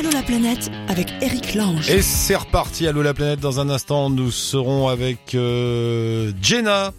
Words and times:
Allô 0.00 0.12
la 0.12 0.22
planète 0.22 0.70
avec 0.88 1.12
Eric 1.20 1.54
Lange. 1.54 1.90
Et 1.90 2.00
c'est 2.00 2.34
reparti, 2.34 2.86
Allô 2.86 3.02
la 3.02 3.12
planète. 3.12 3.38
Dans 3.38 3.60
un 3.60 3.68
instant, 3.68 4.08
nous 4.08 4.30
serons 4.30 4.88
avec 4.88 5.34
euh, 5.34 6.32
Jenna. 6.40 6.94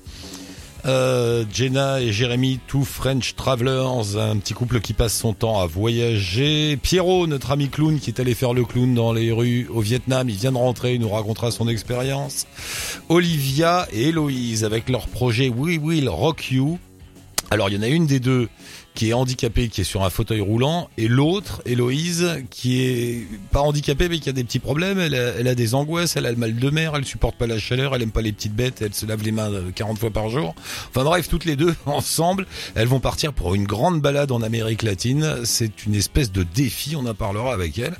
Euh, 0.85 1.43
Jenna 1.51 1.99
et 1.99 2.11
Jérémy, 2.11 2.59
two 2.67 2.83
French 2.83 3.33
Travelers, 3.33 4.17
un 4.19 4.37
petit 4.37 4.53
couple 4.53 4.81
qui 4.81 4.93
passe 4.93 5.17
son 5.17 5.33
temps 5.33 5.59
à 5.59 5.65
voyager. 5.65 6.77
Pierrot, 6.77 7.25
notre 7.25 7.49
ami 7.49 7.69
clown 7.69 7.99
qui 7.99 8.11
est 8.11 8.19
allé 8.19 8.35
faire 8.35 8.53
le 8.53 8.65
clown 8.65 8.93
dans 8.93 9.13
les 9.13 9.31
rues 9.31 9.67
au 9.73 9.81
Vietnam, 9.81 10.29
il 10.29 10.35
vient 10.35 10.51
de 10.51 10.57
rentrer, 10.57 10.93
il 10.93 11.01
nous 11.01 11.09
racontera 11.09 11.49
son 11.49 11.67
expérience. 11.67 12.45
Olivia 13.09 13.87
et 13.91 14.09
Héloïse 14.09 14.63
avec 14.63 14.89
leur 14.89 15.07
projet 15.07 15.49
We 15.49 15.79
Will 15.81 16.07
Rock 16.07 16.51
You. 16.51 16.77
Alors 17.49 17.67
il 17.69 17.75
y 17.75 17.77
en 17.79 17.81
a 17.81 17.87
une 17.87 18.05
des 18.05 18.19
deux 18.19 18.47
qui 18.93 19.09
est 19.09 19.13
handicapée, 19.13 19.69
qui 19.69 19.81
est 19.81 19.85
sur 19.85 20.03
un 20.03 20.09
fauteuil 20.09 20.41
roulant, 20.41 20.89
et 20.97 21.07
l'autre, 21.07 21.61
Héloïse, 21.65 22.43
qui 22.49 22.81
est 22.81 23.27
pas 23.51 23.61
handicapée 23.61 24.09
mais 24.09 24.19
qui 24.19 24.29
a 24.29 24.33
des 24.33 24.43
petits 24.43 24.59
problèmes. 24.59 24.99
Elle 24.99 25.15
a, 25.15 25.33
elle 25.39 25.47
a 25.47 25.55
des 25.55 25.75
angoisses, 25.75 26.15
elle 26.15 26.25
a 26.25 26.31
le 26.31 26.37
mal 26.37 26.55
de 26.55 26.69
mer, 26.69 26.93
elle 26.95 27.05
supporte 27.05 27.35
pas 27.35 27.47
la 27.47 27.59
chaleur, 27.59 27.95
elle 27.95 28.01
aime 28.01 28.11
pas 28.11 28.21
les 28.21 28.31
petites 28.31 28.55
bêtes, 28.55 28.81
elle 28.81 28.93
se 28.93 29.05
lave 29.05 29.23
les 29.23 29.31
mains 29.31 29.51
40 29.73 29.97
fois 29.97 30.09
par 30.09 30.29
jour. 30.29 30.55
Enfin 30.89 31.03
bref, 31.03 31.29
toutes 31.29 31.45
les 31.45 31.55
deux 31.55 31.75
ensemble, 31.85 32.45
elles 32.75 32.87
vont 32.87 32.99
partir 32.99 33.33
pour 33.33 33.55
une 33.55 33.65
grande 33.65 34.01
balade 34.01 34.31
en 34.31 34.41
Amérique 34.41 34.83
latine. 34.83 35.45
C'est 35.45 35.85
une 35.85 35.95
espèce 35.95 36.31
de 36.31 36.43
défi, 36.43 36.95
on 36.95 37.05
en 37.05 37.13
parlera 37.13 37.53
avec 37.53 37.79
elle. 37.79 37.95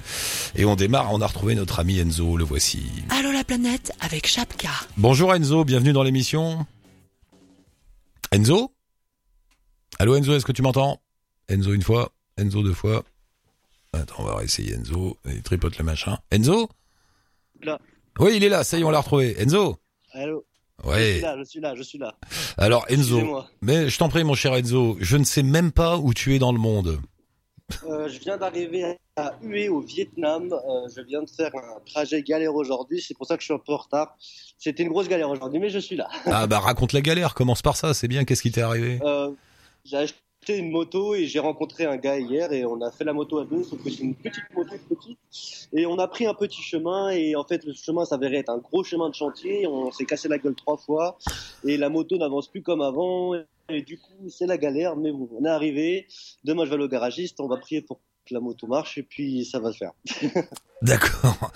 Et 0.55 0.66
on 0.66 0.76
démarre, 0.76 1.13
on 1.13 1.21
a 1.21 1.27
retrouvé 1.27 1.55
notre 1.55 1.80
ami 1.80 1.99
Enzo, 1.99 2.38
le 2.38 2.44
voici. 2.44 2.84
Allô 3.10 3.32
la 3.32 3.44
planète 3.44 3.94
avec 4.02 4.27
Chapka. 4.27 4.70
Bonjour 4.98 5.34
Enzo, 5.34 5.63
bienvenue 5.63 5.94
dans 5.94 6.04
l'émission. 6.04 6.66
Enzo? 8.32 8.71
Allô 10.02 10.16
Enzo, 10.16 10.34
est-ce 10.34 10.46
que 10.46 10.52
tu 10.52 10.64
m'entends? 10.64 11.00
Enzo 11.48 11.73
une 11.76 11.84
fois, 11.84 12.12
Enzo 12.36 12.64
deux 12.64 12.73
fois. 12.73 13.04
Attends, 13.94 14.16
on 14.18 14.24
va 14.24 14.38
réessayer 14.38 14.74
Enzo. 14.74 15.16
Il 15.27 15.43
tripote 15.43 15.77
le 15.77 15.84
machin. 15.84 16.18
Enzo? 16.32 16.70
Là. 17.62 17.77
Oui, 18.18 18.34
il 18.35 18.43
est 18.43 18.49
là, 18.49 18.63
ça 18.63 18.80
y 18.80 18.82
est, 18.82 18.84
on 18.84 18.90
l'a 18.90 18.98
retrouvé. 19.02 19.40
Enzo? 19.40 19.77
Allô? 20.13 20.43
Je 20.84 20.90
Ouais. 20.90 21.12
suis 21.13 21.21
là, 21.21 21.35
je 21.38 21.43
suis 21.43 21.60
là, 21.60 21.76
je 21.76 21.84
suis 21.84 21.98
là. 21.99 22.16
Alors 22.58 22.84
Enzo, 22.90 23.43
mais 23.62 23.90
je 23.90 23.98
t'en 23.99 24.10
prie 24.10 24.24
mon 24.24 24.34
cher 24.34 24.55
Enzo, 24.55 24.98
je 24.99 25.18
ne 25.18 25.24
sais 25.24 25.43
même 25.43 25.71
pas 25.71 25.99
où 25.99 26.15
tu 26.15 26.34
es 26.34 26.40
dans 26.40 26.52
le 26.52 26.58
monde. 26.58 26.99
Euh, 27.88 28.10
je 28.10 28.18
viens 28.21 28.38
d'arriver 28.38 28.98
à 29.18 29.36
Hue 29.43 29.68
au 29.68 29.82
Vietnam. 29.82 30.52
Euh, 30.52 30.90
je 30.96 31.02
viens 31.02 31.21
de 31.21 31.30
faire 31.30 31.52
un 31.54 31.80
trajet 31.86 32.24
galère 32.24 32.55
aujourd'hui. 32.55 33.04
C'est 33.08 33.13
pour 33.15 33.27
ça 33.27 33.36
que 33.38 33.41
je 33.41 33.46
suis 33.46 33.54
un 33.54 33.60
peu 33.63 33.74
en 33.74 33.77
retard. 33.77 34.15
C'était 34.58 34.82
une 34.82 34.90
grosse 34.90 35.08
galère 35.08 35.30
aujourd'hui, 35.30 35.60
mais 35.60 35.70
je 35.70 35.77
suis 35.77 35.96
là. 35.96 36.10
Ah 36.26 36.48
bah 36.48 36.58
raconte 36.58 36.91
la 36.91 37.02
galère, 37.02 37.36
commence 37.36 37.62
par 37.62 37.76
ça, 37.77 37.93
c'est 37.93 38.08
bien, 38.08 38.26
qu'est-ce 38.26 38.41
qui 38.41 38.52
t'est 38.52 38.62
arrivé? 38.62 38.98
Euh, 39.04 39.30
j'ai 39.85 39.98
acheté 39.98 40.57
une 40.57 40.71
moto 40.71 41.13
et 41.13 41.27
j'ai 41.27 41.40
rencontré 41.40 41.85
un 41.85 41.98
gars 41.98 42.18
hier 42.20 42.51
et 42.51 42.65
on 42.65 42.82
a 42.82 42.91
fait 42.91 43.04
la 43.04 43.13
moto 43.13 43.40
à 43.40 43.46
deux, 43.46 43.63
sauf 43.63 43.84
que 43.84 43.90
c'est 43.90 44.04
une 44.04 44.15
petite 44.15 44.43
moto 44.55 44.76
petite. 44.90 45.20
Et 45.74 45.85
on 45.85 45.99
a 45.99 46.07
pris 46.07 46.26
un 46.26 46.34
petit 46.34 46.62
chemin 46.62 47.10
et 47.10 47.35
en 47.35 47.43
fait 47.43 47.63
le 47.63 47.74
chemin 47.74 48.05
s'avérait 48.05 48.37
être 48.37 48.49
un 48.49 48.57
gros 48.57 48.84
chemin 48.84 49.09
de 49.09 49.15
chantier. 49.15 49.68
On 49.68 49.91
s'est 49.91 50.05
cassé 50.05 50.27
la 50.27 50.37
gueule 50.37 50.55
trois 50.55 50.77
fois 50.77 51.18
et 51.63 51.77
la 51.77 51.90
moto 51.90 52.18
n'avance 52.18 52.48
plus 52.48 52.63
comme 52.63 52.82
avant. 52.82 53.34
Et 53.70 53.82
du 53.82 53.98
coup 53.99 54.29
c'est 54.29 54.48
la 54.48 54.57
galère, 54.57 54.96
mais 54.96 55.12
bon, 55.12 55.29
on 55.40 55.46
est 55.46 55.49
arrivé. 55.49 56.07
Demain 56.43 56.65
je 56.65 56.70
vais 56.70 56.76
aller 56.76 56.85
au 56.85 56.90
garagiste, 56.90 57.40
on 57.40 57.48
va 57.48 57.57
prier 57.57 57.82
pour 57.82 57.99
la 58.30 58.40
moto 58.40 58.68
marche 58.68 58.98
et 58.98 59.04
puis 59.04 59.44
ça 59.46 59.60
va 59.60 59.72
se 59.74 59.77
faire. 59.77 59.91
D'accord. 60.82 61.52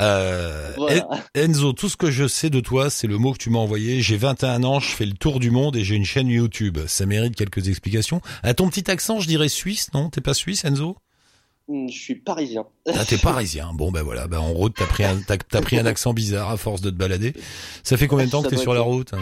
Euh, 0.00 0.72
Voilà. 0.76 1.08
Enzo, 1.34 1.72
tout 1.72 1.88
ce 1.88 1.96
que 1.96 2.10
je 2.10 2.26
sais 2.28 2.50
de 2.50 2.60
toi, 2.60 2.90
c'est 2.90 3.06
le 3.06 3.18
mot 3.18 3.32
que 3.32 3.38
tu 3.38 3.50
m'as 3.50 3.58
envoyé. 3.58 4.00
J'ai 4.00 4.16
21 4.16 4.62
ans, 4.64 4.80
je 4.80 4.90
fais 4.90 5.06
le 5.06 5.12
tour 5.14 5.40
du 5.40 5.50
monde 5.50 5.76
et 5.76 5.84
j'ai 5.84 5.96
une 5.96 6.04
chaîne 6.04 6.28
YouTube. 6.28 6.78
Ça 6.86 7.06
mérite 7.06 7.34
quelques 7.36 7.68
explications. 7.68 8.20
À 8.42 8.54
ton 8.54 8.68
petit 8.68 8.90
accent, 8.90 9.20
je 9.20 9.26
dirais 9.28 9.48
suisse, 9.48 9.92
non? 9.94 10.10
T'es 10.10 10.20
pas 10.20 10.34
suisse, 10.34 10.64
Enzo? 10.64 10.96
Hmm, 11.68 11.88
Je 11.88 11.98
suis 11.98 12.14
parisien. 12.16 12.64
Ah, 12.86 13.04
t'es 13.04 13.18
parisien. 13.18 13.72
Bon, 13.74 13.90
ben 13.92 14.02
voilà. 14.02 14.26
Ben, 14.26 14.38
en 14.38 14.52
route, 14.52 14.74
t'as 14.76 14.86
pris, 14.86 15.04
un, 15.04 15.20
pris 15.62 15.78
accent 15.78 16.12
bizarre 16.14 16.50
à 16.50 16.56
force 16.56 16.80
de 16.80 16.90
te 16.90 16.96
balader. 16.96 17.32
Ça 17.82 17.96
fait 17.96 18.06
combien 18.08 18.26
de 18.26 18.30
temps 18.30 18.42
que 18.42 18.48
t'es 18.48 18.56
sur 18.56 18.74
la 18.74 18.80
route? 18.80 19.12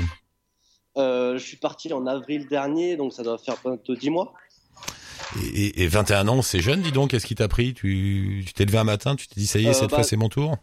Euh, 0.97 1.39
je 1.39 1.45
suis 1.45 1.57
parti 1.57 1.93
en 1.93 2.07
avril 2.07 2.47
dernier, 2.49 2.97
donc 2.97 3.13
ça 3.13 3.23
doit 3.23 3.39
faire 3.39 3.57
bientôt 3.65 3.95
10 3.95 4.11
mois. 4.11 4.35
Et, 5.37 5.67
et, 5.67 5.83
et 5.83 5.87
21 5.89 6.29
ans, 6.29 6.43
c'est 6.43 6.61
jeune, 6.61 6.81
dis 6.81 6.93
donc. 6.93 7.11
Qu'est-ce 7.11 7.27
qui 7.27 7.35
t'a 7.35 7.49
pris? 7.49 7.75
Tu 7.75 8.45
t'es 8.55 8.65
levé 8.65 8.79
un 8.79 8.85
matin, 8.85 9.17
tu 9.17 9.29
t'es 9.29 9.41
dit, 9.41 9.47
ça 9.47 9.59
y 9.59 9.67
est, 9.67 9.69
Euh, 9.69 9.73
cette 9.73 9.91
bah- 9.91 9.97
fois, 9.97 10.05
c'est 10.05 10.17
mon 10.17 10.29
tour? 10.29 10.57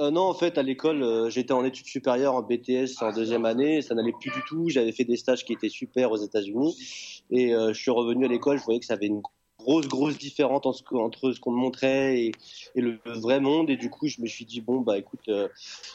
Euh, 0.00 0.10
non, 0.12 0.22
en 0.22 0.34
fait, 0.34 0.58
à 0.58 0.62
l'école, 0.62 1.02
euh, 1.02 1.28
j'étais 1.28 1.52
en 1.52 1.64
études 1.64 1.86
supérieures 1.86 2.34
en 2.34 2.42
BTS 2.42 3.02
en 3.02 3.12
deuxième 3.12 3.44
année. 3.44 3.82
Ça 3.82 3.94
n'allait 3.96 4.12
plus 4.12 4.30
du 4.30 4.42
tout. 4.46 4.68
J'avais 4.68 4.92
fait 4.92 5.04
des 5.04 5.16
stages 5.16 5.44
qui 5.44 5.52
étaient 5.52 5.68
super 5.68 6.12
aux 6.12 6.16
États-Unis. 6.16 7.22
Et 7.30 7.52
euh, 7.52 7.72
je 7.72 7.80
suis 7.80 7.90
revenu 7.90 8.24
à 8.24 8.28
l'école. 8.28 8.58
Je 8.58 8.64
voyais 8.64 8.78
que 8.78 8.86
ça 8.86 8.94
avait 8.94 9.06
une 9.06 9.22
grosse, 9.58 9.88
grosse 9.88 10.18
différence 10.18 10.82
entre 10.92 11.32
ce 11.32 11.40
qu'on 11.40 11.50
me 11.52 11.58
montrait 11.58 12.20
et, 12.20 12.32
et 12.74 12.80
le, 12.80 12.98
vrai 13.06 13.40
monde. 13.40 13.70
Et 13.70 13.76
du 13.76 13.90
coup, 13.90 14.06
je 14.08 14.20
me 14.20 14.26
suis 14.26 14.44
dit, 14.44 14.60
bon, 14.60 14.80
bah 14.80 14.98
écoute, 14.98 15.20
euh, 15.28 15.48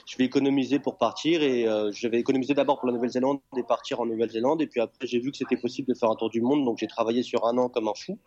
je 0.06 0.18
vais 0.18 0.26
économiser 0.26 0.80
pour 0.80 0.98
partir. 0.98 1.42
Et 1.42 1.68
euh, 1.68 1.92
je 1.92 2.08
vais 2.08 2.20
économiser 2.20 2.54
d'abord 2.54 2.80
pour 2.80 2.88
la 2.88 2.94
Nouvelle-Zélande 2.94 3.40
et 3.58 3.64
partir 3.64 4.00
en 4.00 4.06
Nouvelle-Zélande. 4.06 4.62
Et 4.62 4.68
puis 4.68 4.80
après, 4.82 5.08
j'ai 5.08 5.20
vu 5.20 5.32
que 5.32 5.38
c'était 5.38 5.58
possible 5.58 5.88
de 5.88 5.98
faire 5.98 6.10
un 6.10 6.16
tour 6.16 6.30
du 6.30 6.42
monde. 6.42 6.66
Donc 6.66 6.78
j'ai 6.80 6.88
travaillé 6.88 7.24
sur 7.24 7.46
un 7.46 7.58
an 7.58 7.70
comme 7.70 7.88
un 7.88 7.94
fou. 7.96 8.18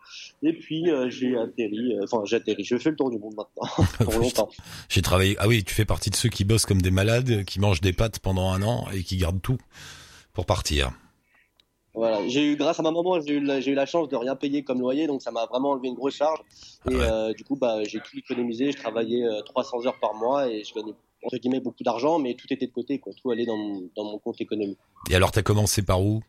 Et 0.43 0.53
puis 0.53 0.89
euh, 0.89 1.09
j'ai 1.09 1.37
atterri. 1.37 1.93
euh, 1.93 2.03
Enfin, 2.03 2.23
j'ai 2.25 2.37
atterri. 2.37 2.63
Je 2.63 2.77
fais 2.77 2.89
le 2.89 2.95
tour 2.95 3.09
du 3.09 3.19
monde 3.19 3.35
maintenant. 3.35 3.85
pour 4.05 4.13
longtemps. 4.19 4.49
J'ai 4.89 5.01
travaillé. 5.01 5.35
Ah 5.39 5.47
oui, 5.47 5.63
tu 5.63 5.73
fais 5.73 5.85
partie 5.85 6.09
de 6.09 6.15
ceux 6.15 6.29
qui 6.29 6.43
bossent 6.43 6.65
comme 6.65 6.81
des 6.81 6.91
malades, 6.91 7.45
qui 7.45 7.59
mangent 7.59 7.81
des 7.81 7.93
pâtes 7.93 8.19
pendant 8.19 8.49
un 8.51 8.61
an 8.63 8.85
et 8.93 9.03
qui 9.03 9.17
gardent 9.17 9.41
tout 9.41 9.57
pour 10.33 10.45
partir. 10.45 10.91
Voilà, 11.97 12.27
j'ai 12.27 12.45
eu 12.45 12.55
grâce 12.55 12.79
à 12.79 12.83
ma 12.83 12.91
maman, 12.91 13.19
j'ai 13.21 13.33
eu, 13.33 13.39
la- 13.39 13.59
j'ai 13.59 13.71
eu 13.71 13.73
la 13.73 13.87
chance 13.87 14.07
de 14.07 14.15
rien 14.15 14.35
payer 14.35 14.63
comme 14.63 14.79
loyer, 14.79 15.07
donc 15.07 15.23
ça 15.23 15.31
m'a 15.31 15.47
vraiment 15.47 15.71
enlevé 15.71 15.87
une 15.87 15.95
grosse 15.95 16.15
charge. 16.15 16.39
Et 16.87 16.95
ouais. 16.95 17.03
euh, 17.03 17.33
du 17.33 17.43
coup, 17.43 17.55
bah, 17.55 17.83
j'ai 17.85 17.99
tout 17.99 18.15
économisé. 18.17 18.71
Je 18.71 18.77
travaillais 18.77 19.23
euh, 19.23 19.41
300 19.41 19.85
heures 19.87 19.99
par 19.99 20.13
mois 20.13 20.47
et 20.47 20.63
je 20.63 20.73
gagnais 20.75 20.93
entre 21.23 21.37
guillemets 21.37 21.59
beaucoup 21.59 21.83
d'argent, 21.83 22.19
mais 22.19 22.35
tout 22.35 22.45
était 22.51 22.67
de 22.67 22.71
côté, 22.71 22.99
quoi. 22.99 23.11
Tout 23.19 23.31
allait 23.31 23.47
dans 23.47 23.57
mon, 23.57 23.89
dans 23.95 24.03
mon 24.03 24.19
compte 24.19 24.39
économique. 24.39 24.77
Et 25.09 25.15
alors, 25.15 25.31
t'as 25.31 25.41
commencé 25.41 25.81
par 25.81 25.99
où? 26.03 26.21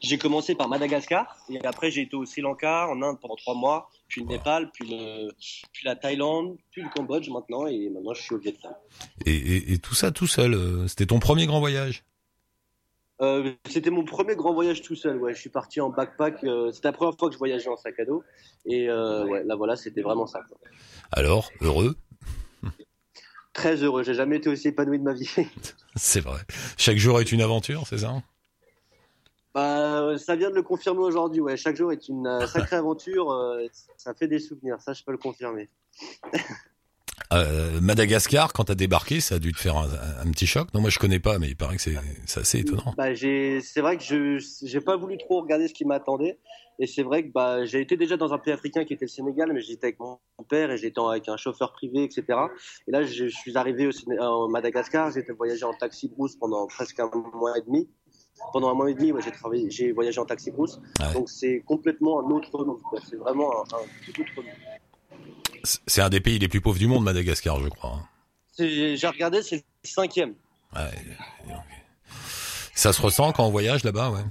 J'ai 0.00 0.16
commencé 0.16 0.54
par 0.54 0.68
Madagascar 0.68 1.36
et 1.50 1.62
après 1.66 1.90
j'ai 1.90 2.02
été 2.02 2.16
au 2.16 2.24
Sri 2.24 2.40
Lanka, 2.40 2.88
en 2.88 3.02
Inde 3.02 3.18
pendant 3.20 3.36
trois 3.36 3.54
mois, 3.54 3.90
puis 4.06 4.22
le 4.22 4.26
Wow. 4.28 4.32
Népal, 4.32 4.70
puis, 4.72 4.88
le, 4.88 5.28
puis 5.72 5.84
la 5.84 5.94
Thaïlande, 5.96 6.56
puis 6.70 6.80
le 6.82 6.88
Cambodge 6.88 7.28
maintenant 7.28 7.66
et 7.66 7.90
maintenant 7.90 8.14
je 8.14 8.22
suis 8.22 8.34
au 8.34 8.38
Vietnam. 8.38 8.72
et, 9.26 9.32
et, 9.36 9.72
et 9.74 9.78
tout 9.78 9.94
ça 9.94 10.10
tout 10.10 10.26
seul. 10.28 10.54
euh, 10.54 10.86
C'était 10.88 11.04
ton 11.06 11.18
premier 11.18 11.44
grand 11.46 11.58
voyage? 11.60 12.04
Euh, 13.20 13.52
c'était 13.68 13.90
mon 13.90 14.04
premier 14.04 14.36
grand 14.36 14.54
voyage 14.54 14.82
tout 14.82 14.94
seul. 14.94 15.16
Ouais, 15.18 15.34
je 15.34 15.40
suis 15.40 15.50
parti 15.50 15.80
en 15.80 15.90
backpack. 15.90 16.44
euh, 16.44 16.70
c'était 16.72 16.88
la 16.88 16.92
première 16.92 17.18
fois 17.18 17.28
que 17.28 17.34
je 17.34 17.38
voyageais 17.38 17.68
en 17.68 17.76
sac 17.76 17.98
à 17.98 18.04
dos. 18.04 18.22
Et 18.64 18.88
euh, 18.88 19.24
ouais, 19.26 19.42
là 19.44 19.56
voilà, 19.56 19.74
c'était 19.76 20.02
vraiment 20.02 20.26
ça. 20.26 20.40
quoi. 20.48 20.56
Alors, 21.10 21.50
heureux? 21.60 21.96
Très 23.52 23.82
heureux. 23.82 24.04
J'ai 24.04 24.14
jamais 24.14 24.36
été 24.36 24.48
aussi 24.48 24.68
épanoui 24.68 24.98
de 24.98 25.04
ma 25.04 25.14
vie. 25.14 25.28
C'est 25.96 26.20
vrai. 26.20 26.40
Chaque 26.76 26.98
jour 26.98 27.20
est 27.20 27.32
une 27.32 27.40
aventure, 27.40 27.84
c'est 27.88 27.98
ça? 27.98 28.22
Bah, 29.52 30.16
ça 30.16 30.36
vient 30.36 30.50
de 30.50 30.54
le 30.54 30.62
confirmer 30.62 31.00
aujourd'hui. 31.00 31.40
Ouais, 31.40 31.56
chaque 31.56 31.74
jour 31.74 31.90
est 31.90 32.08
une 32.08 32.46
sacrée 32.46 32.76
aventure. 32.76 33.34
ça 33.96 34.14
fait 34.14 34.28
des 34.28 34.38
souvenirs. 34.38 34.80
Ça, 34.80 34.92
je 34.92 35.02
peux 35.02 35.10
le 35.10 35.18
confirmer. 35.18 35.68
Euh, 37.32 37.80
Madagascar, 37.80 38.52
quand 38.52 38.64
t'as 38.64 38.74
débarqué, 38.74 39.20
ça 39.20 39.36
a 39.36 39.38
dû 39.38 39.52
te 39.52 39.58
faire 39.58 39.76
un, 39.76 39.88
un 40.24 40.30
petit 40.30 40.46
choc. 40.46 40.68
Non, 40.74 40.80
moi 40.80 40.90
je 40.90 40.98
connais 40.98 41.20
pas, 41.20 41.38
mais 41.38 41.48
il 41.48 41.56
paraît 41.56 41.76
que 41.76 41.82
c'est 41.82 41.96
assez 42.38 42.60
étonnant. 42.60 42.94
Bah, 42.96 43.14
c'est 43.14 43.80
vrai 43.80 43.96
que 43.96 44.04
je, 44.04 44.44
j'ai 44.64 44.80
pas 44.80 44.96
voulu 44.96 45.18
trop 45.18 45.42
regarder 45.42 45.68
ce 45.68 45.74
qui 45.74 45.84
m'attendait. 45.84 46.38
Et 46.80 46.86
c'est 46.86 47.02
vrai 47.02 47.24
que 47.24 47.32
bah, 47.32 47.64
j'ai 47.64 47.80
été 47.80 47.96
déjà 47.96 48.16
dans 48.16 48.32
un 48.32 48.38
pays 48.38 48.52
africain 48.52 48.84
qui 48.84 48.94
était 48.94 49.04
le 49.04 49.10
Sénégal, 49.10 49.52
mais 49.52 49.60
j'étais 49.60 49.88
avec 49.88 49.98
mon 49.98 50.18
père 50.48 50.70
et 50.70 50.78
j'étais 50.78 51.00
avec 51.00 51.28
un 51.28 51.36
chauffeur 51.36 51.72
privé, 51.72 52.04
etc. 52.04 52.24
Et 52.86 52.92
là, 52.92 53.02
je 53.02 53.26
suis 53.26 53.56
arrivé 53.56 53.90
au, 54.20 54.48
Madagascar. 54.48 55.10
J'ai 55.10 55.20
été 55.20 55.32
voyager 55.32 55.64
en 55.64 55.74
taxi 55.74 56.08
brousse 56.08 56.36
pendant 56.36 56.66
presque 56.68 57.00
un 57.00 57.10
mois 57.34 57.58
et 57.58 57.62
demi. 57.62 57.88
Pendant 58.52 58.70
un 58.70 58.74
mois 58.74 58.88
et 58.88 58.94
demi, 58.94 59.10
ouais, 59.10 59.20
j'ai 59.20 59.32
travaillé, 59.32 59.68
j'ai 59.68 59.90
voyagé 59.90 60.20
en 60.20 60.24
taxi 60.24 60.52
brousse. 60.52 60.80
Ouais. 61.00 61.12
Donc 61.12 61.28
c'est 61.28 61.64
complètement 61.66 62.20
un 62.20 62.30
autre 62.30 62.64
monde. 62.64 62.78
C'est 63.10 63.16
vraiment 63.16 63.52
un, 63.52 63.62
un 63.62 64.12
tout 64.12 64.20
autre 64.20 64.36
monde. 64.36 64.44
C'est- 65.64 66.00
un 66.00 66.08
des 66.08 66.20
pays 66.20 66.38
les 66.38 66.48
plus 66.48 66.60
pauvres 66.60 66.78
du 66.78 66.86
monde, 66.86 67.04
Madagascar, 67.04 67.60
je 67.60 67.68
crois. 67.68 67.90
hein. 67.94 68.08
J'ai 68.58 69.06
regardé, 69.06 69.42
c'est 69.42 69.56
le 69.56 69.62
cinquième. 69.88 70.34
Ouais. 70.74 70.90
Ça 72.74 72.92
se 72.92 73.00
ressent 73.02 73.32
quand 73.32 73.46
on 73.46 73.50
voyage 73.50 73.84
là-bas, 73.84 74.10
ouais. 74.10 74.24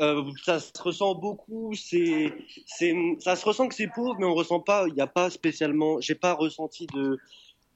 Euh, 0.00 0.24
ça 0.44 0.58
se 0.60 0.70
ressent 0.82 1.14
beaucoup. 1.14 1.74
C'est, 1.74 2.32
c'est, 2.66 2.94
ça 3.20 3.36
se 3.36 3.44
ressent 3.44 3.68
que 3.68 3.74
c'est 3.74 3.88
pauvre, 3.88 4.16
mais 4.18 4.24
on 4.24 4.34
ressent 4.34 4.60
pas. 4.60 4.86
Il 4.88 4.94
n'y 4.94 5.00
a 5.02 5.06
pas 5.06 5.28
spécialement. 5.30 6.00
J'ai 6.00 6.14
pas 6.14 6.32
ressenti 6.32 6.86
de, 6.94 7.18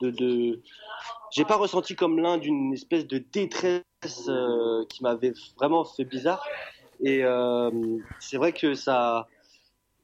de, 0.01 0.11
de 0.11 0.63
j'ai 1.33 1.45
pas 1.45 1.57
ressenti 1.57 1.95
comme 1.97 2.19
l'un 2.21 2.39
d'une 2.39 2.73
espèce 2.73 3.07
de 3.07 3.19
détresse 3.19 3.83
euh, 4.29 4.85
qui 4.89 5.03
m'avait 5.03 5.35
vraiment 5.59 5.85
fait 5.85 6.05
bizarre. 6.05 6.43
Et 7.01 7.23
euh, 7.25 7.71
c'est 8.21 8.39
vrai 8.39 8.53
que 8.53 8.75
ça, 8.75 9.27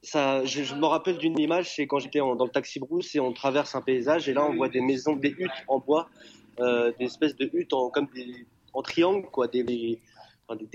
je, 0.03 0.75
me 0.75 0.87
rappelle 0.87 1.19
d'une 1.19 1.39
image, 1.39 1.75
c'est 1.75 1.87
quand 1.87 1.99
j'étais 1.99 2.21
dans 2.21 2.45
le 2.45 2.51
taxi 2.51 2.81
brousse 2.81 3.15
et 3.15 3.21
on 3.21 3.33
traverse 3.33 3.75
un 3.75 3.83
paysage 3.83 4.29
et 4.29 4.33
là 4.33 4.45
on 4.45 4.55
voit 4.55 4.69
des 4.69 4.81
maisons, 4.81 5.17
des 5.17 5.35
huttes 5.39 5.51
en 5.69 5.79
bois, 5.79 6.09
euh, 6.61 6.93
des 6.99 7.07
espèces 7.07 7.37
de 7.37 7.51
huttes 7.53 7.73
en, 7.73 7.91
triangle, 8.83 9.29
des, 9.53 9.99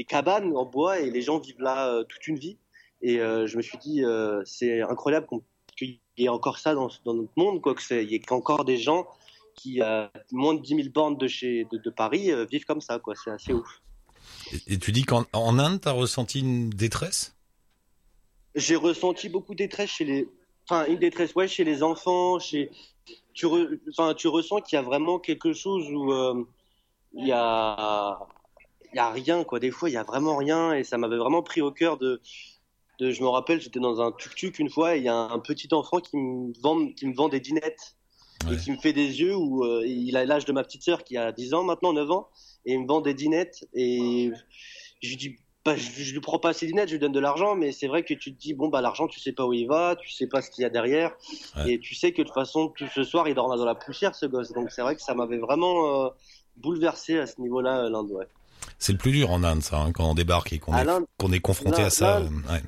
cabanes 0.07 0.55
en 0.55 0.65
bois 0.65 0.99
et 0.99 1.09
les 1.09 1.21
gens 1.21 1.39
vivent 1.39 1.61
là 1.61 1.89
euh, 1.89 2.03
toute 2.03 2.27
une 2.27 2.37
vie. 2.37 2.57
Et 3.01 3.19
euh, 3.19 3.45
je 3.45 3.57
me 3.57 3.61
suis 3.61 3.77
dit, 3.77 4.03
c'est 4.45 4.81
incroyable 4.81 5.27
qu'il 5.75 5.99
y 6.17 6.25
ait 6.25 6.29
encore 6.29 6.59
ça 6.59 6.73
dans, 6.73 6.89
notre 7.05 7.33
monde, 7.35 7.61
quoi, 7.61 7.75
que 7.75 7.81
c'est- 7.81 8.03
il 8.03 8.11
y 8.11 8.15
ait 8.15 8.31
encore 8.31 8.65
des 8.65 8.77
gens 8.77 9.07
qui, 9.55 9.81
à 9.81 10.11
moins 10.31 10.53
de 10.53 10.61
10 10.61 10.75
000 10.75 10.89
bornes 10.89 11.17
de, 11.17 11.89
Paris, 11.89 12.31
vivent 12.49 12.65
comme 12.65 12.81
ça. 12.81 12.99
C'est 13.23 13.31
assez 13.31 13.53
ouf. 13.53 13.81
Et, 14.51 14.73
et 14.73 14.77
tu 14.79 14.91
dis 14.91 15.03
qu'en 15.03 15.25
en 15.33 15.59
Inde, 15.59 15.81
t'as 15.81 15.91
ressenti 15.91 16.39
une 16.39 16.69
détresse? 16.69 17.35
J'ai 18.55 18.75
ressenti 18.75 19.29
beaucoup 19.29 19.53
de 19.53 19.57
détresse 19.57 19.89
chez 19.89 20.05
les, 20.05 20.29
enfin, 20.67 20.85
une 20.87 20.97
détresse, 20.97 21.35
ouais, 21.35 21.47
chez 21.47 21.63
les 21.63 21.83
enfants, 21.83 22.39
chez, 22.39 22.71
tu, 23.33 23.45
re- 23.45 23.79
enfin, 23.89 24.13
tu 24.13 24.27
ressens 24.27 24.61
qu'il 24.61 24.77
y 24.77 24.79
a 24.79 24.81
vraiment 24.81 25.19
quelque 25.19 25.53
chose 25.53 25.89
où 25.91 26.11
euh, 26.13 26.43
il 27.13 27.27
y 27.27 27.31
a, 27.33 28.19
il 28.93 28.95
y 28.95 28.99
a 28.99 29.09
rien, 29.09 29.43
quoi. 29.43 29.59
Des 29.59 29.71
fois, 29.71 29.89
il 29.89 29.93
y 29.93 29.97
a 29.97 30.03
vraiment 30.03 30.37
rien, 30.37 30.73
et 30.73 30.83
ça 30.83 30.97
m'avait 30.97 31.17
vraiment 31.17 31.43
pris 31.43 31.61
au 31.61 31.71
cœur 31.71 31.97
de, 31.97 32.21
de, 32.99 33.11
je 33.11 33.21
me 33.21 33.27
rappelle, 33.27 33.59
j'étais 33.59 33.79
dans 33.81 34.01
un 34.01 34.11
tuk-tuk 34.11 34.59
une 34.59 34.69
fois, 34.69 34.95
et 34.95 34.99
il 34.99 35.03
y 35.03 35.09
a 35.09 35.15
un 35.15 35.39
petit 35.39 35.67
enfant 35.73 35.99
qui 35.99 36.17
me 36.17 36.53
vend, 36.61 36.87
qui 36.93 37.07
me 37.07 37.15
vend 37.15 37.29
des 37.29 37.39
dinettes. 37.39 37.95
Ouais. 38.47 38.55
Et 38.55 38.57
qui 38.57 38.71
me 38.71 38.77
fait 38.77 38.91
des 38.93 39.21
yeux 39.21 39.33
où 39.35 39.63
euh, 39.63 39.83
il 39.87 40.15
a 40.17 40.25
l'âge 40.25 40.43
de 40.43 40.51
ma 40.51 40.61
petite 40.63 40.83
sœur 40.83 41.05
qui 41.05 41.15
a 41.17 41.31
10 41.31 41.53
ans 41.53 41.63
maintenant, 41.63 41.93
9 41.93 42.11
ans, 42.11 42.29
et 42.65 42.73
il 42.73 42.81
me 42.81 42.85
vend 42.87 42.99
des 42.99 43.13
dinettes, 43.13 43.65
et 43.73 44.29
je 45.01 45.09
lui 45.09 45.15
dis, 45.15 45.37
bah, 45.65 45.75
je, 45.75 45.89
je 46.03 46.13
lui 46.13 46.21
prends 46.21 46.37
pas 46.37 46.53
ses 46.53 46.67
dinettes, 46.67 46.89
je 46.89 46.93
lui 46.93 46.99
donne 46.99 47.11
de 47.11 47.19
l'argent, 47.19 47.55
mais 47.55 47.71
c'est 47.71 47.87
vrai 47.87 48.03
que 48.03 48.13
tu 48.13 48.33
te 48.33 48.39
dis, 48.39 48.53
bon, 48.53 48.67
bah, 48.69 48.81
l'argent, 48.81 49.07
tu 49.07 49.19
sais 49.19 49.31
pas 49.31 49.45
où 49.47 49.53
il 49.53 49.65
va, 49.67 49.95
tu 49.95 50.11
sais 50.11 50.27
pas 50.27 50.43
ce 50.43 50.51
qu'il 50.51 50.61
y 50.61 50.65
a 50.65 50.69
derrière, 50.69 51.11
Ouais. 51.57 51.73
et 51.73 51.79
tu 51.79 51.95
sais 51.95 52.11
que 52.11 52.21
de 52.21 52.27
toute 52.27 52.35
façon, 52.35 52.69
tout 52.69 52.87
ce 52.93 53.03
soir, 53.03 53.27
il 53.27 53.33
dort 53.33 53.49
dans 53.55 53.65
la 53.65 53.73
poussière, 53.75 54.13
ce 54.13 54.27
gosse. 54.27 54.51
Donc 54.53 54.69
c'est 54.69 54.83
vrai 54.83 54.95
que 54.95 55.01
ça 55.01 55.15
m'avait 55.15 55.39
vraiment 55.39 56.05
euh, 56.05 56.09
bouleversé 56.57 57.17
à 57.17 57.25
ce 57.25 57.41
niveau-là, 57.41 57.85
euh, 57.85 57.89
l'Inde, 57.89 58.11
ouais. 58.11 58.27
C'est 58.77 58.91
le 58.91 58.99
plus 58.99 59.11
dur 59.11 59.31
en 59.31 59.43
Inde, 59.43 59.63
ça, 59.63 59.79
hein, 59.79 59.91
quand 59.91 60.07
on 60.09 60.13
débarque 60.13 60.53
et 60.53 60.59
qu'on 60.59 60.73
est, 60.75 61.39
confronté 61.39 61.81
à 61.81 61.89
ça. 61.89 62.17
euh, 62.19 62.23
ouais. 62.51 62.61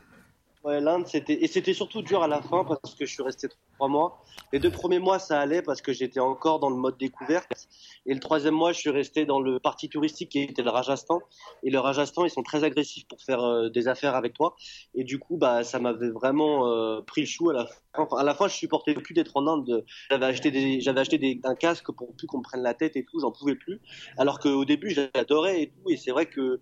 Ouais, 0.63 0.81
l'Inde, 0.81 1.05
c'était 1.07 1.33
et 1.43 1.47
c'était 1.47 1.73
surtout 1.73 2.01
dur 2.01 2.23
à 2.23 2.27
la 2.27 2.41
fin 2.41 2.65
parce 2.65 2.95
que 2.95 3.05
je 3.05 3.13
suis 3.13 3.23
resté 3.23 3.47
trois 3.77 3.87
mois. 3.87 4.23
Les 4.51 4.59
deux 4.59 4.71
premiers 4.71 4.99
mois, 4.99 5.19
ça 5.19 5.39
allait 5.39 5.61
parce 5.61 5.81
que 5.81 5.93
j'étais 5.93 6.19
encore 6.19 6.59
dans 6.59 6.69
le 6.69 6.75
mode 6.75 6.97
découverte. 6.97 7.67
Et 8.05 8.13
le 8.13 8.19
troisième 8.19 8.55
mois, 8.55 8.71
je 8.71 8.79
suis 8.79 8.89
resté 8.89 9.25
dans 9.25 9.39
le 9.39 9.59
parti 9.59 9.87
touristique 9.89 10.29
qui 10.29 10.39
était 10.39 10.63
le 10.63 10.69
Rajasthan. 10.69 11.19
Et 11.63 11.69
le 11.69 11.79
Rajasthan, 11.79 12.25
ils 12.25 12.29
sont 12.29 12.43
très 12.43 12.63
agressifs 12.63 13.07
pour 13.07 13.21
faire 13.21 13.43
euh, 13.43 13.69
des 13.69 13.87
affaires 13.87 14.15
avec 14.15 14.33
toi. 14.33 14.55
Et 14.95 15.03
du 15.03 15.19
coup, 15.19 15.37
bah, 15.37 15.63
ça 15.63 15.79
m'avait 15.79 16.09
vraiment 16.09 16.67
euh, 16.67 17.01
pris 17.01 17.21
le 17.21 17.27
chou 17.27 17.49
à 17.49 17.53
la 17.53 17.65
fin. 17.65 18.07
À 18.17 18.23
la 18.23 18.33
fin, 18.33 18.47
je 18.47 18.55
supportais 18.55 18.93
plus 18.93 19.13
d'être 19.13 19.37
en 19.37 19.47
Inde. 19.47 19.85
J'avais 20.09 20.25
acheté 20.25 20.49
des, 20.49 20.81
j'avais 20.81 21.01
acheté 21.01 21.17
des, 21.17 21.39
un 21.43 21.55
casque 21.55 21.91
pour 21.91 22.15
plus 22.15 22.27
qu'on 22.27 22.39
me 22.39 22.43
prenne 22.43 22.63
la 22.63 22.73
tête 22.73 22.95
et 22.95 23.03
tout. 23.03 23.19
J'en 23.19 23.31
pouvais 23.31 23.55
plus. 23.55 23.81
Alors 24.17 24.39
qu'au 24.39 24.65
début, 24.65 24.91
j'adorais 24.91 25.61
et 25.63 25.67
tout. 25.69 25.89
Et 25.89 25.97
c'est 25.97 26.11
vrai 26.11 26.25
que, 26.27 26.59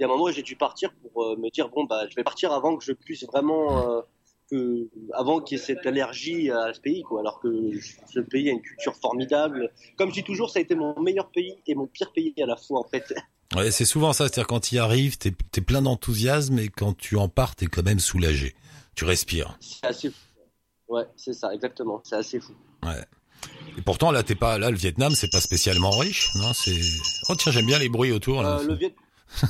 à 0.00 0.04
un 0.04 0.08
moment, 0.08 0.30
j'ai 0.30 0.42
dû 0.42 0.56
partir 0.56 0.90
pour 0.94 1.24
euh, 1.24 1.36
me 1.36 1.50
dire 1.50 1.68
bon 1.68 1.84
bah, 1.84 2.06
je 2.10 2.16
vais 2.16 2.24
partir 2.24 2.52
avant 2.52 2.76
que 2.76 2.84
je 2.84 2.92
puisse 2.92 3.24
vraiment 3.24 4.02
que 4.50 4.88
avant 5.12 5.40
qu'il 5.40 5.58
y 5.58 5.60
ait 5.60 5.64
cette 5.64 5.86
allergie 5.86 6.50
à 6.50 6.72
ce 6.72 6.80
pays, 6.80 7.02
quoi. 7.02 7.20
Alors 7.20 7.40
que 7.40 7.48
ce 8.12 8.20
pays 8.20 8.48
a 8.48 8.52
une 8.52 8.62
culture 8.62 8.94
formidable. 8.96 9.70
Comme 9.96 10.10
je 10.10 10.14
dis 10.14 10.24
toujours, 10.24 10.50
ça 10.50 10.58
a 10.58 10.62
été 10.62 10.74
mon 10.74 10.98
meilleur 11.00 11.30
pays 11.30 11.56
et 11.66 11.74
mon 11.74 11.86
pire 11.86 12.12
pays 12.12 12.34
à 12.42 12.46
la 12.46 12.56
fois, 12.56 12.80
en 12.80 12.88
fait. 12.88 13.14
Ouais, 13.56 13.70
c'est 13.70 13.84
souvent 13.84 14.12
ça, 14.12 14.24
c'est-à-dire 14.24 14.46
quand 14.46 14.60
tu 14.60 14.74
y 14.74 14.78
arrives, 14.78 15.16
t'es 15.16 15.32
es 15.56 15.60
plein 15.60 15.82
d'enthousiasme 15.82 16.58
et 16.58 16.68
quand 16.68 16.96
tu 16.96 17.16
en 17.16 17.28
pars, 17.28 17.56
t'es 17.56 17.66
quand 17.66 17.82
même 17.82 17.98
soulagé. 17.98 18.54
Tu 18.94 19.04
respires. 19.04 19.56
C'est 19.60 19.86
assez 19.86 20.10
fou. 20.10 20.16
Ouais, 20.88 21.04
c'est 21.16 21.32
ça, 21.32 21.54
exactement. 21.54 22.00
C'est 22.04 22.16
assez 22.16 22.40
fou. 22.40 22.52
Ouais. 22.82 23.04
Et 23.76 23.82
pourtant, 23.82 24.10
là, 24.10 24.22
t'es 24.22 24.34
pas, 24.34 24.58
là, 24.58 24.70
le 24.70 24.76
Vietnam, 24.76 25.12
c'est 25.14 25.30
pas 25.30 25.40
spécialement 25.40 25.90
riche, 25.90 26.30
non, 26.36 26.52
c'est, 26.52 26.80
oh, 27.28 27.34
tiens, 27.36 27.52
j'aime 27.52 27.66
bien 27.66 27.78
les 27.78 27.88
bruits 27.88 28.12
autour, 28.12 28.42
là. 28.42 28.58
Euh, 28.58 28.64
le 28.64 28.74
Viet... 28.74 28.94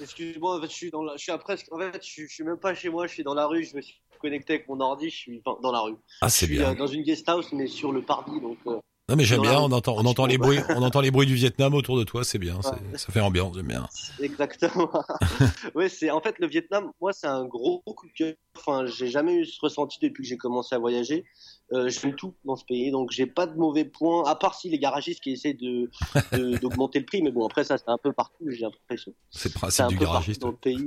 Excuse-moi, 0.00 0.56
en 0.56 0.60
fait, 0.60 0.68
je 0.68 0.72
suis 0.74 0.90
dans 0.90 1.02
la, 1.02 1.16
je 1.16 1.22
suis 1.22 1.32
à 1.32 1.38
presque, 1.38 1.66
en 1.72 1.78
fait, 1.78 1.98
je 2.02 2.08
suis, 2.10 2.28
je 2.28 2.34
suis 2.34 2.44
même 2.44 2.58
pas 2.58 2.74
chez 2.74 2.88
moi, 2.88 3.06
je 3.06 3.14
suis 3.14 3.22
dans 3.24 3.34
la 3.34 3.46
rue, 3.46 3.64
je 3.64 3.76
me 3.76 3.80
suis 3.82 4.00
connecté 4.20 4.54
avec 4.54 4.68
mon 4.68 4.80
ordi, 4.80 5.10
je 5.10 5.16
suis 5.16 5.42
enfin, 5.44 5.58
dans 5.62 5.72
la 5.72 5.80
rue. 5.80 5.96
Ah, 6.20 6.28
c'est 6.28 6.46
bien. 6.46 6.70
euh, 6.70 6.74
dans 6.74 6.86
une 6.86 7.02
guest 7.02 7.28
house, 7.28 7.52
mais 7.52 7.66
sur 7.66 7.92
le 7.92 8.02
parvis, 8.02 8.40
donc. 8.40 8.58
euh, 8.66 8.78
Non, 9.10 9.16
mais 9.16 9.24
j'aime 9.24 9.42
bien, 9.42 9.58
on 9.58 9.72
entend, 9.72 9.96
on 9.98 10.06
entend 10.06 10.24
les 10.26 10.38
bruits, 10.38 10.60
on 10.68 10.82
entend 10.82 11.00
les 11.00 11.10
bruits 11.10 11.26
du 11.26 11.34
Vietnam 11.34 11.74
autour 11.74 11.98
de 11.98 12.04
toi, 12.04 12.22
c'est 12.22 12.38
bien, 12.38 12.54
Ouais. 12.58 12.96
ça 12.98 13.12
fait 13.12 13.18
ambiance, 13.20 13.56
j'aime 13.56 13.66
bien. 13.66 13.88
Exactement. 14.22 14.88
ouais, 15.74 15.88
c'est 15.88 16.10
en 16.12 16.20
fait 16.20 16.36
le 16.38 16.46
Vietnam. 16.46 16.92
Moi, 17.00 17.12
c'est 17.12 17.26
un 17.26 17.44
gros 17.44 17.80
coup 17.84 18.06
de 18.06 18.12
cœur. 18.12 18.34
Enfin, 18.56 18.86
j'ai 18.86 19.08
jamais 19.08 19.34
eu 19.34 19.44
ce 19.44 19.58
ressenti 19.60 19.98
depuis 20.00 20.22
que 20.22 20.28
j'ai 20.28 20.36
commencé 20.36 20.74
à 20.74 20.78
voyager. 20.78 21.24
Euh, 21.72 21.88
J'aime 21.88 22.14
tout 22.14 22.34
dans 22.44 22.54
ce 22.56 22.64
pays, 22.64 22.90
donc 22.92 23.10
j'ai 23.10 23.26
pas 23.26 23.46
de 23.46 23.56
mauvais 23.56 23.84
points. 23.84 24.24
À 24.28 24.36
part 24.36 24.54
si 24.54 24.68
les 24.70 24.78
garagistes 24.78 25.20
qui 25.20 25.32
essaient 25.32 25.54
de 25.54 25.90
d'augmenter 26.60 27.00
le 27.00 27.04
prix, 27.04 27.20
mais 27.22 27.32
bon, 27.32 27.44
après 27.46 27.64
ça, 27.64 27.78
c'est 27.78 27.88
un 27.88 27.98
peu 27.98 28.12
partout. 28.12 28.44
J'ai 28.48 28.60
l'impression. 28.62 29.12
C'est 29.30 29.48
le 29.52 29.58
principe 29.58 29.84
un 29.84 29.88
du 29.88 29.96
peu 29.96 30.04
partout 30.04 30.12
garagiste. 30.14 30.40
dans 30.42 30.50
le 30.50 30.56
pays. 30.56 30.86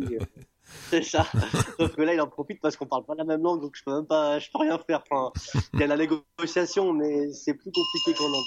Euh. 0.73 0.87
C'est 0.89 1.03
ça. 1.03 1.25
Sauf 1.79 1.95
que 1.95 2.01
là, 2.01 2.13
il 2.13 2.21
en 2.21 2.27
profite 2.27 2.61
parce 2.61 2.75
qu'on 2.77 2.85
parle 2.85 3.05
pas 3.05 3.15
la 3.15 3.23
même 3.23 3.41
langue, 3.41 3.61
donc 3.61 3.75
je 3.75 3.83
peux 3.83 3.93
même 3.93 4.05
pas, 4.05 4.39
je 4.39 4.49
peux 4.51 4.59
rien 4.59 4.77
faire. 4.79 5.03
Enfin, 5.09 5.31
il 5.73 5.79
y 5.79 5.83
a 5.83 5.87
la 5.87 5.97
négociation, 5.97 6.93
mais 6.93 7.31
c'est 7.31 7.53
plus 7.53 7.71
compliqué 7.71 8.13
qu'en 8.17 8.27
Inde. 8.27 8.45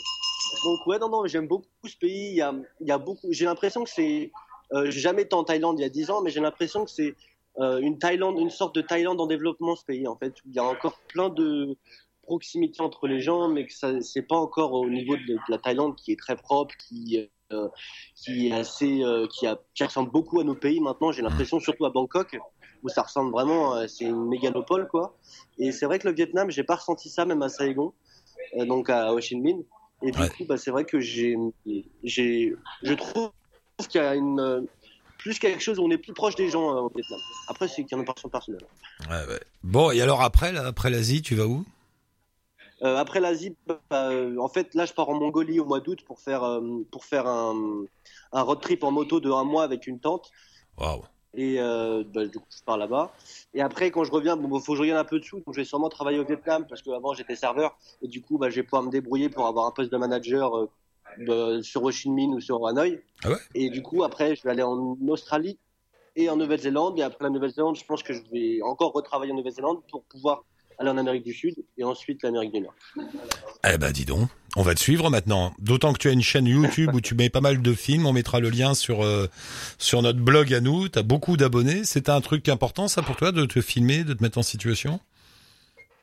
Donc 0.65 0.87
ouais, 0.87 0.99
non, 0.99 1.09
non, 1.09 1.27
j'aime 1.27 1.49
beaucoup 1.49 1.67
ce 1.85 1.97
pays. 1.97 2.31
Il 2.31 2.37
y 2.37 2.43
a, 2.43 2.55
il 2.81 2.89
y 2.89 2.93
a 2.93 2.99
beaucoup. 2.99 3.27
J'ai 3.31 3.45
l'impression 3.45 3.85
que 3.85 3.91
c'est. 3.91 4.31
Euh, 4.73 4.91
j'ai 4.91 5.01
jamais 5.01 5.23
été 5.23 5.35
en 5.35 5.45
Thaïlande 5.45 5.79
il 5.79 5.83
y 5.83 5.87
a 5.87 5.89
10 5.89 6.11
ans, 6.11 6.23
mais 6.23 6.31
j'ai 6.31 6.41
l'impression 6.41 6.85
que 6.85 6.91
c'est 6.91 7.15
euh, 7.59 7.79
une 7.79 7.99
Thaïlande, 7.99 8.39
une 8.39 8.51
sorte 8.51 8.75
de 8.75 8.81
Thaïlande 8.81 9.21
en 9.21 9.27
développement 9.27 9.77
ce 9.77 9.85
pays 9.85 10.07
en 10.09 10.17
fait. 10.17 10.35
Il 10.45 10.55
y 10.55 10.59
a 10.59 10.65
encore 10.65 10.99
plein 11.09 11.29
de 11.29 11.77
proximité 12.23 12.83
entre 12.83 13.07
les 13.07 13.21
gens, 13.21 13.49
mais 13.49 13.67
que 13.67 13.73
ça 13.73 14.01
c'est 14.01 14.23
pas 14.23 14.37
encore 14.37 14.73
au 14.73 14.89
niveau 14.91 15.17
de, 15.17 15.39
la 15.49 15.59
Thaïlande 15.59 15.97
qui 15.97 16.13
est 16.13 16.19
très 16.19 16.37
propre, 16.37 16.75
qui 16.77 17.31
euh, 17.53 17.69
qui 18.15 18.49
est 18.49 18.53
assez, 18.53 19.03
euh, 19.03 19.27
qui, 19.29 19.47
a, 19.47 19.59
qui 19.75 19.85
ressemble 19.85 20.11
beaucoup 20.11 20.41
à 20.41 20.45
nos 20.45 20.55
pays 20.55 20.81
maintenant. 20.81 21.13
J'ai 21.13 21.23
l'impression, 21.23 21.61
surtout 21.61 21.85
à 21.85 21.91
Bangkok, 21.91 22.39
où 22.83 22.89
ça 22.89 23.03
ressemble 23.03 23.33
vraiment, 23.33 23.75
euh, 23.75 23.87
c'est 23.87 24.05
une 24.05 24.29
mégalopole 24.29 24.89
quoi. 24.89 25.17
Et 25.59 25.73
c'est 25.73 25.87
vrai 25.87 25.99
que 25.99 26.09
le 26.09 26.15
Vietnam, 26.15 26.51
j'ai 26.51 26.65
pas 26.65 26.77
ressenti 26.77 27.09
ça 27.09 27.25
même 27.25 27.43
à 27.43 27.49
Saigon, 27.49 27.93
euh, 28.59 28.65
donc 28.67 28.91
à 28.91 29.13
Ho 29.13 29.21
Chi 29.21 29.37
Minh. 29.37 29.65
Et 30.03 30.11
du 30.11 30.21
Ouais. 30.21 30.29
coup, 30.29 30.45
bah, 30.45 30.59
c'est 30.59 30.71
vrai 30.71 30.85
que 30.85 31.01
j'ai, 31.01 31.37
j'ai, 32.03 32.55
je 32.83 32.93
trouve 32.95 33.31
qu'il 33.89 34.01
y 34.01 34.05
a 34.05 34.15
une 34.15 34.69
plus 35.19 35.39
quelque 35.39 35.61
chose 35.61 35.79
où 35.79 35.83
on 35.85 35.91
est 35.91 35.99
plus 35.99 36.13
proche 36.13 36.35
des 36.35 36.51
gens 36.51 36.69
au 36.69 36.93
Vietnam. 36.95 37.19
Après, 37.49 37.67
c'est 37.67 37.83
qu'il 37.83 37.93
y 37.93 37.95
a 37.95 37.97
une 37.97 38.03
impression 38.03 38.29
personnelle. 38.29 38.67
Ouais, 39.09 39.27
ouais. 39.33 39.41
Bon, 39.63 39.91
et 39.91 40.01
alors 40.03 40.21
après, 40.21 40.53
là, 40.53 40.67
après 40.67 40.91
l'Asie, 40.91 41.23
tu 41.23 41.35
vas 41.35 41.47
où? 41.47 41.65
Euh, 42.83 42.97
après 42.97 43.21
l'Asie, 43.21 43.57
bah, 43.67 43.81
euh, 43.93 44.37
en 44.39 44.49
fait, 44.49 44.75
là, 44.75 44.85
je 44.85 44.93
pars 44.93 45.09
en 45.09 45.15
Mongolie 45.15 45.61
au 45.61 45.65
mois 45.65 45.81
d'août 45.81 46.01
pour 46.07 46.21
faire 46.21 46.45
euh, 46.45 46.61
pour 46.91 47.05
faire 47.05 47.27
un, 47.27 47.85
un 48.33 48.43
road 48.43 48.61
trip 48.61 48.85
en 48.85 48.91
moto 48.91 49.19
de 49.19 49.31
un 49.31 49.45
mois 49.45 49.63
avec 49.65 49.87
une 49.87 49.99
tente. 49.99 50.31
Waouh. 50.79 51.03
Et 51.35 51.61
euh, 51.61 52.05
bah, 52.15 52.27
du 52.27 52.39
coup, 52.39 52.47
je 52.51 52.63
pars 52.65 52.79
là-bas. 52.79 53.13
Et 53.55 53.61
après, 53.61 53.91
quand 53.91 54.05
je 54.05 54.13
reviens, 54.13 54.37
bon, 54.37 54.59
faut 54.61 54.73
que 54.73 54.77
je 54.77 54.83
regagne 54.83 54.97
un 54.97 55.05
peu 55.05 55.19
de 55.19 55.25
sous. 55.25 55.37
Donc, 55.37 55.55
je 55.55 55.61
vais 55.61 55.65
sûrement 55.65 55.89
travailler 55.89 56.19
au 56.19 56.25
Vietnam 56.25 56.67
parce 56.69 56.83
qu'avant, 56.83 57.15
j'étais 57.15 57.37
serveur. 57.37 57.77
Et 58.03 58.09
du 58.09 58.21
coup, 58.23 58.39
bah, 58.39 58.51
je 58.51 58.57
vais 58.57 58.63
pouvoir 58.63 58.83
me 58.83 58.91
débrouiller 58.91 59.29
pour 59.29 59.47
avoir 59.47 59.67
un 59.67 59.71
poste 59.71 59.91
de 59.93 59.97
manager 59.97 60.57
euh, 60.57 60.71
bah, 61.27 61.63
sur 61.63 61.83
Ho 61.83 61.91
Chi 61.91 62.11
Minh 62.11 62.35
ou 62.35 62.41
sur 62.41 62.67
Hanoï. 62.67 63.01
Ah 63.25 63.31
ouais? 63.31 63.37
Et 63.55 63.71
du 63.71 63.83
coup, 63.83 64.03
après, 64.03 64.37
je 64.37 64.43
vais 64.43 64.51
aller 64.51 64.63
en 64.63 64.97
Australie 65.09 65.59
et 66.15 66.29
en 66.31 66.37
Nouvelle-Zélande. 66.37 66.99
Et 66.99 67.03
après 67.03 67.25
la 67.25 67.31
Nouvelle-Zélande, 67.31 67.77
je 67.77 67.85
pense 67.85 68.03
que 68.03 68.13
je 68.15 68.23
vais 68.33 68.61
encore 68.63 68.93
retravailler 68.93 69.33
en 69.33 69.37
Nouvelle-Zélande 69.37 69.83
pour 69.91 70.05
pouvoir 70.05 70.45
aller 70.79 70.91
en 70.91 70.99
Amérique 70.99 71.25
du 71.25 71.33
Sud 71.33 71.55
et 71.79 71.85
ensuite 71.85 72.23
l'Amérique 72.23 72.53
du 72.53 72.61
Nord. 72.61 72.75
Eh 73.69 73.79
ben, 73.79 73.91
dis 73.93 74.05
donc, 74.05 74.29
on 74.57 74.63
va 74.63 74.75
te 74.75 74.81
suivre 74.81 75.11
maintenant. 75.11 75.53
D'autant 75.59 75.93
que 75.93 75.99
tu 75.99 76.09
as 76.09 76.13
une 76.13 76.23
chaîne 76.23 76.47
YouTube 76.47 76.95
où 76.95 77.01
tu 77.01 77.15
mets 77.15 77.31
pas 77.31 77.41
mal 77.41 77.63
de 77.63 77.73
films. 77.73 78.07
On 78.07 78.13
mettra 78.13 78.41
le 78.41 78.51
lien 78.51 78.75
sur 78.75 79.05
euh, 79.05 79.29
sur 79.79 80.03
notre 80.03 80.21
blog 80.21 80.53
à 80.55 80.61
nous. 80.61 80.89
T'as 80.89 81.03
beaucoup 81.03 81.37
d'abonnés. 81.37 81.83
C'est 81.85 82.09
un 82.09 82.21
truc 82.21 82.49
important, 82.49 82.89
ça, 82.89 83.03
pour 83.03 83.17
toi, 83.17 83.33
de 83.33 83.45
te 83.45 83.61
filmer, 83.61 84.05
de 84.05 84.15
te 84.15 84.23
mettre 84.23 84.39
en 84.39 84.43
situation? 84.43 85.01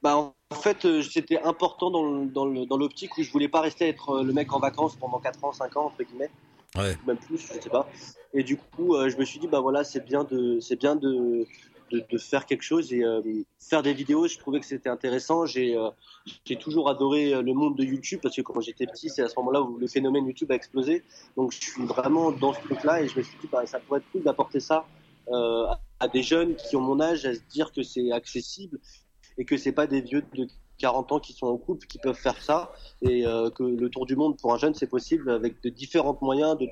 Bah, 0.04 0.18
en 0.18 0.56
fait, 0.56 0.84
euh, 0.86 1.02
c'était 1.02 1.42
important 1.42 1.90
dans 1.90 2.78
l'optique 2.78 3.18
où 3.18 3.24
je 3.24 3.32
voulais 3.32 3.48
pas 3.48 3.62
rester 3.62 3.88
être 3.88 4.10
euh, 4.10 4.24
le 4.24 4.34
mec 4.34 4.52
en 4.54 4.60
vacances 4.60 4.96
pendant 4.98 5.20
4 5.20 5.46
ans, 5.46 5.54
5 5.54 5.78
ans, 5.78 5.86
entre 5.86 6.04
guillemets. 6.04 6.30
Ouais. 6.76 6.98
Même 7.08 7.18
plus, 7.18 7.38
je 7.38 7.60
sais 7.60 7.70
pas. 7.70 7.90
Et 8.34 8.44
du 8.44 8.58
coup, 8.58 8.96
euh, 8.96 9.10
je 9.10 9.18
me 9.18 9.24
suis 9.24 9.40
dit, 9.40 9.48
bah 9.48 9.62
voilà, 9.62 9.84
c'est 9.84 10.04
bien 10.06 10.26
de, 10.26 10.60
c'est 10.60 10.76
bien 10.76 10.96
de, 10.96 11.46
de, 11.92 12.18
faire 12.18 12.46
quelque 12.46 12.64
chose 12.64 12.94
et 12.94 13.04
euh, 13.04 13.22
faire 13.60 13.84
des 13.84 13.94
vidéos. 13.94 14.28
Je 14.28 14.38
trouvais 14.38 14.60
que 14.60 14.66
c'était 14.66 14.90
intéressant. 14.90 15.46
J'ai, 15.46 15.76
euh, 15.76 15.90
toujours 16.60 16.90
adoré 16.90 17.34
euh, 17.34 17.42
le 17.42 17.54
monde 17.54 17.78
de 17.78 17.84
YouTube 17.84 18.20
parce 18.22 18.36
que 18.36 18.42
quand 18.42 18.60
j'étais 18.62 18.86
petit, 18.86 19.10
c'est 19.10 19.22
à 19.22 19.30
ce 19.30 19.36
moment-là 19.38 19.62
où 19.62 19.78
le 19.78 19.88
phénomène 19.88 20.26
YouTube 20.26 20.52
a 20.52 20.56
explosé. 20.56 21.04
Donc, 21.36 21.52
je 21.52 21.60
suis 21.60 21.86
vraiment 21.86 22.32
dans 22.32 22.54
ce 22.54 22.60
truc-là 22.62 23.02
et 23.02 23.08
je 23.08 23.18
me 23.18 23.24
suis 23.24 23.38
dit, 23.40 23.48
bah, 23.52 23.66
ça 23.66 23.80
pourrait 23.80 24.00
être 24.00 24.12
cool 24.12 24.24
d'apporter 24.24 24.60
ça 24.60 24.86
à 25.32 26.08
des 26.10 26.22
jeunes 26.22 26.56
qui 26.56 26.76
ont 26.76 26.82
mon 26.82 27.00
âge, 27.00 27.26
à 27.26 27.34
se 27.34 27.40
dire 27.50 27.72
que 27.72 27.82
c'est 27.82 28.12
accessible 28.12 28.78
et 29.38 29.46
que 29.46 29.56
c'est 29.56 29.72
pas 29.72 29.88
des 29.88 30.02
vieux 30.02 30.22
de 30.34 30.48
40 30.80 31.14
ans 31.14 31.20
qui 31.22 31.32
sont 31.32 31.48
en 31.48 31.58
couple 31.58 31.88
qui 31.88 31.98
peuvent 31.98 32.14
faire 32.14 32.42
ça 32.42 32.74
et 33.02 33.24
que 33.56 33.64
le 33.64 33.90
tour 33.90 34.06
du 34.06 34.18
monde 34.18 34.38
pour 34.38 34.54
un 34.54 34.58
jeune 34.58 34.74
c'est 34.74 34.88
possible 34.88 35.32
avec 35.32 35.64
de 35.64 35.70
différents 35.70 36.18
moyens 36.22 36.58
il 36.60 36.70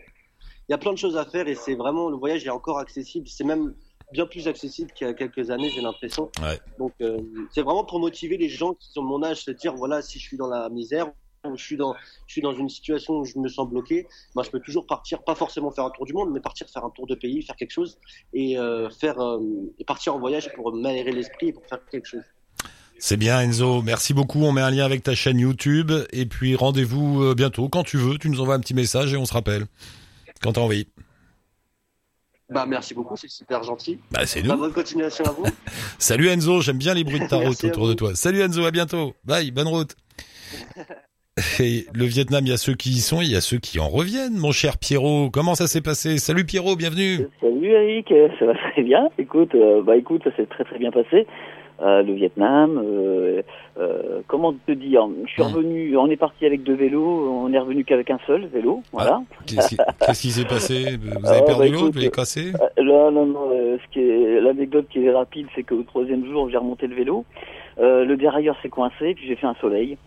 y 0.67 0.73
a 0.73 0.77
plein 0.77 0.91
de 0.91 0.97
choses 0.97 1.15
à 1.15 1.23
faire 1.23 1.47
et 1.47 1.55
c'est 1.55 1.75
vraiment 1.75 2.09
le 2.09 2.17
voyage 2.17 2.45
est 2.45 2.49
encore 2.49 2.77
accessible 2.77 3.29
c'est 3.29 3.45
même 3.45 3.73
bien 4.11 4.25
plus 4.25 4.47
accessible 4.47 4.91
qu'il 4.91 5.07
y 5.07 5.09
a 5.09 5.13
quelques 5.13 5.49
années 5.49 5.69
j'ai 5.69 5.81
l'impression 5.81 6.29
Ouais. 6.41 6.59
donc 6.79 6.93
euh, 7.01 7.19
c'est 7.53 7.61
vraiment 7.61 7.83
pour 7.85 7.99
motiver 7.99 8.37
les 8.37 8.49
gens 8.49 8.73
qui 8.73 8.89
sont 8.91 9.01
de 9.01 9.07
mon 9.07 9.23
âge 9.23 9.43
se 9.43 9.51
dire 9.51 9.73
voilà 9.75 10.01
si 10.01 10.19
je 10.19 10.23
suis 10.23 10.37
dans 10.37 10.47
la 10.47 10.69
misère 10.69 11.11
où 11.43 11.57
je 11.57 11.63
suis 11.63 11.77
dans, 11.77 11.95
je 12.27 12.33
suis 12.33 12.41
dans 12.41 12.53
une 12.53 12.69
situation 12.69 13.15
où 13.15 13.25
je 13.25 13.39
me 13.39 13.49
sens 13.49 13.67
bloqué, 13.67 14.05
moi, 14.35 14.43
je 14.43 14.51
peux 14.51 14.59
toujours 14.59 14.85
partir, 14.85 15.23
pas 15.23 15.33
forcément 15.33 15.71
faire 15.71 15.85
un 15.85 15.89
tour 15.89 16.05
du 16.05 16.13
monde, 16.13 16.29
mais 16.31 16.39
partir 16.39 16.67
faire 16.69 16.85
un 16.85 16.91
tour 16.91 17.07
de 17.07 17.15
pays, 17.15 17.41
faire 17.41 17.55
quelque 17.55 17.71
chose 17.71 17.97
et 18.31 18.59
euh, 18.59 18.91
faire 18.91 19.17
et 19.79 19.83
partir 19.83 20.13
en 20.13 20.19
voyage 20.19 20.53
pour 20.53 20.71
m'aérer 20.71 21.11
l'esprit 21.11 21.47
et 21.47 21.53
pour 21.53 21.65
faire 21.65 21.79
quelque 21.89 22.07
chose. 22.07 22.21
C'est 22.99 23.17
bien 23.17 23.41
Enzo, 23.41 23.81
merci 23.81 24.13
beaucoup. 24.13 24.43
On 24.43 24.51
met 24.51 24.61
un 24.61 24.69
lien 24.69 24.85
avec 24.85 25.01
ta 25.01 25.15
chaîne 25.15 25.39
YouTube 25.39 25.91
et 26.13 26.27
puis 26.27 26.55
rendez-vous 26.55 27.33
bientôt 27.33 27.67
quand 27.69 27.83
tu 27.83 27.97
veux. 27.97 28.19
Tu 28.19 28.29
nous 28.29 28.39
envoies 28.39 28.53
un 28.53 28.59
petit 28.59 28.75
message 28.75 29.11
et 29.11 29.17
on 29.17 29.25
se 29.25 29.33
rappelle 29.33 29.65
quand 30.43 30.53
t'as 30.53 30.61
envie. 30.61 30.85
Bah, 32.51 32.65
merci 32.67 32.93
beaucoup, 32.93 33.15
c'est 33.15 33.29
super 33.29 33.63
gentil. 33.63 33.97
Bah, 34.11 34.25
c'est 34.25 34.43
nous. 34.43 34.55
bonne 34.55 34.73
continuation 34.73 35.23
à 35.23 35.31
vous. 35.31 35.45
Salut 35.97 36.27
Enzo, 36.27 36.59
j'aime 36.59 36.77
bien 36.77 36.93
les 36.93 37.05
bruits 37.05 37.21
de 37.21 37.27
ta 37.27 37.37
route 37.37 37.63
autour 37.63 37.87
de 37.87 37.93
toi. 37.93 38.13
Salut 38.13 38.41
Enzo, 38.41 38.65
à 38.65 38.71
bientôt. 38.71 39.13
Bye, 39.23 39.51
bonne 39.51 39.69
route. 39.69 39.95
Et 41.61 41.85
le 41.93 42.03
Vietnam, 42.03 42.45
il 42.45 42.49
y 42.49 42.53
a 42.53 42.57
ceux 42.57 42.73
qui 42.73 42.89
y 42.89 42.99
sont, 42.99 43.21
il 43.21 43.31
y 43.31 43.37
a 43.37 43.41
ceux 43.41 43.57
qui 43.57 43.79
en 43.79 43.87
reviennent. 43.87 44.37
Mon 44.37 44.51
cher 44.51 44.77
Pierrot, 44.77 45.29
comment 45.31 45.55
ça 45.55 45.65
s'est 45.65 45.81
passé? 45.81 46.17
Salut 46.17 46.45
Pierrot, 46.45 46.75
bienvenue. 46.75 47.27
Salut 47.39 47.69
Eric, 47.69 48.13
ça 48.37 48.45
va 48.45 48.53
très 48.53 48.83
bien. 48.83 49.07
Écoute, 49.17 49.55
euh, 49.55 49.81
bah 49.81 49.95
écoute, 49.95 50.21
ça 50.25 50.35
s'est 50.35 50.45
très 50.45 50.65
très 50.65 50.77
bien 50.77 50.91
passé. 50.91 51.25
Euh, 51.81 52.03
le 52.03 52.13
Vietnam. 52.13 52.79
Euh, 52.83 53.41
euh, 53.79 54.21
comment 54.27 54.53
te 54.53 54.71
dire 54.71 55.07
Je 55.25 55.31
suis 55.31 55.41
revenu, 55.41 55.97
on 55.97 56.07
est 56.11 56.17
parti 56.17 56.45
avec 56.45 56.61
deux 56.61 56.75
vélos, 56.75 57.27
on 57.31 57.51
est 57.51 57.57
revenu 57.57 57.83
qu'avec 57.83 58.11
un 58.11 58.19
seul 58.27 58.45
vélo, 58.45 58.83
voilà. 58.91 59.21
Ah, 59.23 59.35
qu'est-ce 59.47 60.21
qui 60.21 60.29
s'est 60.29 60.45
passé? 60.45 60.97
Vous 61.01 61.27
avez 61.27 61.39
ah, 61.39 61.43
perdu 61.43 61.71
bah, 61.71 61.77
l'autre, 61.77 61.93
vous 61.93 61.99
l'avez 61.99 62.11
cassé? 62.11 62.51
Non, 62.79 63.09
non, 63.09 63.25
non. 63.25 63.49
ce 63.51 63.93
qui 63.93 63.99
est 63.99 64.41
l'anecdote 64.41 64.85
qui 64.91 65.03
est 65.03 65.11
rapide, 65.11 65.47
c'est 65.55 65.63
qu'au 65.63 65.81
troisième 65.81 66.23
jour, 66.25 66.49
j'ai 66.51 66.57
remonté 66.57 66.85
le 66.85 66.95
vélo. 66.95 67.25
le 67.79 68.15
dérailleur 68.15 68.55
s'est 68.61 68.69
coincé, 68.69 69.15
puis 69.15 69.25
j'ai 69.27 69.35
fait 69.35 69.47
un 69.47 69.55
soleil. 69.59 69.97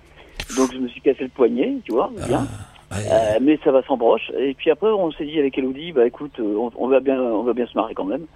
Donc 0.57 0.73
je 0.73 0.79
me 0.79 0.87
suis 0.87 1.01
cassé 1.01 1.25
le 1.25 1.29
poignet, 1.29 1.75
tu 1.85 1.93
vois, 1.93 2.13
bien. 2.29 2.47
Ah, 2.93 3.41
mais 3.41 3.59
ça 3.65 3.73
va 3.73 3.83
sans 3.83 3.97
broche. 3.97 4.31
Et 4.39 4.55
puis 4.55 4.71
après, 4.71 4.91
on 4.91 5.11
s'est 5.11 5.25
dit 5.25 5.41
avec 5.41 5.59
Elodie, 5.59 5.91
bah 5.91 6.07
écoute, 6.07 6.39
on, 6.39 6.71
on, 6.77 6.87
va 6.87 7.01
bien, 7.01 7.21
on 7.21 7.43
va 7.43 7.53
bien 7.53 7.67
se 7.67 7.75
marrer 7.75 7.95
quand 7.95 8.05
même 8.05 8.27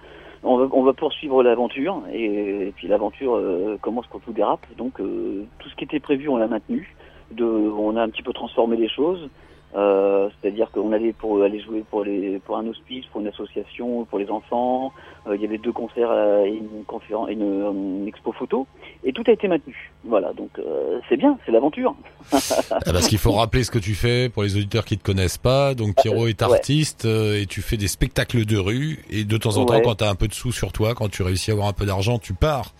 on 0.43 0.57
va, 0.57 0.67
on 0.71 0.83
va 0.83 0.93
poursuivre 0.93 1.43
l'aventure 1.43 2.03
et, 2.13 2.73
puis 2.75 2.87
l'aventure 2.87 3.35
euh, 3.35 3.77
commence 3.81 4.05
quand 4.09 4.19
tout 4.19 4.31
dérape. 4.31 4.65
Donc 4.77 4.99
euh, 4.99 5.45
tout 5.59 5.69
ce 5.69 5.75
qui 5.75 5.83
était 5.83 5.99
prévu, 5.99 6.29
on 6.29 6.37
l'a 6.37 6.47
maintenu. 6.47 6.95
De, 7.31 7.45
on 7.45 7.95
a 7.95 8.01
un 8.01 8.09
petit 8.09 8.23
peu 8.23 8.33
transformé 8.33 8.75
les 8.77 8.89
choses. 8.89 9.29
Euh, 9.75 10.29
c'est-à-dire 10.41 10.71
qu'on 10.71 10.91
allait 10.93 11.13
pour 11.13 11.43
aller 11.43 11.61
jouer 11.61 11.83
pour 11.87 12.03
les 12.03 12.39
pour 12.39 12.57
un 12.57 12.65
hospice, 12.65 13.05
pour 13.11 13.21
une 13.21 13.27
association, 13.27 14.03
pour 14.05 14.17
les 14.17 14.29
enfants. 14.29 14.91
Euh, 15.27 15.35
il 15.35 15.41
y 15.41 15.45
avait 15.45 15.59
deux 15.59 15.71
concerts 15.71 16.11
et 16.43 16.49
une 16.49 16.83
conférence, 16.87 17.29
une, 17.29 18.07
expo 18.07 18.31
photo, 18.31 18.65
et 19.03 19.13
tout 19.13 19.23
a 19.27 19.31
été 19.31 19.47
maintenu. 19.47 19.91
Voilà, 20.03 20.33
donc 20.33 20.49
euh, 20.57 20.99
c'est 21.07 21.17
bien, 21.17 21.37
c'est 21.45 21.51
l'aventure. 21.51 21.95
Ah, 22.71 22.93
parce 22.93 23.07
qu'il 23.07 23.17
faut 23.17 23.31
rappeler 23.31 23.63
ce 23.63 23.71
que 23.71 23.79
tu 23.79 23.95
fais 23.95 24.29
pour 24.29 24.43
les 24.43 24.55
auditeurs 24.55 24.85
qui 24.85 24.97
te 24.97 25.03
connaissent 25.03 25.37
pas. 25.37 25.73
Donc 25.73 25.95
Pierrot 25.95 26.27
est 26.27 26.41
artiste 26.41 27.05
et 27.05 27.45
tu 27.47 27.61
fais 27.61 27.77
des 27.77 27.87
spectacles 27.87 28.45
de 28.45 28.57
rue 28.57 28.99
et 29.09 29.23
de 29.23 29.37
temps 29.37 29.57
en 29.57 29.65
temps, 29.65 29.81
quand 29.81 29.95
tu 29.95 30.03
as 30.03 30.09
un 30.09 30.15
peu 30.15 30.27
de 30.27 30.33
sous 30.33 30.51
sur 30.51 30.71
toi, 30.71 30.93
quand 30.95 31.09
tu 31.09 31.23
réussis 31.23 31.51
à 31.51 31.53
avoir 31.53 31.67
un 31.67 31.73
peu 31.73 31.85
d'argent, 31.85 32.19
tu 32.19 32.33
pars 32.33 32.73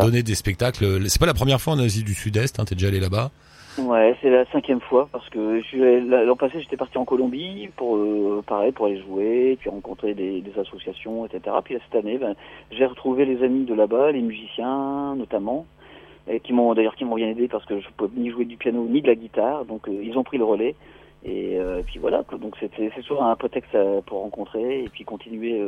donner 0.00 0.22
des 0.22 0.34
spectacles. 0.34 1.08
C'est 1.08 1.20
pas 1.20 1.26
la 1.26 1.34
première 1.34 1.60
fois 1.60 1.74
en 1.74 1.78
Asie 1.78 2.02
du 2.02 2.14
Sud-Est, 2.14 2.60
hein, 2.60 2.64
t'es 2.64 2.74
déjà 2.74 2.88
allé 2.88 3.00
là-bas. 3.00 3.30
Ouais, 3.78 4.16
c'est 4.22 4.30
la 4.30 4.46
cinquième 4.46 4.80
fois 4.80 5.08
parce 5.12 5.28
que 5.28 5.60
l'an 6.24 6.36
passé 6.36 6.60
j'étais 6.60 6.76
parti 6.76 6.96
en 6.96 7.04
Colombie 7.04 7.68
pour 7.76 7.96
euh, 7.96 8.42
pareil 8.46 8.72
pour 8.72 8.86
aller 8.86 9.00
jouer, 9.02 9.56
puis 9.60 9.68
rencontrer 9.68 10.14
des, 10.14 10.40
des 10.40 10.58
associations, 10.58 11.26
etc. 11.26 11.56
Puis 11.62 11.76
cette 11.84 12.04
année, 12.04 12.16
ben, 12.16 12.34
j'ai 12.70 12.86
retrouvé 12.86 13.26
les 13.26 13.42
amis 13.42 13.64
de 13.64 13.74
là-bas, 13.74 14.12
les 14.12 14.22
musiciens 14.22 15.14
notamment, 15.16 15.66
et 16.26 16.40
qui 16.40 16.52
m'ont 16.52 16.72
d'ailleurs 16.74 16.96
qui 16.96 17.04
m'ont 17.04 17.16
bien 17.16 17.28
aidé 17.28 17.48
parce 17.48 17.66
que 17.66 17.78
je 17.80 17.88
peux 17.96 18.08
ni 18.16 18.30
jouer 18.30 18.46
du 18.46 18.56
piano 18.56 18.86
ni 18.88 19.02
de 19.02 19.08
la 19.08 19.14
guitare, 19.14 19.66
donc 19.66 19.88
euh, 19.88 20.02
ils 20.02 20.16
ont 20.16 20.24
pris 20.24 20.38
le 20.38 20.44
relais. 20.44 20.74
Et 21.24 21.58
euh, 21.58 21.82
puis 21.84 21.98
voilà, 21.98 22.24
donc 22.40 22.56
c'est 22.60 23.02
souvent 23.02 23.26
un 23.26 23.36
prétexte 23.36 23.76
pour 24.06 24.20
rencontrer 24.20 24.84
et 24.84 24.88
puis 24.88 25.04
continuer 25.04 25.60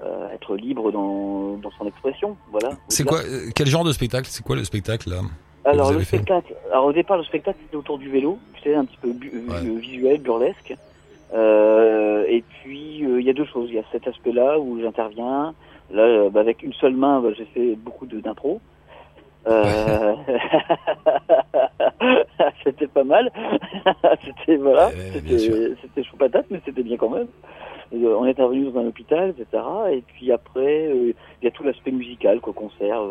à 0.00 0.34
être 0.34 0.56
libre 0.56 0.92
dans, 0.92 1.56
dans 1.56 1.70
son 1.72 1.86
expression. 1.86 2.36
Voilà. 2.52 2.70
C'est 2.88 3.04
quoi 3.04 3.18
Quel 3.54 3.66
genre 3.66 3.84
de 3.84 3.92
spectacle? 3.92 4.28
C'est 4.30 4.44
quoi 4.44 4.54
le 4.54 4.64
spectacle 4.64 5.10
là? 5.10 5.22
Alors 5.64 5.92
le 5.92 6.04
spectacle, 6.04 6.54
alors 6.70 6.86
au 6.86 6.92
départ 6.92 7.16
le 7.16 7.24
spectacle 7.24 7.58
c'était 7.62 7.76
autour 7.76 7.98
du 7.98 8.10
vélo, 8.10 8.38
c'est 8.62 8.74
un 8.74 8.84
petit 8.84 8.98
peu 8.98 9.08
euh, 9.08 9.78
visuel, 9.78 10.20
burlesque. 10.20 10.74
Euh, 11.34 12.24
et 12.28 12.42
puis 12.42 13.04
euh, 13.04 13.20
il 13.20 13.26
y 13.26 13.30
a 13.30 13.32
deux 13.32 13.46
choses, 13.46 13.68
il 13.70 13.76
y 13.76 13.78
a 13.78 13.84
cet 13.90 14.06
aspect-là 14.06 14.58
où 14.58 14.80
j'interviens. 14.80 15.54
Là, 15.90 16.02
euh, 16.02 16.30
bah, 16.30 16.40
avec 16.40 16.62
une 16.62 16.72
seule 16.74 16.94
main, 16.94 17.20
bah, 17.20 17.30
j'ai 17.36 17.46
fait 17.46 17.74
beaucoup 17.76 18.06
d'impro. 18.06 18.60
Euh... 19.46 20.14
c'était 22.64 22.86
pas 22.86 23.04
mal. 23.04 23.30
c'était 24.24 24.56
voilà, 24.56 24.90
c'était 25.12 26.02
chaud 26.02 26.16
patate, 26.18 26.46
mais 26.50 26.60
c'était 26.64 26.82
bien 26.82 26.96
quand 26.96 27.10
même. 27.10 27.26
on 27.92 28.24
est 28.24 28.30
intervenu 28.30 28.70
dans 28.70 28.80
un 28.80 28.86
hôpital, 28.86 29.30
etc. 29.30 29.62
Et 29.92 30.02
puis 30.02 30.32
après, 30.32 30.90
il 30.94 31.44
y 31.44 31.46
a 31.46 31.50
tout 31.50 31.64
l'aspect 31.64 31.90
musical, 31.90 32.40
quoi, 32.40 32.54
concert, 32.54 33.02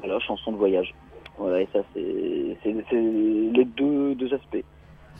voilà, 0.00 0.18
chanson 0.20 0.52
de 0.52 0.56
voyage. 0.56 0.94
Voilà, 1.38 1.62
et 1.62 1.68
ça, 1.72 1.80
c'est 1.94 2.00
les 2.00 3.64
deux, 3.64 4.14
deux 4.14 4.34
aspects. 4.34 4.64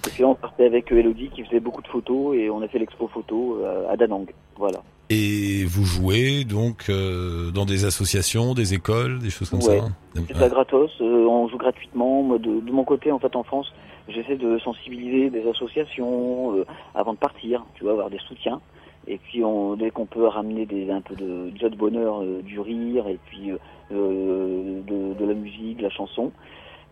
Et 0.06 0.10
puis 0.10 0.24
on 0.24 0.34
partait 0.34 0.66
avec 0.66 0.90
Elodie 0.90 1.30
qui 1.30 1.44
faisait 1.44 1.60
beaucoup 1.60 1.82
de 1.82 1.88
photos 1.88 2.36
et 2.36 2.50
on 2.50 2.60
a 2.62 2.68
fait 2.68 2.78
l'expo 2.78 3.06
photo 3.06 3.58
euh, 3.62 3.88
à 3.88 3.96
Danang. 3.96 4.26
Voilà. 4.56 4.82
Et 5.10 5.64
vous 5.64 5.84
jouez 5.84 6.44
donc 6.44 6.86
euh, 6.88 7.50
dans 7.50 7.64
des 7.64 7.84
associations, 7.84 8.54
des 8.54 8.74
écoles, 8.74 9.20
des 9.20 9.30
choses 9.30 9.50
comme 9.50 9.60
ça 9.60 9.72
C'est 10.14 10.36
ça 10.36 10.48
gratos, 10.48 10.90
euh, 11.00 11.26
on 11.26 11.48
joue 11.48 11.58
gratuitement. 11.58 12.22
Moi, 12.22 12.38
de, 12.38 12.60
de, 12.60 12.72
mon 12.72 12.84
côté, 12.84 13.12
en 13.12 13.18
fait, 13.18 13.36
en 13.36 13.42
France, 13.44 13.72
j'essaie 14.08 14.36
de 14.36 14.58
sensibiliser 14.58 15.30
des 15.30 15.48
associations 15.48 16.64
avant 16.94 17.12
de 17.12 17.18
partir, 17.18 17.64
tu 17.74 17.84
vois, 17.84 17.92
avoir 17.92 18.10
des 18.10 18.18
soutiens. 18.26 18.60
Et 19.08 19.18
puis 19.18 19.44
on, 19.44 19.74
dès 19.74 19.90
qu'on 19.90 20.06
peut 20.06 20.26
ramener 20.26 20.64
des, 20.66 20.90
un 20.90 21.00
peu 21.00 21.14
de 21.16 21.50
déjà 21.50 21.68
de 21.68 21.76
bonheur, 21.76 22.22
du 22.42 22.60
rire 22.60 23.08
et 23.08 23.18
puis 23.26 23.50
euh, 23.50 24.80
de, 24.86 25.14
de, 25.14 25.24
la 25.26 25.34
musique, 25.34 25.78
de 25.78 25.82
la 25.82 25.90
chanson, 25.90 26.30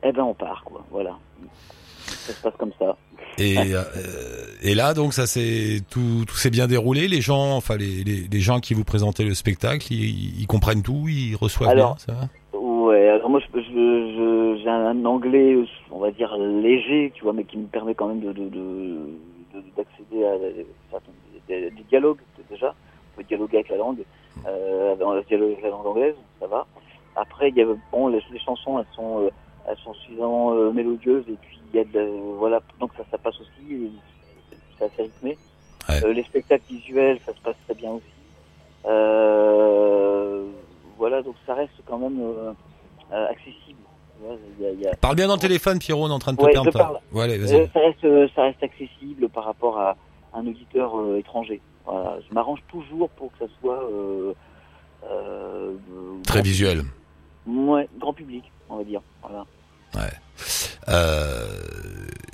eh 0.02 0.12
ben 0.12 0.22
on 0.22 0.34
part 0.34 0.62
quoi. 0.64 0.84
Voilà, 0.90 1.16
ça 2.04 2.32
se 2.32 2.42
passe 2.42 2.54
comme 2.58 2.72
ça. 2.78 2.96
Et, 3.38 3.56
euh, 3.74 3.82
et 4.62 4.74
là 4.74 4.92
donc 4.92 5.14
ça 5.14 5.26
c'est 5.26 5.80
tout, 5.88 6.24
tout 6.26 6.34
s'est 6.34 6.50
bien 6.50 6.66
déroulé. 6.66 7.08
Les 7.08 7.20
gens, 7.20 7.56
enfin 7.56 7.76
les, 7.76 8.02
les, 8.04 8.28
les, 8.30 8.40
gens 8.40 8.60
qui 8.60 8.74
vous 8.74 8.84
présentaient 8.84 9.24
le 9.24 9.34
spectacle, 9.34 9.92
ils, 9.92 10.40
ils 10.40 10.46
comprennent 10.46 10.82
tout, 10.82 11.06
ils 11.08 11.36
reçoivent 11.36 11.70
alors, 11.70 11.96
bien, 12.06 12.14
ça 12.14 12.58
Ouais, 12.58 13.08
alors 13.08 13.30
moi 13.30 13.40
j'ai 13.40 13.62
je, 13.62 14.60
je, 14.64 14.68
un 14.68 15.04
anglais, 15.04 15.56
on 15.90 16.00
va 16.00 16.10
dire 16.10 16.36
léger, 16.36 17.12
tu 17.14 17.22
vois, 17.22 17.32
mais 17.32 17.44
qui 17.44 17.56
me 17.56 17.66
permet 17.66 17.94
quand 17.94 18.08
même 18.08 18.20
de 18.20 18.32
d'accéder 19.76 20.16
de, 20.16 20.18
de, 20.18 20.96
à 20.96 20.98
des, 21.50 21.70
des, 21.70 21.82
dialogues 21.82 22.20
déjà. 22.48 22.74
On 23.12 23.16
peut 23.18 23.24
dialoguer 23.24 23.58
avec 23.58 23.68
la 23.70 23.76
langue, 23.76 24.04
euh, 24.46 24.94
dialoguer 25.28 25.52
avec 25.52 25.64
la 25.64 25.70
langue 25.70 25.86
anglaise, 25.86 26.14
ça 26.38 26.46
va. 26.46 26.66
Après, 27.16 27.48
il 27.48 27.56
y 27.56 27.62
a, 27.62 27.66
bon, 27.90 28.08
les, 28.08 28.22
chansons, 28.38 28.78
elles 28.78 28.94
sont, 28.94 29.24
euh, 29.24 29.30
elles 29.68 29.76
sont 29.78 29.94
suffisamment 29.94 30.52
euh, 30.54 30.70
mélodieuses 30.70 31.24
et 31.28 31.36
puis 31.40 31.60
il 31.72 31.78
y 31.78 31.80
a 31.80 31.84
de, 31.84 32.08
voilà, 32.38 32.60
donc 32.78 32.92
ça, 32.96 33.04
ça 33.10 33.18
passe 33.18 33.38
aussi, 33.40 33.92
c'est 34.78 34.84
assez 34.84 35.02
rythmé. 35.02 35.36
Euh, 35.90 36.12
les 36.12 36.22
spectacles 36.24 36.64
visuels, 36.68 37.18
ça 37.26 37.34
se 37.34 37.40
passe 37.40 37.56
très 37.64 37.74
bien 37.74 37.90
aussi. 37.90 38.04
voilà, 40.98 41.22
donc 41.22 41.34
ça 41.46 41.54
reste 41.54 41.72
quand 41.86 41.98
même 41.98 42.54
accessible. 43.10 43.78
Y 44.60 44.86
a, 44.86 44.94
Parle 44.96 45.16
bien 45.16 45.28
dans 45.28 45.34
le 45.34 45.40
téléphone, 45.40 45.78
Pierrot, 45.78 46.04
on 46.04 46.10
est 46.10 46.12
en 46.12 46.18
train 46.18 46.34
de 46.34 46.36
te 46.36 46.44
ouais, 46.44 46.52
perdre. 46.52 47.00
ça, 47.72 47.80
reste, 47.80 48.34
ça 48.34 48.42
reste 48.42 48.62
accessible 48.62 49.28
par 49.30 49.44
rapport 49.44 49.78
à 49.78 49.96
un 50.34 50.46
auditeur 50.46 50.92
étranger. 51.16 51.60
Voilà, 51.84 52.18
je 52.28 52.34
m'arrange 52.34 52.62
toujours 52.68 53.10
pour 53.10 53.32
que 53.32 53.38
ça 53.38 53.52
soit 53.60 53.82
très 56.26 56.42
visuel. 56.42 56.82
Ouais, 57.46 57.88
grand 57.98 58.12
public, 58.12 58.44
on 58.68 58.76
va 58.76 58.84
dire. 58.84 59.00
Voilà. 59.22 59.44
Ouais. 59.94 60.12
Euh, 60.88 61.46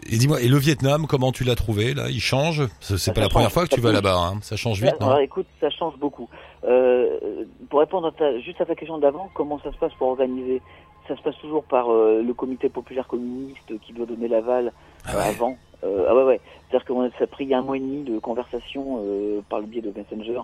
et 0.09 0.17
dis-moi, 0.17 0.41
et 0.41 0.49
le 0.49 0.57
Vietnam, 0.57 1.07
comment 1.07 1.33
tu 1.33 1.45
l'as 1.45 1.55
trouvé 1.55 1.95
là? 1.95 2.09
Il 2.09 2.21
change? 2.21 2.63
C'est 2.81 3.15
pas 3.15 3.21
la 3.21 3.29
première 3.29 3.53
fois 3.53 3.67
que 3.67 3.75
tu 3.75 3.81
vas 3.81 3.93
là-bas, 3.93 4.17
hein 4.17 4.39
ça 4.43 4.57
change 4.57 4.81
vite, 4.81 5.01
non? 5.01 5.09
Alors, 5.09 5.21
Écoute, 5.21 5.47
ça 5.61 5.71
change 5.71 5.97
beaucoup. 5.99 6.29
Euh, 6.65 7.45
pour 7.71 7.81
répondre 7.81 8.09
à 8.09 8.13
ta, 8.13 8.39
juste 8.41 8.61
à 8.61 8.67
ta 8.67 8.75
question 8.75 8.99
d'avant, 8.99 9.31
comment 9.35 9.59
ça 9.61 9.73
se 9.73 9.79
passe 9.79 9.93
pour 9.99 10.09
organiser? 10.09 10.63
Ça 11.09 11.17
se 11.17 11.23
passe 11.23 11.37
toujours 11.41 11.65
par 11.65 11.91
euh, 11.91 12.23
le 12.23 12.35
comité 12.35 12.69
populaire 12.69 13.07
communiste 13.07 13.79
qui 13.83 13.93
doit 13.93 14.07
donner 14.07 14.29
l'aval 14.29 14.73
ah 15.05 15.23
avant. 15.23 15.57
ah 15.83 16.15
ouais, 16.15 16.25
ouais. 16.25 16.41
C'est-à-dire 16.69 16.85
que 16.85 17.11
ça 17.19 17.25
a 17.25 17.27
pris 17.27 17.53
un 17.55 17.63
mois 17.63 17.77
et 17.77 17.81
demi 17.81 18.03
de 18.03 18.19
conversation 18.19 19.03
par 19.49 19.61
le 19.61 19.67
biais 19.67 19.83
de 19.83 19.93
Messenger 19.97 20.41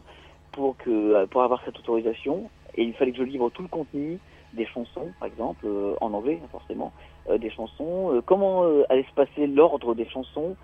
pour 0.52 0.76
que 0.76 1.24
pour 1.26 1.42
avoir 1.42 1.62
cette 1.64 1.78
autorisation. 1.78 2.48
Et 2.76 2.84
il 2.84 2.94
fallait 2.94 3.12
que 3.12 3.18
je 3.18 3.22
livre 3.22 3.50
tout 3.50 3.62
le 3.62 3.68
contenu, 3.68 4.18
des 4.54 4.66
chansons, 4.66 5.08
par 5.18 5.28
exemple, 5.28 5.66
euh, 5.66 5.94
en 6.00 6.12
anglais 6.12 6.40
forcément, 6.50 6.92
euh, 7.28 7.38
des 7.38 7.50
chansons, 7.50 8.14
euh, 8.14 8.20
comment 8.24 8.64
allait 8.88 9.04
se 9.04 9.14
passer 9.14 9.46
l'ordre 9.46 9.94
des 9.94 10.06
chansons 10.06 10.56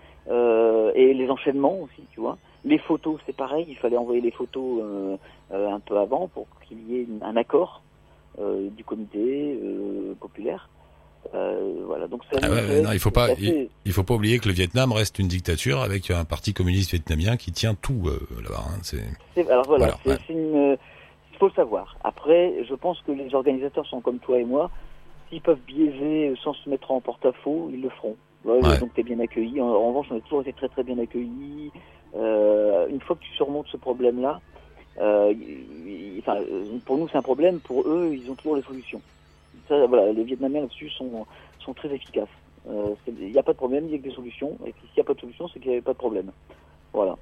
et 0.94 1.14
les 1.14 1.30
enchaînements 1.30 1.78
aussi, 1.80 2.02
tu 2.10 2.20
vois. 2.20 2.36
Les 2.62 2.76
photos, 2.76 3.18
c'est 3.24 3.34
pareil, 3.34 3.64
il 3.66 3.78
fallait 3.78 3.96
envoyer 3.96 4.20
les 4.20 4.30
photos 4.30 4.82
un 5.50 5.80
peu 5.80 5.96
avant 5.96 6.28
pour 6.28 6.46
qu'il 6.66 6.82
y 6.86 7.00
ait 7.00 7.06
un 7.22 7.34
accord 7.34 7.80
du 8.38 8.84
comité 8.84 9.58
populaire. 10.20 10.68
Voilà, 11.32 12.06
donc 12.08 12.22
ah 12.42 12.48
non, 12.82 12.92
il 12.92 12.98
faut 12.98 13.10
pas, 13.10 13.28
il, 13.38 13.92
faut 13.92 14.02
pas 14.02 14.14
oublier 14.14 14.38
que 14.38 14.48
le 14.48 14.54
Vietnam 14.54 14.92
reste 14.92 15.18
une 15.18 15.28
dictature 15.28 15.80
avec 15.80 16.10
un 16.10 16.24
parti 16.24 16.54
communiste 16.54 16.90
vietnamien 16.90 17.36
qui 17.36 17.52
tient 17.52 17.74
tout 17.74 18.10
là-bas. 18.42 18.64
Hein, 18.68 19.42
alors 19.48 19.66
voilà, 19.66 19.96
il 20.06 20.78
faut 21.38 21.48
le 21.48 21.52
savoir. 21.52 21.96
Après, 22.04 22.64
je 22.68 22.74
pense 22.74 23.00
que 23.02 23.12
les 23.12 23.34
organisateurs 23.34 23.86
sont 23.86 24.00
comme 24.00 24.18
toi 24.18 24.38
et 24.38 24.44
moi. 24.44 24.70
S'ils 25.28 25.42
peuvent 25.42 25.60
biaiser 25.66 26.34
sans 26.42 26.54
se 26.54 26.68
mettre 26.70 26.90
en 26.90 27.00
porte-à-faux, 27.00 27.70
ils 27.72 27.82
le 27.82 27.90
feront. 27.90 28.16
Donc 28.44 28.94
tu 28.94 29.00
es 29.00 29.04
bien 29.04 29.20
accueilli. 29.20 29.60
En, 29.60 29.88
revanche, 29.88 30.06
on 30.10 30.16
a 30.16 30.20
toujours 30.20 30.40
été 30.40 30.52
très 30.52 30.68
très 30.68 30.82
bien 30.82 30.98
accueillis. 30.98 31.70
une 32.14 33.00
fois 33.00 33.16
que 33.16 33.22
tu 33.22 33.32
surmontes 33.34 33.68
ce 33.70 33.76
problème-là, 33.76 34.40
euh, 35.00 35.32
enfin, 36.18 36.38
pour 36.84 36.98
nous, 36.98 37.08
c'est 37.08 37.18
un 37.18 37.22
problème. 37.22 37.60
Pour 37.60 37.86
eux, 37.88 38.10
ils 38.12 38.30
ont 38.30 38.34
toujours 38.34 38.56
les 38.56 38.62
solutions. 38.62 39.00
Ça, 39.68 39.86
voilà, 39.86 40.12
les 40.12 40.24
Vietnamiens 40.24 40.62
là-dessus 40.62 40.90
sont, 40.90 41.26
sont 41.60 41.74
très 41.74 41.92
efficaces. 41.94 42.28
Euh, 42.68 42.94
il 43.06 43.32
n'y 43.32 43.38
a 43.38 43.42
pas 43.42 43.52
de 43.52 43.58
problème, 43.58 43.84
il 43.86 43.92
y 43.92 43.94
a 43.94 43.98
que 43.98 44.04
des 44.04 44.14
solutions. 44.14 44.56
Et 44.66 44.72
s'il 44.72 44.90
n'y 44.96 45.00
a 45.00 45.04
pas 45.04 45.14
de 45.14 45.20
solution, 45.20 45.48
c'est 45.48 45.60
qu'il 45.60 45.68
n'y 45.68 45.76
avait 45.76 45.84
pas 45.84 45.92
de 45.92 45.98
problème. 45.98 46.30
Voilà. 46.92 47.16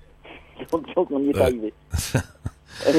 Donc, 0.72 1.10
on 1.10 1.18
n'y 1.18 1.30
est 1.30 1.32
pas 1.32 1.44
arrivé. 1.44 1.72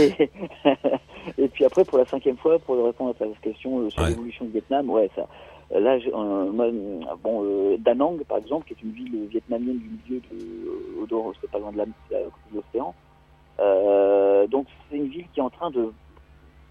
et, 1.38 1.48
puis 1.50 1.66
après, 1.66 1.86
pour 1.86 1.98
la 1.98 2.06
cinquième 2.06 2.38
fois, 2.38 2.58
pour 2.60 2.84
répondre 2.84 3.12
à 3.12 3.14
ta 3.14 3.26
question 3.42 3.80
euh, 3.80 3.90
sur 3.90 4.06
l'évolution 4.06 4.46
du 4.46 4.52
Vietnam, 4.52 4.90
ouais, 4.90 5.10
ça. 5.16 5.28
Là, 5.70 5.98
bon, 7.22 7.78
Da 7.80 7.94
Nang, 7.94 8.24
par 8.24 8.38
exemple, 8.38 8.68
qui 8.68 8.74
est 8.74 8.84
une 8.84 8.94
ville 8.94 9.28
vietnamienne 9.28 9.80
du 9.80 9.90
milieu 9.90 10.22
de, 10.32 11.14
au 11.14 11.34
c'est 11.42 11.52
pas 11.52 11.60
loin 11.60 11.74
de 11.74 11.84
l'océan. 12.54 12.96
Euh, 13.60 14.48
donc 14.48 14.68
c'est 14.90 14.98
une 14.98 15.08
ville 15.08 15.26
qui 15.34 15.40
est 15.40 15.44
en 15.44 15.50
train 15.50 15.72
de 15.72 15.92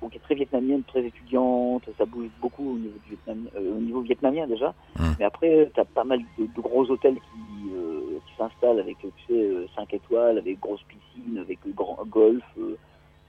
bon, 0.00 0.09
qui 0.09 0.17
est 0.17 0.21
très 0.21 0.35
vietnamienne, 0.35 0.83
très 0.85 1.05
étudiante, 1.05 1.85
ça 1.99 2.05
bouge 2.05 2.29
beaucoup 2.41 2.75
au 2.75 2.79
niveau, 2.79 2.99
euh, 3.29 3.76
au 3.76 3.81
niveau 3.81 4.00
vietnamien 4.00 4.47
déjà. 4.47 4.75
Hum. 4.99 5.15
Mais 5.19 5.25
après, 5.25 5.71
tu 5.75 5.81
as 5.81 5.85
pas 5.85 6.05
mal 6.05 6.21
de, 6.38 6.47
gros 6.61 6.91
hôtels 6.91 7.15
qui, 7.15 7.71
euh, 7.75 8.19
qui 8.26 8.37
s'installent 8.37 8.81
avec, 8.81 8.99
tu 8.99 9.09
sais, 9.29 9.67
5 9.75 9.95
étoiles, 9.95 10.38
avec 10.38 10.61
grosse 10.61 10.83
piscine, 10.85 11.38
avec 11.38 11.59
grand 11.75 11.99
golf. 12.07 12.45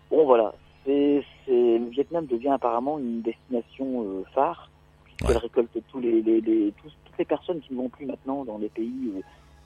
Bon, 0.09 0.25
voilà. 0.25 0.53
C'est, 0.85 1.21
le 1.47 1.89
Vietnam 1.89 2.25
devient 2.27 2.49
apparemment 2.49 2.97
une 2.97 3.21
destination 3.21 4.23
phare, 4.33 4.69
puisqu'elle 5.03 5.37
récolte 5.37 5.77
tous 5.89 5.99
les, 5.99 6.21
les, 6.21 6.39
les 6.39 6.73
tous, 6.81 6.91
toutes 7.03 7.17
les 7.19 7.25
personnes 7.25 7.59
qui 7.59 7.73
ne 7.73 7.79
vont 7.79 7.89
plus 7.89 8.05
maintenant 8.05 8.45
dans 8.45 8.57
les 8.57 8.69
pays, 8.69 9.11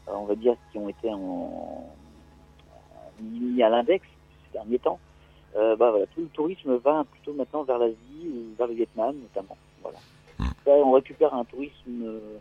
on 0.07 0.25
va 0.25 0.33
dire, 0.33 0.55
qui 0.71 0.79
ont 0.79 0.89
été 0.89 1.13
en 1.13 1.85
mis 3.21 3.61
à 3.63 3.69
l'index 3.69 4.05
ces 4.45 4.53
derniers 4.53 4.79
temps, 4.79 4.99
euh, 4.99 5.10
bah, 5.55 5.91
voilà, 5.91 6.05
tout 6.07 6.21
le 6.21 6.27
tourisme 6.27 6.75
va 6.77 7.03
plutôt 7.11 7.33
maintenant 7.33 7.63
vers 7.63 7.77
l'Asie, 7.77 7.95
vers 8.57 8.67
le 8.67 8.73
Vietnam 8.73 9.15
notamment. 9.15 9.57
Voilà. 9.81 9.97
Hmm. 10.39 10.51
on 10.65 10.91
récupère 10.91 11.33
un 11.33 11.43
tourisme, 11.45 12.03
euh, 12.03 12.37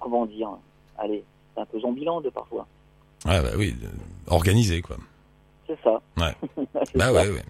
comment 0.00 0.26
dire, 0.26 0.50
allez, 0.98 1.24
un 1.56 1.64
peu 1.66 1.80
zombieland 1.80 2.22
parfois. 2.32 2.66
Ouais, 3.24 3.42
bah 3.42 3.50
oui, 3.56 3.74
organisé 4.28 4.82
quoi. 4.82 4.96
C'est 5.66 5.78
ça. 5.82 6.00
Ouais. 6.16 6.32
bah 6.94 7.12
ouais, 7.12 7.28
ouais. 7.28 7.42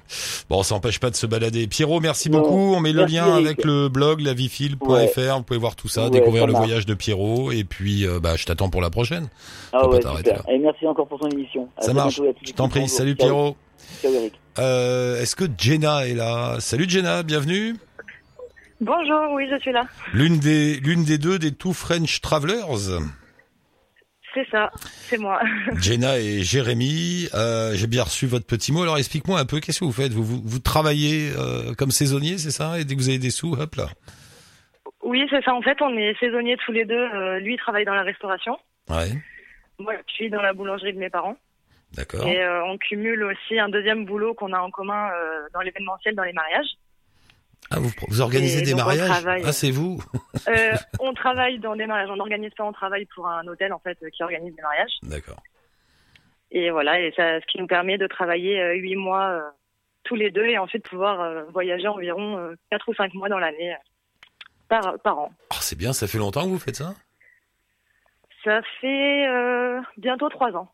Bon, 0.49 0.63
ça 0.63 0.75
n'empêche 0.75 0.99
pas 1.01 1.11
de 1.11 1.17
se 1.17 1.27
balader. 1.27 1.67
Pierrot, 1.67 2.01
merci 2.01 2.31
beaucoup. 2.31 2.75
On 2.75 2.81
met 2.81 2.93
le 2.93 3.05
lien 3.05 3.35
avec 3.35 3.63
le 3.63 3.89
blog 3.89 4.21
lavifil.fr. 4.21 5.37
Vous 5.37 5.43
pouvez 5.43 5.59
voir 5.59 5.77
tout 5.77 5.89
ça, 5.89 6.09
découvrir 6.09 6.47
le 6.47 6.55
voyage 6.55 6.87
de 6.87 6.95
Pierrot. 6.95 7.53
Et 7.53 7.65
puis, 7.65 8.07
euh, 8.07 8.19
bah, 8.19 8.37
je 8.37 8.47
t'attends 8.47 8.71
pour 8.71 8.81
la 8.81 8.89
prochaine. 8.89 9.29
Ah 9.73 9.87
ouais, 9.87 10.01
Et 10.49 10.59
merci 10.59 10.87
encore 10.87 11.09
pour 11.09 11.19
ton 11.21 11.29
émission. 11.29 11.69
ça 11.79 11.93
marche. 11.93 12.23
Je 12.43 12.53
t'en 12.53 12.71
prie. 12.71 12.89
Salut 12.89 13.17
Pierrot. 13.17 13.55
Eric. 14.03 14.33
Euh, 14.59 15.21
Est-ce 15.21 15.37
que 15.37 15.45
Jenna 15.59 16.07
est 16.07 16.15
là 16.15 16.57
Salut 16.61 16.89
Jenna, 16.89 17.23
bienvenue. 17.23 17.75
Bonjour, 18.81 19.33
oui, 19.33 19.47
je 19.51 19.59
suis 19.59 19.73
là. 19.73 19.87
L'une 20.13 20.39
des, 20.39 20.81
l'une 20.81 21.05
des 21.05 21.19
deux 21.19 21.39
des 21.39 21.53
Two 21.53 21.73
French 21.73 22.21
Travelers. 22.21 23.01
C'est 24.35 24.47
ça, 24.51 24.71
c'est 24.81 25.19
moi. 25.19 25.41
Jenna 25.81 26.19
et 26.19 26.43
Jérémy, 26.43 27.29
euh, 27.35 27.73
j'ai 27.75 27.87
bien 27.87 28.03
reçu 28.03 28.27
votre 28.27 28.47
petit 28.47 28.73
mot. 28.73 28.83
Alors 28.83 28.99
explique-moi 28.99 29.39
un 29.39 29.47
peu, 29.47 29.61
qu'est-ce 29.61 29.81
que 29.81 29.87
vous 29.87 29.93
faites 29.93 30.13
vous, 30.13 30.25
vous, 30.25 30.59
travaillez 30.59 31.31
euh, 31.39 31.75
comme 31.75 31.91
saisonnier, 31.91 32.37
c'est 32.37 32.51
ça 32.51 32.79
Et 32.79 32.85
dès 32.85 32.95
que 32.95 33.01
vous 33.01 33.09
avez 33.09 33.19
des 33.19 33.31
sous, 33.31 33.55
hop 33.55 33.75
là 33.77 33.87
Oui, 35.03 35.27
c'est 35.31 35.43
ça. 35.43 35.55
En 35.55 35.63
fait, 35.63 35.81
on 35.81 35.97
est 35.97 36.19
saisonniers 36.21 36.59
tous 36.65 36.73
les 36.73 36.85
deux. 36.85 36.95
Euh, 36.95 37.39
lui, 37.41 37.55
il 37.55 37.59
travaille 37.59 37.87
dans 37.87 37.95
la 37.95 38.03
restauration. 38.03 38.59
Ouais. 38.91 39.13
Moi, 39.79 39.95
je 40.07 40.13
suis 40.13 40.31
dans 40.31 40.43
la 40.43 40.53
boulangerie 40.53 40.93
de 40.93 40.99
mes 40.99 41.11
parents. 41.11 41.37
D'accord. 41.97 42.27
Et 42.27 42.47
on 42.67 42.77
cumule 42.79 43.25
aussi 43.25 43.59
un 43.59 43.69
deuxième 43.69 44.05
boulot 44.05 44.35
qu'on 44.35 44.53
a 44.53 44.61
en 44.61 44.71
commun 44.71 45.11
dans 45.55 45.61
l'événementiel, 45.61 46.15
dans 46.15 46.25
les 46.25 46.33
mariages. 46.33 46.69
Ah, 47.71 47.81
vous, 47.81 47.91
vous 48.09 48.21
organisez 48.21 48.63
des 48.63 48.75
mariages 48.75 49.11
Ah, 49.27 49.53
c'est 49.53 49.71
vous 49.71 49.99
euh, 50.47 50.73
On 51.01 51.15
travaille 51.15 51.59
dans 51.59 51.75
des 51.75 51.87
mariages. 51.87 52.11
On 52.11 52.17
n'organise 52.17 52.53
pas, 52.57 52.65
on 52.65 52.73
travaille 52.73 53.07
pour 53.07 53.27
un 53.27 53.47
hôtel 53.49 53.73
en 53.73 53.81
fait 53.81 53.99
qui 54.13 54.23
organise 54.23 54.55
des 54.55 54.63
mariages. 54.63 54.93
D'accord. 55.03 55.43
Et 56.53 56.71
voilà, 56.71 57.01
et 57.01 57.13
ça, 57.17 57.41
ce 57.41 57.47
qui 57.47 57.59
nous 57.59 57.67
permet 57.67 57.99
de 57.99 58.07
travailler 58.07 58.61
euh, 58.61 58.75
huit 58.75 58.95
mois 58.95 59.31
euh, 59.31 59.41
tous 60.05 60.15
les 60.15 60.31
deux 60.31 60.45
et 60.45 60.59
ensuite 60.59 60.89
pouvoir 60.89 61.21
euh, 61.21 61.43
voyager 61.53 61.89
environ 61.89 62.55
quatre 62.71 62.89
ou 62.89 62.95
cinq 62.95 63.13
mois 63.15 63.29
dans 63.29 63.39
l'année 63.39 63.75
par, 64.69 64.99
par 65.01 65.19
an. 65.19 65.33
Oh, 65.51 65.57
c'est 65.61 65.77
bien, 65.77 65.93
ça 65.93 66.07
fait 66.07 66.19
longtemps 66.19 66.45
que 66.45 66.51
vous 66.51 66.59
faites 66.59 66.77
ça? 66.77 66.95
Ça 68.45 68.61
fait 68.81 69.27
bientôt 69.97 70.29
trois 70.29 70.53
ans. 70.53 70.71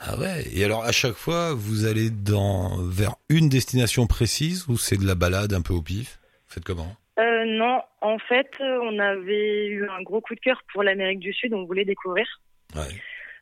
Ah 0.00 0.18
ouais. 0.18 0.44
Et 0.54 0.64
alors 0.64 0.84
à 0.84 0.92
chaque 0.92 1.14
fois, 1.14 1.52
vous 1.54 1.84
allez 1.86 2.10
dans 2.10 2.76
vers 2.78 3.16
une 3.28 3.48
destination 3.48 4.06
précise 4.06 4.66
ou 4.68 4.76
c'est 4.76 4.96
de 4.96 5.06
la 5.06 5.14
balade 5.14 5.52
un 5.52 5.60
peu 5.62 5.74
au 5.74 5.82
pif? 5.82 6.18
Vous 6.48 6.54
faites 6.54 6.64
comment? 6.64 6.96
Euh, 7.18 7.44
Non, 7.44 7.82
en 8.00 8.18
fait, 8.18 8.50
on 8.60 8.98
avait 8.98 9.66
eu 9.66 9.86
un 9.88 10.02
gros 10.02 10.22
coup 10.22 10.34
de 10.34 10.40
cœur 10.40 10.62
pour 10.72 10.82
l'Amérique 10.82 11.20
du 11.20 11.34
Sud. 11.34 11.52
On 11.52 11.64
voulait 11.64 11.84
découvrir. 11.84 12.26
Ouais. 12.74 12.94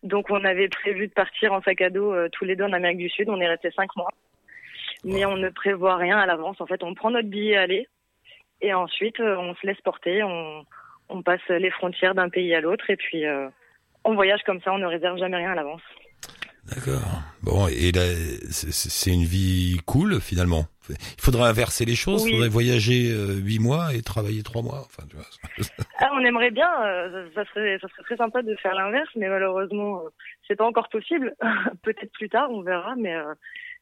Donc 0.03 0.31
on 0.31 0.45
avait 0.45 0.69
prévu 0.69 1.07
de 1.07 1.13
partir 1.13 1.53
en 1.53 1.63
sac 1.63 1.81
à 1.81 1.91
dos 1.91 2.13
euh, 2.13 2.29
tous 2.33 2.45
les 2.45 2.57
deux 2.57 2.65
en 2.65 2.73
Amérique 2.73 2.99
du 2.99 3.09
Sud. 3.09 3.29
On 3.29 3.41
est 3.41 3.49
resté 3.49 3.71
cinq 3.71 3.95
mois, 3.97 4.11
mais 5.05 5.25
on 5.27 5.37
ne 5.37 5.51
prévoit 5.51 5.97
rien 5.97 6.19
à 6.19 6.27
l'avance. 6.27 6.61
En 6.61 6.67
fait, 6.67 6.83
on 6.83 6.95
prend 6.95 7.11
notre 7.11 7.29
billet 7.29 7.57
à 7.57 7.63
aller 7.63 7.89
et 8.61 8.75
ensuite 8.75 9.21
euh, 9.21 9.37
on 9.39 9.55
se 9.55 9.67
laisse 9.67 9.81
porter. 9.83 10.23
On, 10.25 10.65
on 11.09 11.23
passe 11.23 11.47
les 11.49 11.71
frontières 11.71 12.15
d'un 12.15 12.29
pays 12.29 12.55
à 12.55 12.61
l'autre 12.61 12.91
et 12.91 12.97
puis 12.97 13.27
euh, 13.27 13.49
on 14.05 14.15
voyage 14.15 14.43
comme 14.45 14.61
ça. 14.63 14.73
On 14.73 14.79
ne 14.79 14.87
réserve 14.87 15.19
jamais 15.19 15.37
rien 15.37 15.53
à 15.53 15.57
l'avance. 15.57 15.83
D'accord. 16.75 17.23
Bon, 17.43 17.67
et 17.69 17.93
là, 17.93 18.03
c'est 18.51 19.11
une 19.11 19.25
vie 19.25 19.79
cool 19.87 20.21
finalement. 20.21 20.67
Il 20.91 21.21
faudrait 21.21 21.49
inverser 21.49 21.85
les 21.85 21.95
choses. 21.95 22.25
Il 22.27 22.33
faudrait 22.33 22.49
voyager 22.49 23.11
euh, 23.11 23.35
huit 23.35 23.59
mois 23.59 23.95
et 23.95 24.03
travailler 24.03 24.43
trois 24.43 24.63
mois. 24.63 24.87
Enfin, 24.87 25.05
tu 25.09 25.17
vois. 25.17 25.27
ah, 25.99 26.11
on 26.15 26.25
aimerait 26.25 26.51
bien. 26.51 26.71
Euh, 26.85 27.29
ça 27.35 27.45
serait, 27.47 27.79
ça 27.81 27.89
serait 27.89 28.03
très 28.05 28.17
sympa 28.17 28.43
de 28.43 28.55
faire 28.57 28.75
l'inverse, 28.75 29.09
mais 29.17 29.29
malheureusement, 29.29 30.01
euh, 30.01 30.09
c'est 30.47 30.57
pas 30.57 30.67
encore 30.67 30.89
possible. 30.89 31.35
Peut-être 31.83 32.13
plus 32.13 32.29
tard, 32.29 32.51
on 32.51 32.63
verra. 32.63 32.95
Mais 32.97 33.15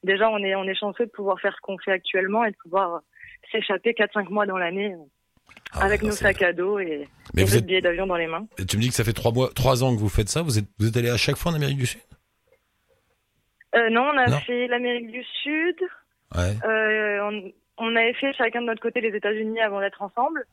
déjà, 0.05 0.29
on 0.31 0.39
est, 0.39 0.55
on 0.55 0.65
est 0.65 0.79
chanceux 0.79 1.07
de 1.07 1.11
pouvoir 1.11 1.41
faire 1.41 1.55
ce 1.57 1.61
qu'on 1.63 1.79
fait 1.79 1.93
actuellement 1.93 2.45
et 2.45 2.51
de 2.51 2.57
pouvoir 2.63 3.01
s'échapper 3.51 3.95
quatre, 3.95 4.13
cinq 4.13 4.31
mois 4.31 4.47
dans 4.47 4.59
l'année. 4.59 4.95
Ah, 5.73 5.85
avec 5.85 6.03
nos 6.03 6.13
sacs 6.13 6.43
à 6.43 6.53
dos 6.53 6.79
et, 6.79 7.09
et 7.37 7.45
vous 7.45 7.63
billets 7.63 7.81
d'avion 7.81 8.07
dans 8.07 8.17
les 8.17 8.27
mains. 8.27 8.47
Et 8.59 8.65
tu 8.65 8.77
me 8.77 8.83
dis 8.83 8.89
que 8.89 8.95
ça 8.95 9.05
fait 9.05 9.13
trois 9.13 9.33
mois, 9.33 9.51
trois 9.55 9.85
ans 9.85 9.95
que 9.95 10.01
vous 10.01 10.09
faites 10.09 10.29
ça. 10.29 10.43
Vous 10.43 10.59
êtes, 10.59 10.67
vous 10.79 10.89
êtes 10.89 10.97
allé 10.97 11.09
à 11.09 11.17
chaque 11.17 11.37
fois 11.37 11.53
en 11.53 11.55
Amérique 11.55 11.79
du 11.79 11.87
Sud? 11.87 12.01
Euh, 13.77 13.91
non, 13.91 14.11
on 14.13 14.17
a 14.17 14.41
fait 14.41 14.67
l'Amérique 14.69 15.11
du 15.11 15.23
Sud. 15.43 15.77
Euh, 16.37 17.21
on, 17.23 17.53
on, 17.79 17.97
avait 17.97 18.15
fait 18.15 18.33
chacun 18.35 18.63
de 18.63 18.67
notre 18.67 18.81
côté 18.81 19.01
les 19.01 19.15
États-Unis 19.17 19.61
avant 19.61 19.81
d'être 19.81 20.03
ensemble. 20.03 20.45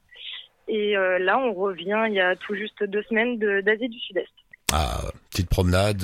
Et 0.68 0.98
euh, 0.98 1.20
là, 1.20 1.40
on 1.40 1.54
revient 1.54 2.06
il 2.08 2.14
y 2.14 2.22
a 2.22 2.36
tout 2.36 2.56
juste 2.56 2.84
deux 2.84 3.04
semaines 3.04 3.38
d'Asie 3.38 3.90
du 3.90 4.00
Sud-Est. 4.00 4.32
Ah, 4.74 5.02
petite 5.30 5.50
promenade, 5.50 6.04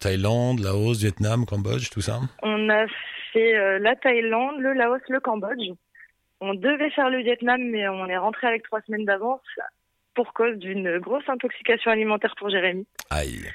Thaïlande, 0.00 0.60
Laos, 0.60 0.98
Vietnam, 1.00 1.46
Cambodge, 1.46 1.90
tout 1.90 2.00
ça 2.00 2.18
On 2.42 2.68
a 2.68 2.86
fait 3.32 3.78
la 3.78 3.94
Thaïlande, 3.94 4.58
le 4.58 4.72
Laos, 4.72 5.00
le 5.08 5.20
Cambodge. 5.20 5.70
On 6.40 6.54
devait 6.54 6.90
faire 6.90 7.10
le 7.10 7.22
Vietnam, 7.22 7.60
mais 7.62 7.86
on 7.88 8.06
est 8.06 8.16
rentré 8.16 8.48
avec 8.48 8.64
trois 8.64 8.80
semaines 8.82 9.04
d'avance 9.04 9.40
pour 10.14 10.32
cause 10.32 10.56
d'une 10.56 10.98
grosse 10.98 11.28
intoxication 11.28 11.92
alimentaire 11.92 12.34
pour 12.36 12.50
Jérémy. 12.50 12.86
Aïe 13.10 13.46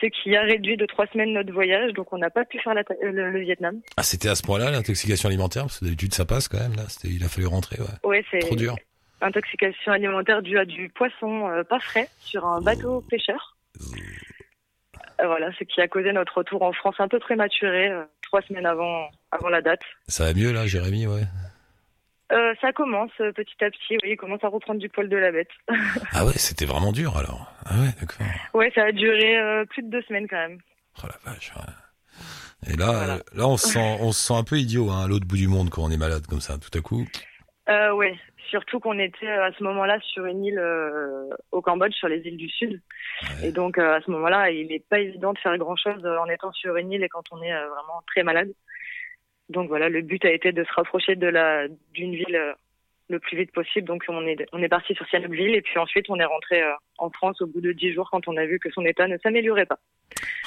ce 0.00 0.06
qui 0.06 0.36
a 0.36 0.42
réduit 0.42 0.76
de 0.76 0.86
trois 0.86 1.06
semaines 1.06 1.32
notre 1.32 1.52
voyage, 1.52 1.92
donc 1.92 2.12
on 2.12 2.18
n'a 2.18 2.30
pas 2.30 2.44
pu 2.44 2.58
faire 2.58 2.74
le, 2.74 3.40
Vietnam. 3.40 3.80
Ah, 3.96 4.02
c'était 4.02 4.28
à 4.28 4.34
ce 4.34 4.42
point-là 4.42 4.70
l'intoxication 4.70 5.28
alimentaire, 5.28 5.64
parce 5.64 5.80
que 5.80 5.84
d'habitude 5.84 6.14
ça 6.14 6.24
passe 6.24 6.48
quand 6.48 6.58
même 6.58 6.74
là. 6.76 6.84
Il 7.04 7.22
a 7.24 7.28
fallu 7.28 7.46
rentrer, 7.46 7.80
ouais. 7.80 8.08
Ouais, 8.08 8.24
c'est 8.30 8.40
trop 8.40 8.56
dur. 8.56 8.76
Intoxication 9.20 9.92
alimentaire 9.92 10.42
due 10.42 10.58
à 10.58 10.64
du 10.64 10.88
poisson 10.90 11.48
euh, 11.48 11.62
pas 11.64 11.80
frais 11.80 12.08
sur 12.18 12.46
un 12.46 12.60
bateau 12.60 13.02
pêcheur. 13.08 13.56
Euh, 15.20 15.26
voilà, 15.26 15.50
ce 15.58 15.64
qui 15.64 15.80
a 15.80 15.88
causé 15.88 16.12
notre 16.12 16.38
retour 16.38 16.62
en 16.62 16.72
France 16.72 16.96
un 16.98 17.08
peu 17.08 17.18
prématuré, 17.18 17.90
euh, 17.90 18.04
trois 18.22 18.42
semaines 18.42 18.66
avant 18.66 19.08
avant 19.30 19.48
la 19.48 19.62
date. 19.62 19.80
Ça 20.08 20.24
va 20.24 20.34
mieux 20.34 20.52
là, 20.52 20.66
Jérémy, 20.66 21.06
ouais. 21.06 21.22
Euh, 22.32 22.54
ça 22.60 22.72
commence 22.72 23.10
euh, 23.20 23.32
petit 23.32 23.62
à 23.62 23.70
petit, 23.70 23.98
oui, 24.02 24.12
il 24.12 24.16
commence 24.16 24.42
à 24.42 24.48
reprendre 24.48 24.80
du 24.80 24.88
poil 24.88 25.08
de 25.08 25.16
la 25.16 25.30
bête. 25.30 25.50
ah 26.12 26.24
ouais, 26.24 26.32
c'était 26.32 26.64
vraiment 26.64 26.92
dur 26.92 27.16
alors. 27.16 27.52
Ah 27.66 27.74
ouais, 27.74 27.90
d'accord. 28.00 28.26
Ouais, 28.54 28.72
ça 28.74 28.84
a 28.84 28.92
duré 28.92 29.38
euh, 29.38 29.64
plus 29.66 29.82
de 29.82 29.90
deux 29.90 30.02
semaines 30.02 30.26
quand 30.28 30.36
même. 30.36 30.58
Oh 31.02 31.06
la 31.06 31.32
vache. 31.32 31.52
Et 32.66 32.76
là, 32.76 33.18
là, 33.34 33.46
on 33.46 33.58
se 33.58 33.68
sent, 33.68 33.98
on 34.00 34.12
se 34.12 34.28
sent 34.28 34.34
un 34.34 34.44
peu 34.44 34.56
idiot 34.56 34.88
hein, 34.90 35.04
à 35.04 35.08
l'autre 35.08 35.26
bout 35.26 35.36
du 35.36 35.48
monde 35.48 35.68
quand 35.68 35.82
on 35.82 35.90
est 35.90 35.98
malade 35.98 36.26
comme 36.26 36.40
ça, 36.40 36.56
tout 36.56 36.76
à 36.76 36.80
coup. 36.80 37.04
Euh, 37.68 37.92
ouais, 37.92 38.16
Surtout 38.48 38.78
qu'on 38.78 38.98
était 38.98 39.28
à 39.28 39.50
ce 39.52 39.62
moment-là 39.64 39.98
sur 40.00 40.24
une 40.26 40.44
île 40.44 40.62
au 41.50 41.60
Cambodge, 41.60 41.94
sur 41.94 42.08
les 42.08 42.20
îles 42.20 42.36
du 42.36 42.48
Sud. 42.48 42.80
Et 43.42 43.50
donc 43.50 43.78
à 43.78 44.00
ce 44.04 44.10
moment-là, 44.12 44.50
il 44.50 44.68
n'est 44.68 44.84
pas 44.88 45.00
évident 45.00 45.32
de 45.32 45.38
faire 45.38 45.56
grand-chose 45.58 46.06
en 46.06 46.26
étant 46.26 46.52
sur 46.52 46.76
une 46.76 46.92
île 46.92 47.02
et 47.02 47.08
quand 47.08 47.24
on 47.32 47.42
est 47.42 47.52
vraiment 47.52 48.02
très 48.06 48.22
malade. 48.22 48.52
Donc 49.48 49.68
voilà, 49.68 49.88
le 49.88 50.02
but 50.02 50.24
a 50.24 50.32
été 50.32 50.52
de 50.52 50.64
se 50.64 50.72
rapprocher 50.72 51.16
de 51.16 51.26
la 51.26 51.68
d'une 51.92 52.14
ville 52.14 52.54
le 53.08 53.18
plus 53.18 53.36
vite 53.36 53.52
possible. 53.52 53.86
Donc 53.86 54.04
on 54.08 54.26
est 54.26 54.46
on 54.52 54.62
est 54.62 54.68
parti 54.68 54.94
sur 54.94 55.06
Sihanoukville 55.06 55.54
et 55.54 55.62
puis 55.62 55.78
ensuite 55.78 56.06
on 56.08 56.16
est 56.16 56.24
rentré 56.24 56.62
en 56.98 57.10
France 57.10 57.40
au 57.42 57.46
bout 57.46 57.60
de 57.60 57.72
dix 57.72 57.92
jours 57.92 58.08
quand 58.10 58.26
on 58.28 58.36
a 58.36 58.46
vu 58.46 58.58
que 58.58 58.70
son 58.70 58.84
état 58.84 59.06
ne 59.06 59.18
s'améliorait 59.18 59.66
pas. 59.66 59.78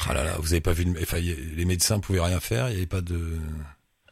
Ah 0.09 0.13
là 0.13 0.23
là, 0.23 0.31
vous 0.39 0.53
avez 0.53 0.61
pas 0.61 0.73
vu, 0.73 0.85
enfin, 1.01 1.17
les 1.19 1.65
médecins 1.65 1.99
pouvaient 1.99 2.21
rien 2.21 2.39
faire, 2.39 2.67
il 2.69 2.71
n'y 2.71 2.77
avait 2.77 2.87
pas 2.87 3.01
de. 3.01 3.17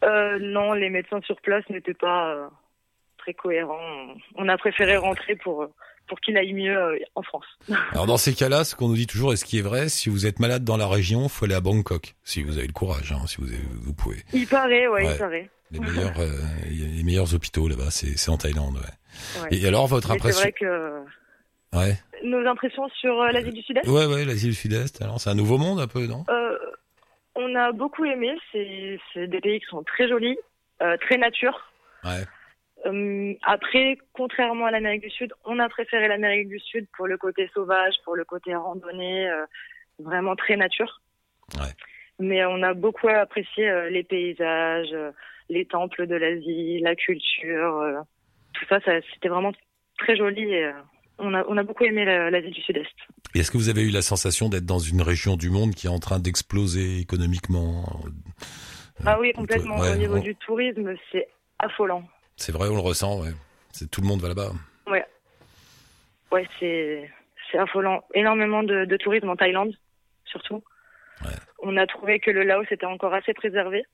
Euh, 0.03 0.39
non, 0.39 0.73
les 0.73 0.89
médecins 0.89 1.21
sur 1.21 1.39
place 1.41 1.63
n'étaient 1.69 1.93
pas 1.93 2.33
euh, 2.33 2.47
très 3.17 3.33
cohérents. 3.33 4.15
On 4.35 4.49
a 4.49 4.57
préféré 4.57 4.97
rentrer 4.97 5.35
pour 5.35 5.67
pour 6.07 6.19
qu'il 6.19 6.37
aille 6.37 6.53
mieux 6.53 6.77
euh, 6.77 6.97
en 7.15 7.23
France. 7.23 7.45
Alors 7.91 8.05
dans 8.05 8.17
ces 8.17 8.33
cas-là, 8.33 8.63
ce 8.63 8.75
qu'on 8.75 8.87
nous 8.87 8.95
dit 8.95 9.07
toujours, 9.07 9.33
et 9.33 9.35
ce 9.35 9.45
qui 9.45 9.57
est 9.57 9.61
vrai, 9.61 9.89
si 9.89 10.09
vous 10.09 10.25
êtes 10.25 10.39
malade 10.39 10.63
dans 10.63 10.77
la 10.77 10.87
région, 10.87 11.27
faut 11.29 11.45
aller 11.45 11.55
à 11.55 11.61
Bangkok, 11.61 12.15
si 12.23 12.43
vous 12.43 12.57
avez 12.57 12.67
le 12.67 12.73
courage, 12.73 13.11
hein, 13.11 13.25
si 13.27 13.37
vous 13.37 13.47
vous 13.81 13.93
pouvez. 13.93 14.17
Il 14.33 14.47
paraît, 14.47 14.87
ouais, 14.87 15.07
il 15.11 15.17
paraît. 15.17 15.49
Les 15.71 15.79
meilleurs, 15.79 16.13
les 16.69 17.03
meilleurs 17.03 17.33
hôpitaux 17.33 17.67
là-bas, 17.67 17.89
c'est 17.89 18.29
en 18.29 18.37
Thaïlande, 18.37 18.77
ouais. 18.77 19.57
Et 19.57 19.67
alors 19.67 19.87
votre 19.87 20.11
impression 20.11 20.41
C'est 20.41 20.49
vrai 20.49 20.51
que. 20.51 21.03
Ouais. 21.73 21.97
Nos 22.23 22.45
impressions 22.47 22.87
sur 22.89 23.15
l'Asie 23.25 23.51
du 23.51 23.61
Sud-Est? 23.61 23.87
Ouais, 23.87 24.05
ouais, 24.05 24.23
l'Asie 24.23 24.47
du 24.47 24.53
Sud-Est. 24.53 25.01
Alors 25.01 25.19
c'est 25.19 25.29
un 25.29 25.35
nouveau 25.35 25.57
monde 25.57 25.79
un 25.79 25.87
peu, 25.87 26.05
non? 26.05 26.23
On 27.35 27.53
a 27.55 27.71
beaucoup 27.71 28.05
aimé. 28.05 28.33
C'est 28.51 29.27
des 29.27 29.41
pays 29.41 29.59
qui 29.59 29.65
sont 29.65 29.83
très 29.83 30.07
jolis, 30.07 30.37
euh, 30.81 30.97
très 30.97 31.17
nature. 31.17 31.71
Ouais. 32.03 32.23
Euh, 32.85 33.33
après, 33.43 33.97
contrairement 34.13 34.65
à 34.65 34.71
l'Amérique 34.71 35.03
du 35.03 35.09
Sud, 35.09 35.33
on 35.43 35.59
a 35.59 35.69
préféré 35.69 36.07
l'Amérique 36.07 36.49
du 36.49 36.59
Sud 36.59 36.87
pour 36.95 37.07
le 37.07 37.17
côté 37.17 37.49
sauvage, 37.53 37.95
pour 38.03 38.15
le 38.15 38.25
côté 38.25 38.53
randonnée, 38.55 39.27
euh, 39.27 39.45
vraiment 39.99 40.35
très 40.35 40.55
nature. 40.55 41.01
Ouais. 41.55 41.71
Mais 42.19 42.45
on 42.45 42.61
a 42.63 42.73
beaucoup 42.73 43.09
apprécié 43.09 43.89
les 43.89 44.03
paysages, 44.03 44.95
les 45.49 45.65
temples 45.65 46.07
de 46.07 46.15
l'Asie, 46.15 46.79
la 46.79 46.95
culture, 46.95 48.03
tout 48.53 48.65
ça, 48.69 48.79
ça 48.81 48.93
c'était 49.13 49.27
vraiment 49.27 49.51
très 49.97 50.15
joli 50.15 50.43
et 50.43 50.71
on 51.17 51.33
a, 51.33 51.43
on 51.47 51.57
a 51.57 51.63
beaucoup 51.63 51.83
aimé 51.83 52.05
l'Asie 52.05 52.51
du 52.51 52.61
Sud-Est. 52.61 52.95
Est-ce 53.35 53.51
que 53.51 53.57
vous 53.57 53.67
avez 53.67 53.81
eu 53.81 53.89
la 53.89 54.01
sensation 54.01 54.47
d'être 54.47 54.65
dans 54.65 54.79
une 54.79 55.01
région 55.01 55.35
du 55.35 55.49
monde 55.49 55.75
qui 55.75 55.87
est 55.87 55.89
en 55.89 55.99
train 55.99 56.19
d'exploser 56.19 56.99
économiquement 56.99 57.83
Ah 59.05 59.19
oui, 59.19 59.33
complètement. 59.33 59.75
Au 59.75 59.95
niveau 59.95 60.19
du 60.19 60.35
tourisme, 60.35 60.93
c'est 61.11 61.27
affolant. 61.59 62.07
C'est 62.37 62.51
vrai, 62.51 62.69
on 62.69 62.75
le 62.75 62.81
ressent, 62.81 63.21
ouais. 63.21 63.31
C'est, 63.71 63.89
tout 63.89 64.01
le 64.01 64.07
monde 64.07 64.21
va 64.21 64.29
là-bas. 64.29 64.51
Ouais. 64.87 65.05
Ouais, 66.31 66.47
c'est, 66.59 67.09
c'est 67.51 67.57
affolant. 67.57 68.03
Énormément 68.13 68.63
de, 68.63 68.85
de 68.85 68.97
tourisme 68.97 69.29
en 69.29 69.35
Thaïlande, 69.35 69.73
surtout. 70.25 70.63
Ouais. 71.23 71.35
On 71.59 71.77
a 71.77 71.87
trouvé 71.87 72.19
que 72.19 72.31
le 72.31 72.43
Laos 72.43 72.65
était 72.71 72.85
encore 72.85 73.13
assez 73.13 73.33
préservé. 73.33 73.85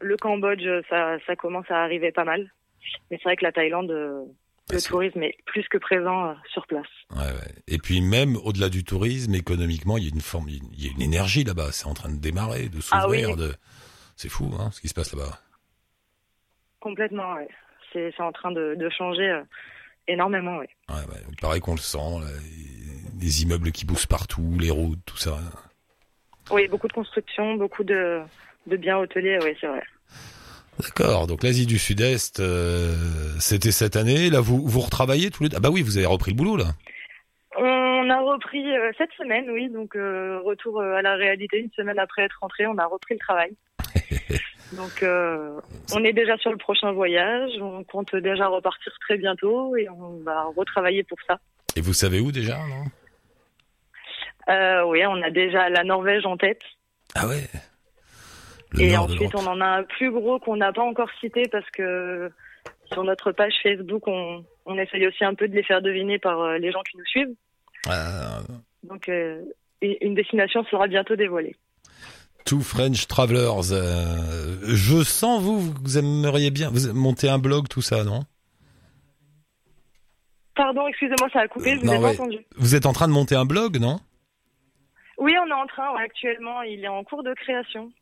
Le 0.00 0.16
Cambodge, 0.16 0.66
ça, 0.88 1.18
ça 1.26 1.36
commence 1.36 1.70
à 1.70 1.82
arriver 1.82 2.10
pas 2.10 2.24
mal. 2.24 2.50
Mais 3.10 3.18
c'est 3.18 3.24
vrai 3.24 3.36
que 3.36 3.44
la 3.44 3.52
Thaïlande, 3.52 3.90
le 3.90 4.82
tourisme 4.82 5.22
est 5.22 5.36
plus 5.46 5.68
que 5.68 5.78
présent 5.78 6.30
euh, 6.30 6.34
sur 6.52 6.66
place. 6.66 6.86
Ouais, 7.10 7.18
ouais. 7.18 7.54
Et 7.68 7.78
puis 7.78 8.00
même 8.00 8.36
au-delà 8.36 8.68
du 8.68 8.84
tourisme, 8.84 9.34
économiquement, 9.34 9.98
il 9.98 10.04
y 10.04 10.06
a 10.06 10.10
une 10.14 10.20
forme, 10.20 10.48
il 10.48 10.84
y 10.84 10.88
a 10.88 10.92
une 10.92 11.02
énergie 11.02 11.44
là-bas. 11.44 11.72
C'est 11.72 11.86
en 11.86 11.94
train 11.94 12.10
de 12.10 12.18
démarrer, 12.18 12.68
de 12.68 12.78
ah 12.90 13.02
s'ouvrir. 13.02 13.36
de... 13.36 13.52
C'est 14.16 14.28
fou, 14.28 14.50
hein, 14.58 14.70
ce 14.72 14.80
qui 14.80 14.88
se 14.88 14.94
passe 14.94 15.14
là-bas. 15.14 15.38
Complètement, 16.80 17.34
ouais. 17.34 17.48
C'est, 17.92 18.20
en 18.20 18.32
train 18.32 18.52
de, 18.52 18.74
de 18.76 18.88
changer 18.90 19.28
euh, 19.28 19.42
énormément, 20.08 20.58
oui. 20.58 20.66
Ouais, 20.88 20.94
ouais. 20.94 21.20
Il 21.28 21.36
paraît 21.36 21.60
qu'on 21.60 21.74
le 21.74 21.78
sent. 21.78 21.98
Là. 21.98 22.26
Les 23.20 23.42
immeubles 23.42 23.72
qui 23.72 23.84
bougent 23.84 24.06
partout, 24.06 24.56
les 24.58 24.70
routes, 24.70 25.00
tout 25.04 25.16
ça. 25.16 25.38
Oui, 26.50 26.66
beaucoup 26.68 26.88
de 26.88 26.92
construction, 26.92 27.54
beaucoup 27.54 27.84
de, 27.84 28.20
de 28.66 28.76
biens 28.76 28.98
hôteliers, 28.98 29.38
oui, 29.42 29.56
c'est 29.60 29.66
vrai. 29.66 29.82
D'accord. 30.80 31.26
Donc 31.26 31.42
l'Asie 31.42 31.66
du 31.66 31.78
Sud-Est, 31.78 32.40
euh, 32.40 32.94
c'était 33.38 33.72
cette 33.72 33.96
année. 33.96 34.30
Là, 34.30 34.40
vous 34.40 34.66
vous 34.66 34.80
retravaillez 34.80 35.30
tous 35.30 35.42
les 35.42 35.48
deux? 35.50 35.56
Ah 35.58 35.60
bah 35.60 35.68
oui, 35.70 35.82
vous 35.82 35.98
avez 35.98 36.06
repris 36.06 36.30
le 36.30 36.36
boulot 36.36 36.56
là. 36.56 36.72
On 37.58 38.08
a 38.08 38.20
repris 38.20 38.66
euh, 38.74 38.90
cette 38.96 39.12
semaine, 39.12 39.50
oui. 39.50 39.68
Donc 39.68 39.94
euh, 39.94 40.40
retour 40.42 40.80
à 40.80 41.02
la 41.02 41.16
réalité 41.16 41.58
une 41.58 41.70
semaine 41.72 41.98
après 41.98 42.22
être 42.22 42.38
rentré, 42.40 42.66
on 42.66 42.78
a 42.78 42.86
repris 42.86 43.14
le 43.14 43.20
travail. 43.20 43.52
donc 44.72 45.04
on 45.94 46.04
est 46.04 46.12
déjà 46.12 46.36
sur 46.38 46.50
le 46.50 46.56
prochain 46.56 46.92
voyage. 46.92 47.50
On 47.60 47.84
compte 47.84 48.14
déjà 48.16 48.46
repartir 48.48 48.92
très 49.00 49.16
bientôt 49.16 49.76
et 49.76 49.88
on 49.88 50.18
va 50.24 50.44
retravailler 50.56 51.02
pour 51.02 51.18
ça. 51.26 51.38
Et 51.76 51.80
vous 51.80 51.94
savez 51.94 52.20
où 52.20 52.32
déjà, 52.32 52.58
non? 52.58 52.84
Oui, 54.88 55.04
on 55.06 55.22
a 55.22 55.30
déjà 55.30 55.68
la 55.68 55.84
Norvège 55.84 56.26
en 56.26 56.36
tête. 56.36 56.62
Ah 57.14 57.26
ouais? 57.28 57.48
Et 58.78 58.96
ensuite, 58.96 59.34
on 59.34 59.46
en 59.46 59.60
a 59.60 59.66
un 59.66 59.82
plus 59.82 60.10
gros 60.10 60.38
qu'on 60.38 60.56
n'a 60.56 60.72
pas 60.72 60.82
encore 60.82 61.10
cité 61.20 61.42
parce 61.50 61.68
que 61.70 62.30
sur 62.92 63.04
notre 63.04 63.32
page 63.32 63.54
Facebook, 63.62 64.06
on, 64.06 64.44
on 64.66 64.78
essaye 64.78 65.06
aussi 65.06 65.24
un 65.24 65.34
peu 65.34 65.48
de 65.48 65.54
les 65.54 65.62
faire 65.62 65.82
deviner 65.82 66.18
par 66.18 66.40
euh, 66.40 66.58
les 66.58 66.70
gens 66.70 66.82
qui 66.82 66.96
nous 66.96 67.06
suivent. 67.06 67.34
Ah. 67.88 68.40
Donc, 68.84 69.08
euh, 69.08 69.42
une 69.82 70.14
destination 70.14 70.64
sera 70.64 70.86
bientôt 70.86 71.16
dévoilée. 71.16 71.56
Two 72.44 72.60
French 72.60 73.06
Travelers. 73.06 73.72
Euh, 73.72 74.58
je 74.64 75.04
sens, 75.04 75.42
vous, 75.42 75.60
vous 75.60 75.98
aimeriez 75.98 76.50
bien 76.50 76.70
vous 76.70 76.92
monter 76.94 77.28
un 77.28 77.38
blog, 77.38 77.68
tout 77.68 77.82
ça, 77.82 78.04
non? 78.04 78.24
Pardon, 80.56 80.86
excusez-moi, 80.88 81.28
ça 81.32 81.40
a 81.40 81.48
coupé, 81.48 81.76
je 81.76 81.86
vous 81.86 81.92
ai 81.92 82.00
pas 82.00 82.12
entendu. 82.12 82.38
Vous 82.56 82.74
êtes 82.74 82.86
en 82.86 82.92
train 82.92 83.08
de 83.08 83.12
monter 83.12 83.34
un 83.34 83.44
blog, 83.44 83.78
non? 83.78 84.00
Oui, 85.18 85.32
on 85.42 85.48
est 85.48 85.52
en 85.52 85.66
train, 85.66 85.94
actuellement, 86.02 86.62
il 86.62 86.84
est 86.84 86.88
en 86.88 87.04
cours 87.04 87.22
de 87.22 87.32
création. 87.34 87.92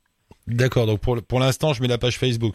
D'accord, 0.46 0.86
donc 0.86 1.00
pour, 1.00 1.22
pour 1.22 1.40
l'instant, 1.40 1.72
je 1.72 1.82
mets 1.82 1.88
la 1.88 1.98
page 1.98 2.18
Facebook. 2.18 2.54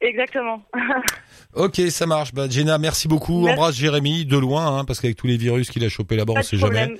Exactement. 0.00 0.62
ok, 1.54 1.80
ça 1.90 2.06
marche. 2.06 2.32
Bah, 2.32 2.46
Jenna, 2.48 2.78
merci 2.78 3.08
beaucoup. 3.08 3.48
Embrasse 3.48 3.74
Jérémy 3.74 4.24
de 4.24 4.38
loin, 4.38 4.78
hein, 4.78 4.84
parce 4.84 5.00
qu'avec 5.00 5.16
tous 5.16 5.26
les 5.26 5.36
virus 5.36 5.70
qu'il 5.70 5.84
a 5.84 5.88
chopé 5.88 6.16
là-bas, 6.16 6.34
on 6.36 6.42
sait 6.42 6.56
jamais. 6.56 6.94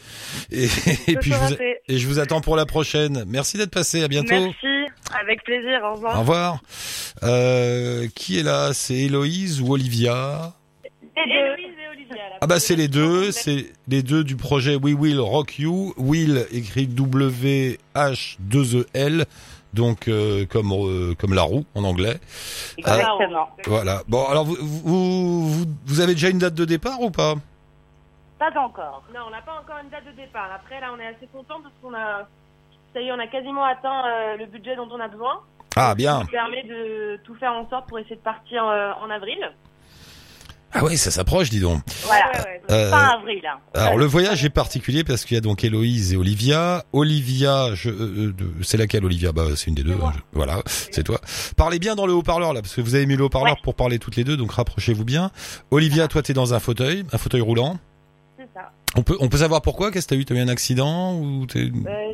Et, 0.51 0.67
puis 1.21 1.31
je 1.31 1.37
vous, 1.37 1.55
et 1.89 1.99
je 1.99 2.09
vous 2.09 2.19
attends 2.19 2.41
pour 2.41 2.57
la 2.57 2.67
prochaine. 2.67 3.25
Merci 3.29 3.57
d'être 3.57 3.71
passé. 3.71 4.03
À 4.03 4.09
bientôt. 4.09 4.35
Merci. 4.35 4.91
Avec 5.21 5.45
plaisir. 5.45 5.81
Au 5.85 5.95
revoir. 5.95 6.17
Au 6.17 6.21
revoir. 6.21 6.61
Euh, 7.23 8.09
qui 8.15 8.41
est 8.41 8.43
là? 8.43 8.73
C'est 8.75 8.97
Héloïse 8.97 9.61
ou 9.61 9.73
Olivia? 9.73 10.55
Ah 12.41 12.47
bah 12.47 12.61
c'est 12.61 12.77
les 12.77 12.87
deux, 12.87 13.33
c'est 13.33 13.67
les 13.89 14.03
deux 14.03 14.23
du 14.23 14.37
projet 14.37 14.77
We 14.77 14.95
Will 14.95 15.19
Rock 15.19 15.59
You. 15.59 15.93
Will 15.97 16.47
écrit 16.53 16.87
W 16.87 17.79
H 17.97 18.37
2 18.39 18.77
E 18.77 18.87
L 18.95 19.27
donc 19.75 20.09
euh, 20.09 20.47
comme 20.47 20.73
euh, 20.73 21.15
comme 21.15 21.35
la 21.35 21.43
roue 21.43 21.65
en 21.75 21.85
anglais. 21.85 22.17
Exactement. 22.77 23.49
voilà. 23.67 24.03
Bon, 24.09 24.27
alors 24.27 24.45
vous, 24.45 24.57
vous, 24.61 25.65
vous 25.85 26.01
avez 26.01 26.15
déjà 26.15 26.29
une 26.31 26.39
date 26.39 26.55
de 26.55 26.65
départ 26.65 27.01
ou 27.01 27.11
pas? 27.11 27.35
Pas 28.39 28.51
encore. 28.59 29.03
Non, 29.15 29.23
on 29.27 29.31
n'a 29.31 29.43
pas 29.43 29.61
encore 29.61 29.79
une 29.83 29.91
date 29.91 30.07
de 30.07 30.13
départ. 30.13 30.49
Après, 30.55 30.81
là, 30.81 30.89
on 30.97 31.01
est 31.01 31.07
assez 31.07 31.27
content 31.33 31.61
parce 31.63 31.75
qu'on 31.83 31.95
a, 31.95 32.29
ça 32.95 33.01
y 33.01 33.09
est, 33.09 33.13
on 33.13 33.19
a 33.19 33.27
quasiment 33.27 33.65
atteint 33.65 34.07
euh, 34.07 34.37
le 34.37 34.47
budget 34.47 34.77
dont 34.77 34.89
on 34.91 35.01
a 35.01 35.09
besoin. 35.09 35.41
Ah 35.77 35.95
bien. 35.95 36.21
Ça 36.21 36.27
permet 36.31 36.63
de 36.63 37.21
tout 37.25 37.35
faire 37.35 37.53
en 37.53 37.69
sorte 37.69 37.89
pour 37.89 37.99
essayer 37.99 38.17
de 38.17 38.21
partir 38.21 38.65
en 38.65 39.11
avril. 39.11 39.39
Ah 40.73 40.85
oui, 40.85 40.99
ça 40.99 41.11
s'approche, 41.11 41.49
dis 41.49 41.61
donc. 41.61 41.81
Voilà, 42.05 42.31
euh, 42.71 42.91
fin 42.91 43.19
avril. 43.19 43.41
Hein. 43.47 43.59
Alors 43.75 43.97
le 43.97 44.05
voyage 44.05 44.45
est 44.45 44.51
particulier 44.51 45.03
parce 45.03 45.25
qu'il 45.25 45.35
y 45.35 45.39
a 45.39 45.41
donc 45.41 45.65
Héloïse 45.65 46.13
et 46.13 46.17
Olivia. 46.17 46.85
Olivia, 46.93 47.75
je, 47.75 47.89
euh, 47.89 48.35
c'est 48.63 48.77
laquelle 48.77 49.05
Olivia? 49.05 49.33
Bah 49.33 49.45
c'est 49.57 49.69
une 49.69 49.75
des 49.75 49.83
deux. 49.83 49.97
voilà, 50.33 50.61
c'est 50.67 51.05
toi. 51.05 51.21
Parlez 51.57 51.79
bien 51.79 51.95
dans 51.95 52.07
le 52.07 52.13
haut-parleur 52.13 52.53
là, 52.53 52.61
parce 52.61 52.75
que 52.75 52.83
vous 52.83 52.95
avez 52.95 53.07
mis 53.07 53.17
le 53.17 53.25
haut-parleur 53.25 53.57
pour 53.63 53.75
parler 53.75 53.99
toutes 53.99 54.17
les 54.17 54.25
deux, 54.25 54.37
donc 54.37 54.53
rapprochez-vous 54.53 55.05
bien. 55.05 55.31
Olivia, 55.71 56.07
toi 56.07 56.23
t'es 56.23 56.35
dans 56.35 56.53
un 56.53 56.61
fauteuil, 56.61 57.05
un 57.13 57.19
fauteuil 57.19 57.41
roulant. 57.41 57.79
C'est 58.37 58.49
ça. 58.55 58.71
On 58.97 59.03
peut, 59.03 59.17
on 59.21 59.29
peut 59.29 59.39
savoir 59.39 59.63
pourquoi? 59.63 59.91
Qu'est-ce 59.91 60.07
que 60.07 60.15
t'as 60.15 60.21
eu? 60.21 60.25
T'as 60.25 60.35
eu 60.35 60.41
un 60.41 60.49
accident 60.49 61.15
ou 61.15 61.47
t'es... 61.47 61.61
Euh, 61.61 61.63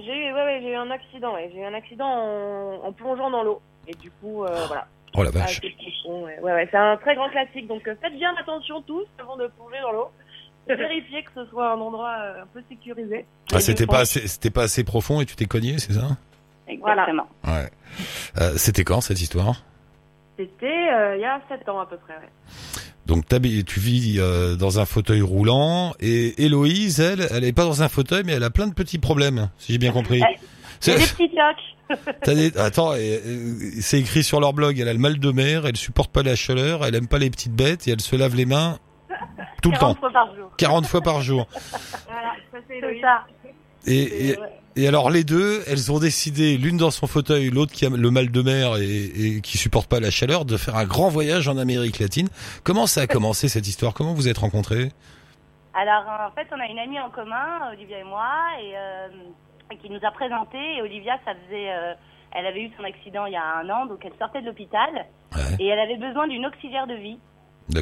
j'ai 0.05 0.17
eu, 0.17 0.33
ouais, 0.33 0.45
ouais, 0.45 0.61
j'ai 0.63 0.71
eu 0.71 0.77
un 0.77 0.91
accident. 0.91 1.33
J'ai 1.53 1.61
eu 1.61 1.65
un 1.65 1.75
accident 1.75 2.07
en, 2.07 2.87
en 2.87 2.93
plongeant 2.93 3.31
dans 3.31 3.43
l'eau. 3.43 3.61
Et 3.89 3.95
du 3.95 4.11
coup, 4.21 4.45
euh, 4.45 4.65
voilà. 4.67 4.87
Oh 5.15 5.23
la 5.23 5.31
vache. 5.31 5.61
ouais, 6.07 6.41
ouais, 6.41 6.69
c'est 6.71 6.77
un 6.77 6.97
très 6.97 7.15
grand 7.15 7.29
classique. 7.31 7.67
Donc 7.69 7.87
euh, 7.87 7.95
faites 8.03 8.17
bien 8.17 8.35
attention 8.37 8.83
tous 8.83 9.07
avant 9.19 9.37
de 9.37 9.47
plonger 9.47 9.81
dans 9.83 9.93
l'eau. 9.93 10.11
Vérifiez 10.67 11.23
que 11.23 11.31
ce 11.37 11.47
soit 11.51 11.73
un 11.73 11.81
endroit 11.81 12.17
euh, 12.21 12.43
un 12.43 12.47
peu 12.53 12.63
sécurisé. 12.69 13.25
Ah, 13.53 13.61
c'était 13.61 13.87
pas 13.87 14.01
assez, 14.01 14.27
c'était 14.27 14.51
pas 14.51 14.63
assez 14.65 14.83
profond 14.83 15.21
et 15.21 15.27
tu 15.27 15.37
t'es 15.37 15.45
cogné, 15.45 15.79
c'est 15.79 15.93
ça? 15.93 16.17
Exactement. 16.67 17.29
Ouais. 17.47 17.69
Euh, 18.41 18.55
c'était 18.57 18.83
quand 18.83 19.01
cette 19.01 19.21
histoire? 19.21 19.63
C'était 20.37 21.17
il 21.17 21.21
y 21.21 21.25
a 21.25 21.41
7 21.49 21.69
ans 21.69 21.79
à 21.79 21.87
peu 21.87 21.97
près. 21.97 22.15
Ouais. 22.15 22.83
Donc 23.07 23.27
tu 23.29 23.81
vis 23.81 24.19
dans 24.59 24.81
un 24.81 24.87
fauteuil 24.87 25.21
roulant 25.21 25.93
et 26.01 26.43
Héloïse, 26.43 26.99
elle, 27.01 27.29
elle 27.31 27.45
est 27.45 27.53
pas 27.53 27.65
dans 27.65 27.83
un 27.83 27.89
fauteuil 27.89 28.23
mais 28.25 28.33
elle 28.33 28.43
a 28.43 28.51
plein 28.51 28.67
de 28.67 28.75
petits 28.75 28.99
problèmes, 28.99 29.51
si 29.59 29.73
j'ai 29.73 29.79
bien 29.79 29.93
compris. 29.93 30.23
J'ai 30.85 30.99
des 30.99 31.07
petits 31.07 31.29
des... 32.35 32.59
Attends, 32.59 32.95
et- 32.95 33.01
et- 33.25 33.81
c'est 33.83 33.99
écrit 34.01 34.23
sur 34.25 34.41
leur 34.41 34.53
blog, 34.53 34.79
elle 34.79 34.89
a 34.89 34.93
le 34.93 34.99
mal 34.99 35.19
de 35.19 35.31
mer, 35.33 35.67
elle 35.67 35.77
supporte 35.77 36.11
pas 36.11 36.23
la 36.23 36.35
chaleur, 36.37 36.85
elle 36.85 36.95
aime 36.95 37.09
pas 37.09 37.19
les 37.19 37.31
petites 37.31 37.55
bêtes 37.55 37.87
et 37.89 37.91
elle 37.93 38.01
se 38.01 38.17
lave 38.17 38.35
les 38.35 38.47
mains 38.47 38.79
tout 39.63 39.71
le 39.71 39.77
40 39.79 39.95
temps, 39.95 40.01
fois 40.01 40.11
par 40.13 40.35
jour. 40.35 40.51
40 40.57 40.87
fois 40.87 41.01
par 41.03 41.21
jour. 41.23 41.47
Voilà, 42.07 42.33
ça 42.53 42.59
c'est 42.69 43.01
ça. 43.01 43.25
Et, 43.87 44.31
et, 44.31 44.39
et 44.77 44.89
alors 44.89 45.11
les 45.11 45.25
deux, 45.25 45.63
elles 45.67 45.93
ont 45.93 45.99
décidé, 45.99 46.57
l'une 46.57 46.79
dans 46.79 46.91
son 46.91 47.07
fauteuil, 47.07 47.51
l'autre 47.51 47.73
qui 47.73 47.85
a 47.87 47.91
le 47.91 48.11
mal 48.11 48.31
de 48.31 48.43
mer 48.43 48.77
et, 48.77 48.85
et 49.05 49.41
qui 49.43 49.59
supporte 49.59 49.89
pas 49.89 50.01
la 50.01 50.11
chaleur, 50.11 50.45
de 50.47 50.57
faire 50.57 50.77
un 50.77 50.87
grand 50.87 51.09
voyage 51.11 51.49
en 51.49 51.59
Amérique 51.59 51.99
latine. 51.99 52.29
Comment 52.65 52.87
ça 52.87 53.03
a 53.03 53.07
commencé 53.07 53.49
cette 53.49 53.69
histoire? 53.69 53.93
Comment 53.95 54.15
vous 54.15 54.27
êtes 54.29 54.39
rencontrés? 54.39 54.91
Alors, 55.75 56.05
en 56.29 56.35
fait, 56.35 56.47
on 56.55 56.61
a 56.61 56.67
une 56.67 56.79
amie 56.79 56.99
en 57.01 57.11
commun, 57.11 57.71
Olivia 57.73 57.99
et 57.99 58.05
moi, 58.05 58.29
et 58.63 58.73
euh, 58.77 59.09
qui 59.77 59.91
nous 59.91 60.05
a 60.05 60.11
présenté. 60.11 60.59
Et 60.77 60.83
Olivia, 60.83 61.19
ça 61.25 61.35
faisait, 61.35 61.73
euh, 61.73 61.95
elle 62.33 62.47
avait 62.47 62.63
eu 62.63 62.71
son 62.77 62.85
accident 62.85 63.27
il 63.27 63.33
y 63.33 63.37
a 63.37 63.45
un 63.59 63.69
an, 63.71 63.87
donc 63.87 64.05
elle 64.05 64.15
sortait 64.19 64.41
de 64.43 64.47
l'hôpital 64.47 64.91
Ouais, 65.35 65.41
et 65.59 65.67
elle 65.67 65.81
avait 65.81 65.97
besoin 65.97 66.29
d'une 66.29 66.47
auxiliaire 66.47 66.87
de 66.87 66.95
vie 66.95 67.19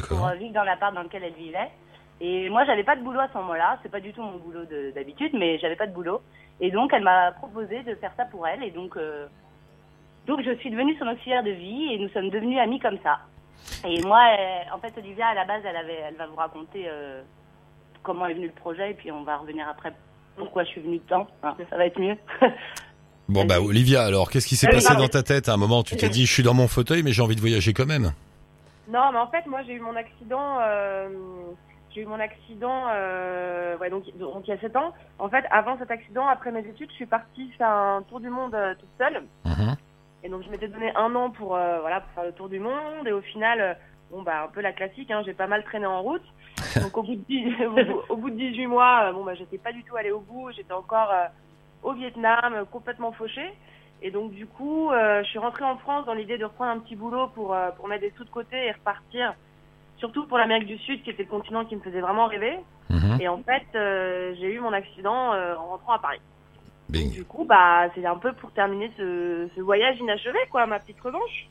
pour 0.07 0.25
euh, 0.27 0.33
vivre 0.35 0.53
dans 0.53 0.63
l'appart 0.63 0.93
dans 0.93 1.03
lequel 1.03 1.23
elle 1.23 1.33
vivait. 1.33 1.69
Et 2.21 2.49
moi, 2.49 2.63
j'avais 2.65 2.83
pas 2.83 2.95
de 2.95 3.01
boulot 3.01 3.19
à 3.19 3.27
ce 3.27 3.37
moment-là. 3.37 3.77
C'est 3.83 3.91
pas 3.91 3.99
du 3.99 4.13
tout 4.13 4.21
mon 4.21 4.37
boulot 4.37 4.65
de- 4.65 4.91
d'habitude, 4.95 5.31
mais 5.33 5.57
j'avais 5.59 5.75
pas 5.75 5.87
de 5.87 5.93
boulot. 5.93 6.21
Et 6.61 6.71
donc, 6.71 6.93
elle 6.93 7.03
m'a 7.03 7.31
proposé 7.33 7.83
de 7.83 7.95
faire 7.95 8.11
ça 8.15 8.25
pour 8.25 8.47
elle. 8.47 8.63
Et 8.63 8.71
donc, 8.71 8.95
euh, 8.97 9.27
donc, 10.25 10.41
je 10.41 10.55
suis 10.55 10.69
devenue 10.71 10.95
son 10.97 11.07
auxiliaire 11.07 11.43
de 11.43 11.51
vie 11.51 11.93
et 11.93 11.99
nous 11.99 12.09
sommes 12.09 12.29
devenus 12.29 12.59
amis 12.59 12.79
comme 12.79 12.97
ça. 13.03 13.19
Et 13.85 14.01
moi, 14.03 14.21
en 14.73 14.77
fait, 14.79 14.97
Olivia, 14.97 15.27
à 15.27 15.33
la 15.33 15.45
base, 15.45 15.63
elle 15.65 15.75
avait, 15.75 16.01
elle 16.07 16.15
va 16.15 16.27
vous 16.27 16.35
raconter 16.35 16.85
euh, 16.87 17.21
comment 18.03 18.25
est 18.27 18.33
venu 18.33 18.47
le 18.47 18.53
projet, 18.53 18.91
et 18.91 18.93
puis 18.93 19.11
on 19.11 19.23
va 19.23 19.37
revenir 19.37 19.67
après 19.67 19.93
pourquoi 20.35 20.63
je 20.63 20.69
suis 20.69 20.81
venue 20.81 20.99
dedans. 20.99 21.27
Hein, 21.43 21.55
ça 21.69 21.77
va 21.77 21.85
être 21.85 21.99
mieux. 21.99 22.17
Bon 23.29 23.45
bah 23.45 23.61
Olivia, 23.61 24.03
alors 24.03 24.29
qu'est-ce 24.29 24.45
qui 24.45 24.57
s'est 24.57 24.67
oui, 24.67 24.73
passé 24.73 24.97
dans 24.97 25.07
ta 25.07 25.23
tête 25.23 25.47
à 25.47 25.53
un 25.53 25.57
moment 25.57 25.81
Tu 25.81 25.95
t'es 25.95 26.09
dit, 26.09 26.25
je 26.25 26.31
suis 26.33 26.43
dans 26.43 26.53
mon 26.53 26.67
fauteuil, 26.67 27.03
mais 27.03 27.13
j'ai 27.13 27.21
envie 27.21 27.37
de 27.37 27.39
voyager 27.39 27.71
quand 27.71 27.85
même. 27.85 28.11
Non, 28.89 29.13
mais 29.13 29.17
en 29.17 29.27
fait, 29.27 29.47
moi, 29.47 29.61
j'ai 29.65 29.73
eu 29.73 29.79
mon 29.79 29.95
accident. 29.95 30.57
euh, 30.59 31.07
j'ai 31.93 32.01
eu 32.01 32.05
mon 32.05 32.19
accident, 32.19 32.85
euh, 32.91 33.77
ouais, 33.77 33.89
donc, 33.89 34.03
donc 34.17 34.47
il 34.47 34.49
y 34.49 34.53
a 34.53 34.59
7 34.59 34.75
ans. 34.75 34.93
En 35.19 35.29
fait, 35.29 35.45
avant 35.51 35.77
cet 35.77 35.91
accident, 35.91 36.27
après 36.27 36.51
mes 36.51 36.67
études, 36.67 36.89
je 36.89 36.95
suis 36.95 37.05
partie 37.05 37.49
faire 37.57 37.69
un 37.69 38.03
tour 38.09 38.19
du 38.19 38.29
monde 38.29 38.55
euh, 38.55 38.73
toute 38.75 38.89
seule. 38.97 39.23
Mhm. 39.45 39.75
Et 40.23 40.29
donc, 40.29 40.43
je 40.43 40.49
m'étais 40.49 40.67
donné 40.67 40.91
un 40.95 41.13
an 41.15 41.29
pour, 41.29 41.55
euh, 41.55 41.79
voilà, 41.81 42.01
pour 42.01 42.11
faire 42.13 42.23
le 42.23 42.31
tour 42.31 42.49
du 42.49 42.59
monde. 42.59 43.07
Et 43.07 43.11
au 43.11 43.21
final, 43.21 43.77
bon, 44.11 44.23
bah, 44.23 44.43
un 44.45 44.47
peu 44.47 44.61
la 44.61 44.73
classique, 44.73 45.11
hein, 45.11 45.21
j'ai 45.25 45.33
pas 45.33 45.47
mal 45.47 45.63
traîné 45.63 45.85
en 45.85 46.01
route. 46.01 46.23
Donc, 46.81 46.97
au 46.97 47.03
bout 47.03 47.15
de, 47.15 47.21
dix- 47.27 47.55
au 47.65 47.71
bout- 47.71 48.01
au 48.09 48.15
bout 48.17 48.29
de 48.29 48.35
18 48.35 48.67
mois, 48.67 49.05
euh, 49.05 49.11
bon, 49.13 49.23
bah, 49.23 49.33
j'étais 49.35 49.57
pas 49.57 49.71
du 49.71 49.83
tout 49.83 49.95
allée 49.95 50.11
au 50.11 50.19
bout. 50.19 50.51
J'étais 50.51 50.73
encore 50.73 51.09
euh, 51.11 51.25
au 51.83 51.93
Vietnam, 51.93 52.65
complètement 52.71 53.11
fauchée. 53.11 53.53
Et 54.01 54.11
donc, 54.11 54.31
du 54.31 54.45
coup, 54.47 54.91
euh, 54.91 55.23
je 55.23 55.29
suis 55.29 55.39
rentrée 55.39 55.63
en 55.63 55.77
France 55.77 56.05
dans 56.05 56.13
l'idée 56.13 56.37
de 56.37 56.45
reprendre 56.45 56.71
un 56.71 56.79
petit 56.79 56.95
boulot 56.95 57.27
pour, 57.27 57.53
euh, 57.53 57.71
pour 57.71 57.87
mettre 57.87 58.01
des 58.01 58.11
sous 58.17 58.23
de 58.25 58.29
côté 58.29 58.57
et 58.65 58.71
repartir. 58.71 59.33
Surtout 59.97 60.25
pour 60.27 60.37
l'Amérique 60.37 60.67
du 60.67 60.77
Sud, 60.79 61.03
qui 61.03 61.09
était 61.11 61.23
le 61.23 61.29
continent 61.29 61.63
qui 61.65 61.75
me 61.75 61.81
faisait 61.81 62.01
vraiment 62.01 62.25
rêver. 62.27 62.57
Mhm. 62.89 63.21
Et 63.21 63.27
en 63.29 63.41
fait, 63.43 63.65
j'ai 64.39 64.51
eu 64.53 64.59
mon 64.59 64.73
accident 64.73 65.31
en 65.33 65.65
rentrant 65.67 65.93
à 65.93 65.99
Paris. 65.99 66.19
Bing. 66.89 67.11
Du 67.11 67.23
coup, 67.23 67.45
bah, 67.45 67.87
c'est 67.95 68.05
un 68.05 68.17
peu 68.17 68.33
pour 68.33 68.51
terminer 68.51 68.91
ce, 68.97 69.47
ce 69.55 69.61
voyage 69.61 69.97
inachevé, 69.99 70.37
quoi, 70.51 70.65
ma 70.65 70.79
petite 70.79 70.99
revanche. 70.99 71.47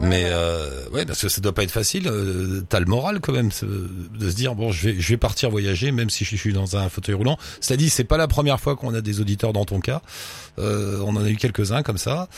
Mais 0.00 0.24
euh, 0.26 0.88
ouais, 0.90 1.04
parce 1.04 1.20
que 1.20 1.28
ça 1.28 1.40
doit 1.42 1.52
pas 1.54 1.62
être 1.64 1.70
facile. 1.70 2.08
euh, 2.08 2.62
T'as 2.68 2.80
le 2.80 2.86
moral 2.86 3.20
quand 3.20 3.32
même 3.32 3.50
de 3.50 4.30
se 4.30 4.34
dire 4.34 4.54
bon, 4.54 4.72
je 4.72 4.88
vais, 4.88 4.94
je 5.00 5.08
vais 5.10 5.16
partir 5.18 5.50
voyager, 5.50 5.92
même 5.92 6.08
si 6.08 6.24
je 6.24 6.34
suis 6.34 6.52
dans 6.54 6.76
un 6.76 6.88
fauteuil 6.88 7.14
roulant. 7.14 7.36
Cela 7.60 7.76
dit, 7.76 7.90
c'est 7.90 8.04
pas 8.04 8.16
la 8.16 8.26
première 8.26 8.58
fois 8.58 8.74
qu'on 8.74 8.94
a 8.94 9.02
des 9.02 9.20
auditeurs 9.20 9.52
dans 9.52 9.66
ton 9.66 9.80
cas. 9.80 10.00
Euh, 10.58 10.98
on 11.04 11.14
en 11.16 11.24
a 11.24 11.28
eu 11.28 11.36
quelques-uns 11.36 11.82
comme 11.82 11.98
ça. 11.98 12.28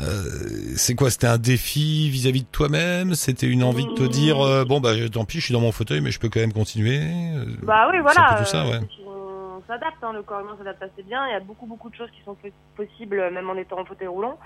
Euh, 0.00 0.74
c'est 0.76 0.94
quoi 0.94 1.10
C'était 1.10 1.28
un 1.28 1.38
défi 1.38 2.10
vis-à-vis 2.10 2.42
de 2.42 2.48
toi-même? 2.50 3.14
C'était 3.14 3.46
une 3.46 3.62
envie 3.62 3.86
de 3.86 3.94
te 3.94 4.02
dire 4.02 4.40
euh, 4.44 4.64
bon 4.64 4.80
bah 4.80 4.90
tant 5.10 5.24
pis, 5.24 5.38
je 5.40 5.44
suis 5.44 5.54
dans 5.54 5.60
mon 5.60 5.72
fauteuil, 5.72 6.00
mais 6.00 6.10
je 6.10 6.18
peux 6.18 6.28
quand 6.28 6.40
même 6.40 6.52
continuer? 6.52 7.00
Euh, 7.02 7.44
Bah 7.62 7.88
oui, 7.90 7.98
voilà. 8.02 8.36
tout 8.42 8.50
ça, 8.50 8.66
ouais. 8.66 8.80
On 9.06 9.62
s'adapte, 9.66 9.96
hein, 10.02 10.12
le 10.12 10.22
corps 10.22 10.40
humain 10.40 10.54
s'adapte 10.58 10.82
assez 10.82 11.02
bien. 11.04 11.26
Il 11.28 11.32
y 11.32 11.36
a 11.36 11.40
beaucoup, 11.40 11.66
beaucoup 11.66 11.88
de 11.88 11.94
choses 11.94 12.10
qui 12.10 12.22
sont 12.24 12.34
po- 12.34 12.48
possibles, 12.76 13.30
même 13.32 13.48
en 13.48 13.56
étant 13.56 13.80
en 13.80 13.84
fauteuil 13.84 14.08
roulant. 14.08 14.38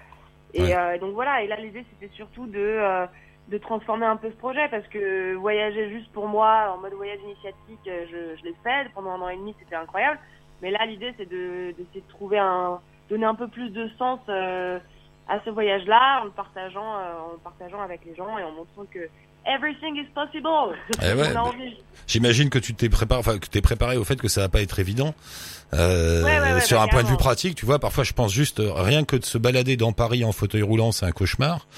Et 0.55 0.63
Ouais. 0.63 0.77
euh, 0.77 0.99
donc 0.99 1.15
voilà, 1.15 1.43
et 1.43 1.47
là, 1.47 1.57
l'idée, 1.57 1.85
c'était 1.91 2.13
surtout 2.15 2.47
de, 2.47 2.59
euh, 2.59 3.07
de 3.49 3.59
transformer 3.59 4.07
un 4.07 4.17
peu 4.17 4.31
ce 4.31 4.37
projet, 4.37 4.69
parce 4.69 4.87
que 4.89 5.35
voyager 5.35 5.91
juste 5.91 6.11
pour 6.13 6.27
moi, 6.27 6.75
en 6.75 6.79
mode 6.79 6.95
voyage 6.95 7.21
initiatique, 7.25 7.87
euh, 7.87 8.05
je, 8.11 8.37
je 8.41 8.45
l'ai 8.45 8.55
fait. 8.63 8.89
Pendant 8.95 9.11
un 9.13 9.21
an 9.23 9.29
et 9.29 9.37
demi, 9.37 9.55
c'était 9.59 9.77
incroyable. 9.77 10.19
Mais 10.63 10.71
là, 10.71 10.85
l'idée, 10.87 11.15
c'est 11.17 11.29
de- 11.29 11.73
d'essayer 11.77 12.01
de, 12.03 12.09
trouver 12.09 12.39
un, 12.39 12.81
donner 13.09 13.27
un 13.27 13.35
peu 13.35 13.49
plus 13.49 13.71
de 13.71 13.89
sens 13.99 14.21
euh, 14.29 14.79
à 15.29 15.41
ce 15.45 15.51
voyage-là, 15.51 16.21
en 16.23 16.25
le 16.25 16.31
partageant, 16.31 16.97
euh, 16.99 17.21
en 17.29 17.33
le 17.33 17.39
partageant 17.39 17.81
avec 17.81 18.05
les 18.05 18.15
gens 18.15 18.37
et 18.39 18.43
en 18.43 18.51
montrant 18.53 18.85
que 18.93 19.09
everything 19.47 19.97
is 19.97 20.09
possible. 20.15 20.49
Eh 21.03 21.15
ouais, 21.15 21.33
bah. 21.35 21.45
J'imagine 22.07 22.51
que 22.51 22.59
tu 22.59 22.75
t'es 22.75 22.89
préparé, 22.89 23.21
enfin 23.21 23.39
que 23.39 23.47
t'es 23.47 23.61
préparé 23.61 23.97
au 23.97 24.05
fait 24.05 24.17
que 24.17 24.27
ça 24.29 24.41
va 24.41 24.49
pas 24.49 24.61
être 24.63 24.79
évident. 24.81 25.15
Euh, 25.73 26.25
Ouais, 26.25 26.41
ouais, 26.41 26.55
ouais, 26.55 26.61
sur 26.61 26.79
bah, 26.79 26.85
un 26.85 26.89
point 26.89 27.05
de 27.05 27.09
vue 27.09 27.17
pratique, 27.17 27.55
tu 27.55 27.65
vois, 27.65 27.79
parfois 27.79 28.03
je 28.03 28.13
pense 28.13 28.33
juste 28.33 28.59
euh, 28.59 28.73
rien 28.75 29.05
que 29.05 29.15
de 29.15 29.25
se 29.25 29.39
balader 29.39 29.77
dans 29.77 29.93
Paris 29.93 30.25
en 30.25 30.33
fauteuil 30.33 30.63
roulant, 30.63 30.91
c'est 30.91 31.07
un 31.07 31.13
cauchemar. 31.13 31.69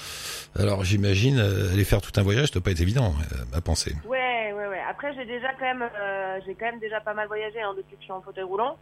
Alors 0.57 0.83
j'imagine 0.83 1.37
euh, 1.37 1.71
aller 1.71 1.83
faire 1.83 2.01
tout 2.01 2.11
un 2.19 2.23
voyage, 2.23 2.47
ça 2.47 2.53
doit 2.53 2.63
pas 2.63 2.71
être 2.71 2.81
évident 2.81 3.13
euh, 3.31 3.57
à 3.57 3.61
penser. 3.61 3.95
Ouais, 4.05 4.51
ouais, 4.57 4.67
ouais. 4.67 4.81
Après, 4.89 5.13
j'ai 5.13 5.25
déjà 5.25 5.49
quand 5.59 5.65
même, 5.65 5.87
j'ai 6.47 6.55
quand 6.55 6.65
même 6.65 6.79
déjà 6.79 6.99
pas 7.01 7.13
mal 7.13 7.27
voyagé 7.27 7.61
hein, 7.61 7.73
depuis 7.77 7.95
que 7.95 7.99
je 7.99 8.05
suis 8.05 8.11
en 8.13 8.21
fauteuil 8.21 8.43
roulant, 8.43 8.77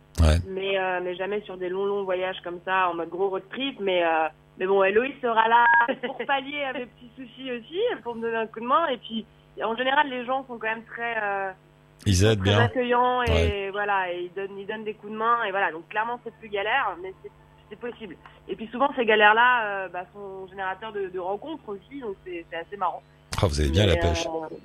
mais 0.47 0.77
mais 1.03 1.15
jamais 1.15 1.41
sur 1.41 1.57
des 1.57 1.67
longs 1.67 1.85
longs 1.85 2.05
voyages 2.05 2.37
comme 2.45 2.59
ça 2.63 2.87
en 2.89 2.95
mode 2.95 3.09
gros 3.09 3.29
road 3.29 3.43
trip. 3.51 3.77
Mais 3.81 4.01
mais 4.61 4.67
bon, 4.67 4.83
Héloïse 4.83 5.15
sera 5.21 5.47
là 5.49 5.65
pour 6.05 6.17
pallier 6.25 6.63
à 6.63 6.71
mes 6.73 6.85
petits 6.85 7.09
soucis 7.17 7.51
aussi, 7.51 7.79
pour 8.03 8.15
me 8.15 8.21
donner 8.21 8.37
un 8.37 8.47
coup 8.47 8.59
de 8.61 8.65
main. 8.65 8.87
Et 8.87 8.97
puis, 8.97 9.25
en 9.63 9.75
général, 9.75 10.07
les 10.09 10.23
gens 10.25 10.45
sont 10.47 10.57
quand 10.57 10.67
même 10.67 10.85
très 10.85 11.15
euh, 11.21 11.51
Ils 12.05 12.23
aident 12.23 12.39
très 12.39 12.49
bien. 12.51 12.59
accueillants 12.59 13.23
et 13.23 13.31
Ouais. 13.31 13.69
voilà, 13.71 14.13
et 14.13 14.29
ils 14.29 14.33
donnent 14.33 14.57
ils 14.57 14.65
donnent 14.67 14.83
des 14.85 14.93
coups 14.93 15.11
de 15.11 15.17
main 15.17 15.43
et 15.45 15.51
voilà. 15.51 15.71
Donc 15.71 15.89
clairement, 15.89 16.19
c'est 16.23 16.33
plus 16.35 16.47
galère, 16.49 16.95
mais 17.01 17.11
c'est 17.23 17.31
c'est 17.69 17.79
possible. 17.79 18.15
Et 18.49 18.55
puis 18.55 18.67
souvent, 18.71 18.89
ces 18.97 19.05
galères-là 19.05 19.63
euh, 19.65 19.87
bah, 19.89 20.05
sont 20.13 20.45
générateurs 20.49 20.91
de, 20.93 21.07
de 21.07 21.19
rencontres 21.19 21.67
aussi, 21.69 21.99
donc 22.01 22.15
c'est 22.25 22.45
assez 22.55 22.77
marrant. 22.77 23.01
Ah, 23.41 23.47
vous 23.47 23.59
avez 23.61 23.69
bien 23.69 23.85
la 23.87 23.95
pêche. 23.95 24.25
euh, 24.27 24.55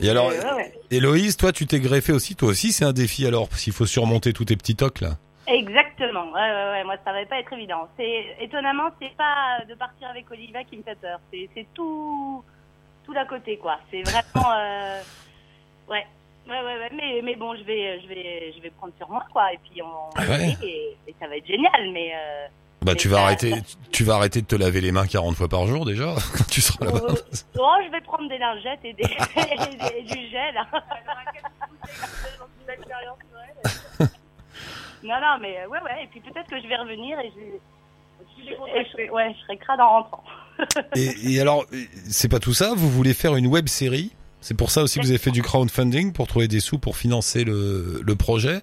Et 0.00 0.08
alors, 0.08 0.28
ouais, 0.28 0.54
ouais. 0.54 0.72
Héloïse, 0.90 1.36
toi 1.36 1.50
tu 1.52 1.66
t'es 1.66 1.80
greffé 1.80 2.12
aussi, 2.12 2.36
toi 2.36 2.48
aussi 2.50 2.70
c'est 2.72 2.84
un 2.84 2.92
défi 2.92 3.26
alors, 3.26 3.48
s'il 3.52 3.72
faut 3.72 3.86
surmonter 3.86 4.32
tous 4.32 4.44
tes 4.46 4.56
petits 4.56 4.76
tocs 4.76 5.00
là. 5.00 5.16
Exactement. 5.46 6.26
Ouais, 6.32 6.40
ouais, 6.40 6.70
ouais. 6.72 6.84
Moi, 6.84 6.96
ça 7.04 7.12
va 7.12 7.24
pas 7.26 7.38
être 7.40 7.52
évident. 7.52 7.88
C'est 7.96 8.36
étonnamment, 8.40 8.90
c'est 9.00 9.14
pas 9.16 9.58
de 9.68 9.74
partir 9.74 10.08
avec 10.08 10.30
Olivia 10.30 10.64
qui 10.64 10.76
me 10.78 10.82
fait 10.82 10.94
peur. 10.98 11.18
C'est, 11.32 11.66
tout, 11.74 12.42
tout 13.04 13.12
d'à 13.14 13.24
côté, 13.26 13.58
quoi. 13.58 13.78
C'est 13.90 14.02
vraiment, 14.02 14.52
euh... 14.56 15.00
ouais. 15.88 16.06
Ouais, 16.46 16.60
ouais, 16.60 16.78
ouais, 16.78 16.90
mais, 16.94 17.20
mais 17.22 17.36
bon, 17.36 17.56
je 17.56 17.62
vais, 17.62 18.00
je 18.02 18.06
vais, 18.06 18.52
je 18.54 18.60
vais 18.60 18.68
prendre 18.68 18.92
sur 18.98 19.08
moi, 19.08 19.24
quoi, 19.32 19.50
et 19.54 19.58
puis 19.64 19.80
on, 19.80 20.10
Ah 20.14 20.24
ouais. 20.28 20.54
et, 20.62 20.94
et 21.06 21.14
ça 21.18 21.26
va 21.26 21.38
être 21.38 21.46
génial, 21.46 21.90
mais, 21.90 22.12
euh, 22.14 22.46
Bah 22.82 22.92
Mais 22.92 22.96
tu 22.96 23.08
vas 23.08 23.16
ça- 23.16 23.22
arrêter, 23.22 23.54
tu 23.90 24.04
vas 24.04 24.16
arrêter 24.16 24.42
de 24.42 24.46
te 24.46 24.54
laver 24.54 24.82
les 24.82 24.92
mains 24.92 25.06
40 25.06 25.34
fois 25.36 25.48
par 25.48 25.66
jour 25.66 25.86
déjà 25.86 26.04
quand 26.36 26.44
tu 26.50 26.60
seras 26.60 26.84
là-bas. 26.84 27.00
oh, 27.08 27.14
oh, 27.60 27.74
je 27.86 27.90
vais 27.90 28.02
prendre 28.02 28.28
des 28.28 28.36
lingettes 28.36 28.80
et, 28.84 28.92
des, 28.92 29.04
et, 29.36 30.02
des- 30.02 30.14
du 30.14 30.28
gel. 30.28 30.54
Non, 35.04 35.20
non, 35.20 35.38
mais 35.40 35.60
euh, 35.60 35.68
ouais, 35.68 35.80
ouais, 35.82 36.04
et 36.04 36.06
puis 36.08 36.20
peut-être 36.20 36.48
que 36.48 36.60
je 36.60 36.66
vais 36.66 36.76
revenir 36.76 37.20
et 37.20 37.30
je, 37.30 38.44
je 38.44 38.90
serai, 38.90 39.10
ouais, 39.10 39.34
je 39.34 39.40
serai 39.44 39.56
crade 39.58 39.80
en 39.80 39.88
rentrant. 39.88 40.24
Et, 40.96 41.34
et 41.34 41.40
alors, 41.40 41.66
c'est 42.10 42.30
pas 42.30 42.40
tout 42.40 42.54
ça, 42.54 42.74
vous 42.74 42.90
voulez 42.90 43.14
faire 43.14 43.36
une 43.36 43.46
web 43.46 43.68
série? 43.68 44.12
C'est 44.40 44.56
pour 44.56 44.70
ça 44.70 44.82
aussi 44.82 44.98
que 44.98 45.04
vous 45.04 45.10
avez 45.10 45.18
fait 45.18 45.30
du 45.30 45.40
crowdfunding 45.40 46.12
pour 46.12 46.26
trouver 46.26 46.48
des 46.48 46.60
sous 46.60 46.78
pour 46.78 46.98
financer 46.98 47.44
le, 47.44 48.02
le 48.04 48.14
projet. 48.14 48.60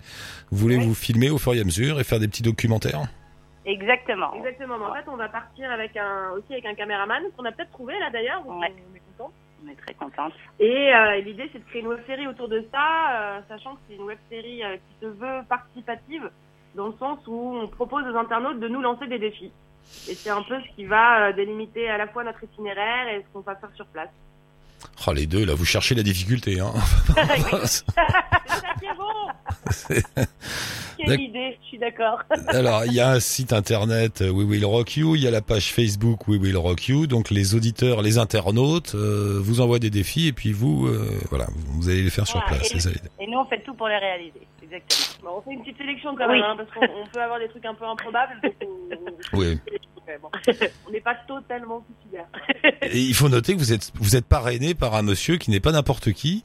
Vous 0.51 0.57
voulez 0.59 0.77
vous 0.77 0.93
filmer 0.93 1.31
au 1.31 1.39
fur 1.39 1.55
et 1.55 1.59
à 1.59 1.63
mesure 1.63 1.99
et 1.99 2.03
faire 2.03 2.19
des 2.19 2.27
petits 2.27 2.43
documentaires? 2.43 3.01
Exactement. 3.65 4.31
Exactement. 4.35 4.77
Mais 4.77 4.85
en 4.85 4.93
fait, 4.93 5.09
on 5.11 5.17
va 5.17 5.27
partir 5.27 5.71
avec 5.71 5.97
un, 5.97 6.33
aussi 6.37 6.53
avec 6.53 6.67
un 6.67 6.75
caméraman 6.75 7.23
qu'on 7.35 7.45
a 7.45 7.51
peut-être 7.51 7.71
trouvé 7.71 7.97
là 7.97 8.11
d'ailleurs. 8.11 8.45
Ouais. 8.47 8.71
On 9.63 9.69
est 9.69 9.75
très 9.75 9.93
contente. 9.93 10.33
Et 10.59 10.93
euh, 10.93 11.21
l'idée, 11.21 11.49
c'est 11.51 11.59
de 11.59 11.65
créer 11.65 11.81
une 11.81 11.87
web 11.87 11.99
série 12.07 12.27
autour 12.27 12.47
de 12.47 12.65
ça, 12.71 13.37
euh, 13.37 13.39
sachant 13.47 13.75
que 13.75 13.81
c'est 13.87 13.95
une 13.95 14.03
web 14.03 14.17
série 14.29 14.63
euh, 14.63 14.75
qui 14.77 15.05
se 15.05 15.07
veut 15.07 15.43
participative, 15.47 16.29
dans 16.75 16.87
le 16.87 16.93
sens 16.97 17.19
où 17.27 17.57
on 17.57 17.67
propose 17.67 18.03
aux 18.07 18.17
internautes 18.17 18.59
de 18.59 18.67
nous 18.67 18.81
lancer 18.81 19.07
des 19.07 19.19
défis. 19.19 19.51
Et 20.09 20.15
c'est 20.15 20.29
un 20.29 20.41
peu 20.41 20.59
ce 20.61 20.75
qui 20.75 20.85
va 20.85 21.27
euh, 21.27 21.33
délimiter 21.33 21.89
à 21.89 21.97
la 21.97 22.07
fois 22.07 22.23
notre 22.23 22.43
itinéraire 22.43 23.07
et 23.09 23.21
ce 23.21 23.25
qu'on 23.33 23.41
va 23.41 23.55
faire 23.55 23.69
sur 23.75 23.85
place. 23.87 24.09
Oh 25.07 25.13
les 25.13 25.27
deux, 25.27 25.45
là 25.45 25.53
vous 25.53 25.65
cherchez 25.65 25.93
la 25.93 26.01
difficulté. 26.01 26.59
Hein. 26.59 26.73
Quelle 31.05 31.21
idée, 31.21 31.57
je 31.61 31.67
suis 31.67 31.77
d'accord. 31.77 32.19
Alors, 32.47 32.85
il 32.85 32.93
y 32.93 32.99
a 32.99 33.09
un 33.09 33.19
site 33.19 33.53
internet 33.53 34.21
euh, 34.21 34.29
We 34.29 34.47
Will 34.47 34.65
Rock 34.65 34.95
You, 34.97 35.15
il 35.15 35.21
y 35.21 35.27
a 35.27 35.31
la 35.31 35.41
page 35.41 35.71
Facebook 35.73 36.27
We 36.27 36.39
Will 36.39 36.57
Rock 36.57 36.87
You. 36.87 37.07
Donc, 37.07 37.29
les 37.29 37.55
auditeurs, 37.55 38.01
les 38.01 38.17
internautes 38.17 38.93
euh, 38.95 39.39
vous 39.41 39.61
envoient 39.61 39.79
des 39.79 39.89
défis 39.89 40.27
et 40.27 40.33
puis 40.33 40.51
vous, 40.51 40.87
euh, 40.87 41.07
voilà, 41.29 41.47
vous 41.67 41.89
allez 41.89 42.01
les 42.03 42.09
faire 42.09 42.27
sur 42.27 42.39
Voilà, 42.47 42.57
place. 42.57 42.85
et, 43.19 43.27
nous, 43.27 43.37
on 43.39 43.45
fait 43.45 43.61
tout 43.63 43.73
pour 43.73 43.87
les 43.87 43.97
réaliser. 43.97 44.41
Exactement. 44.63 45.01
Bon, 45.23 45.29
on 45.37 45.41
fait 45.41 45.53
une 45.55 45.61
petite 45.63 45.77
sélection 45.77 46.15
quand 46.15 46.27
Oui. 46.29 46.35
même, 46.41 46.43
hein, 46.43 46.55
parce 46.57 46.69
qu'on 46.71 47.01
on 47.01 47.07
peut 47.07 47.21
avoir 47.21 47.39
des 47.39 47.47
trucs 47.49 47.65
un 47.65 47.73
peu 47.75 47.85
improbables. 47.85 48.39
on- 49.33 49.37
Oui. 49.39 49.59
Bon. 50.21 50.29
On 50.87 50.91
n'est 50.91 50.99
pas 50.99 51.15
totalement 51.25 51.85
suicidaire. 51.85 52.25
Et 52.81 52.99
il 52.99 53.13
faut 53.13 53.29
noter 53.29 53.53
que 53.53 53.59
vous 53.59 53.71
êtes 53.71 53.91
vous 53.95 54.17
êtes 54.17 54.25
parrainé 54.25 54.73
par 54.73 54.93
un 54.95 55.03
monsieur 55.03 55.37
qui 55.37 55.51
n'est 55.51 55.61
pas 55.61 55.71
n'importe 55.71 56.11
qui, 56.11 56.43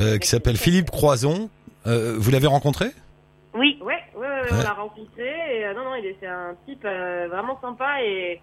euh, 0.00 0.18
qui 0.18 0.26
s'appelle 0.26 0.56
Philippe 0.56 0.90
Croison. 0.90 1.48
Euh, 1.86 2.16
vous 2.18 2.32
l'avez 2.32 2.48
rencontré? 2.48 2.86
Oui. 3.54 3.78
Ouais, 3.84 3.93
on 4.50 4.62
l'a 4.62 4.72
rencontré. 4.72 5.28
Et, 5.52 5.64
euh, 5.66 5.74
non, 5.74 5.84
non, 5.84 5.94
il 5.96 6.06
est, 6.06 6.16
c'est 6.20 6.26
un 6.26 6.54
type 6.66 6.84
euh, 6.84 7.26
vraiment 7.30 7.58
sympa 7.60 8.02
et, 8.02 8.40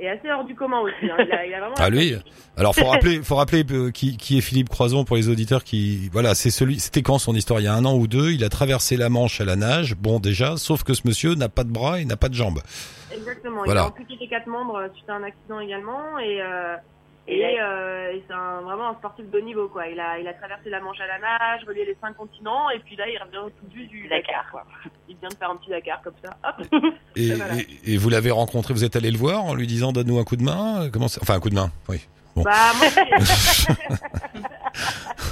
et 0.00 0.08
assez 0.08 0.30
hors 0.30 0.44
du 0.44 0.54
commun 0.54 0.80
aussi. 0.80 0.94
hein. 1.10 1.16
Il, 1.18 1.32
a, 1.32 1.46
il 1.46 1.54
a 1.54 1.60
vraiment. 1.60 1.74
Ah 1.78 1.90
lui. 1.90 2.14
Alors 2.56 2.74
faut 2.74 2.84
rappeler, 2.90 3.22
faut 3.22 3.36
rappeler 3.36 3.64
euh, 3.70 3.90
qui, 3.90 4.16
qui 4.16 4.38
est 4.38 4.40
Philippe 4.40 4.68
Croison 4.68 5.04
pour 5.04 5.16
les 5.16 5.28
auditeurs 5.28 5.64
qui, 5.64 6.08
voilà, 6.12 6.34
c'est 6.34 6.50
celui, 6.50 6.78
c'était 6.80 7.02
quand 7.02 7.18
son 7.18 7.34
histoire? 7.34 7.60
Il 7.60 7.64
y 7.64 7.68
a 7.68 7.74
un 7.74 7.84
an 7.84 7.94
ou 7.96 8.06
deux, 8.06 8.30
il 8.32 8.44
a 8.44 8.48
traversé 8.48 8.96
la 8.96 9.08
Manche 9.08 9.40
à 9.40 9.44
la 9.44 9.56
nage. 9.56 9.94
Bon 9.96 10.18
déjà, 10.20 10.56
sauf 10.56 10.82
que 10.84 10.94
ce 10.94 11.02
monsieur 11.06 11.34
n'a 11.34 11.48
pas 11.48 11.64
de 11.64 11.70
bras 11.72 12.00
et 12.00 12.04
n'a 12.04 12.16
pas 12.16 12.28
de 12.28 12.34
jambes. 12.34 12.60
Exactement. 13.12 13.62
Voilà. 13.64 13.80
Il 13.82 13.84
a 13.84 13.88
amputé 13.88 14.16
les 14.20 14.28
quatre 14.28 14.46
membres 14.46 14.88
suite 14.94 15.08
à 15.08 15.14
un 15.14 15.22
accident 15.22 15.60
également. 15.60 16.18
Et, 16.18 16.40
euh, 16.42 16.76
Et 17.26 17.40
et, 17.40 17.60
euh, 17.60 18.12
et 18.14 18.22
c'est 18.26 18.32
un- 18.34 18.57
vraiment 18.88 18.96
un 18.96 18.98
sportif 18.98 19.30
de 19.30 19.38
haut 19.38 19.42
niveau. 19.42 19.68
Quoi. 19.68 19.88
Il, 19.88 20.00
a, 20.00 20.18
il 20.18 20.26
a 20.28 20.34
traversé 20.34 20.70
la 20.70 20.80
Manche 20.80 21.00
à 21.00 21.06
la 21.06 21.18
nage, 21.18 21.64
relié 21.66 21.84
les 21.84 21.96
cinq 22.00 22.16
continents. 22.16 22.70
Et 22.70 22.78
puis 22.80 22.96
là, 22.96 23.08
il 23.08 23.18
revient 23.18 23.52
tout 23.60 23.66
juste 23.74 23.90
du 23.90 24.08
Dakar. 24.08 24.44
Dakar. 24.44 24.50
quoi. 24.50 24.64
Il 25.08 25.16
vient 25.16 25.28
de 25.28 25.34
faire 25.34 25.50
un 25.50 25.56
petit 25.56 25.70
Dakar 25.70 26.02
comme 26.02 26.14
ça. 26.24 26.36
Hop. 26.44 26.66
Et, 27.16 27.32
Voilà. 27.34 27.54
et, 27.56 27.94
et 27.94 27.96
vous 27.96 28.10
l'avez 28.10 28.30
rencontré, 28.30 28.72
vous 28.74 28.84
êtes 28.84 28.96
allé 28.96 29.10
le 29.10 29.18
voir 29.18 29.44
en 29.44 29.54
lui 29.54 29.66
disant 29.66 29.92
donne-nous 29.92 30.18
un 30.18 30.24
coup 30.24 30.36
de 30.36 30.44
main. 30.44 30.82
euh, 30.84 30.90
Comment 30.92 31.08
ça 31.08 31.20
Enfin 31.22 31.34
un 31.34 31.40
coup 31.40 31.50
de 31.50 31.54
main. 31.54 31.70
Oui. 31.88 32.06
Bon. 32.36 32.42
Bah, 32.42 32.72
moi, 32.78 32.86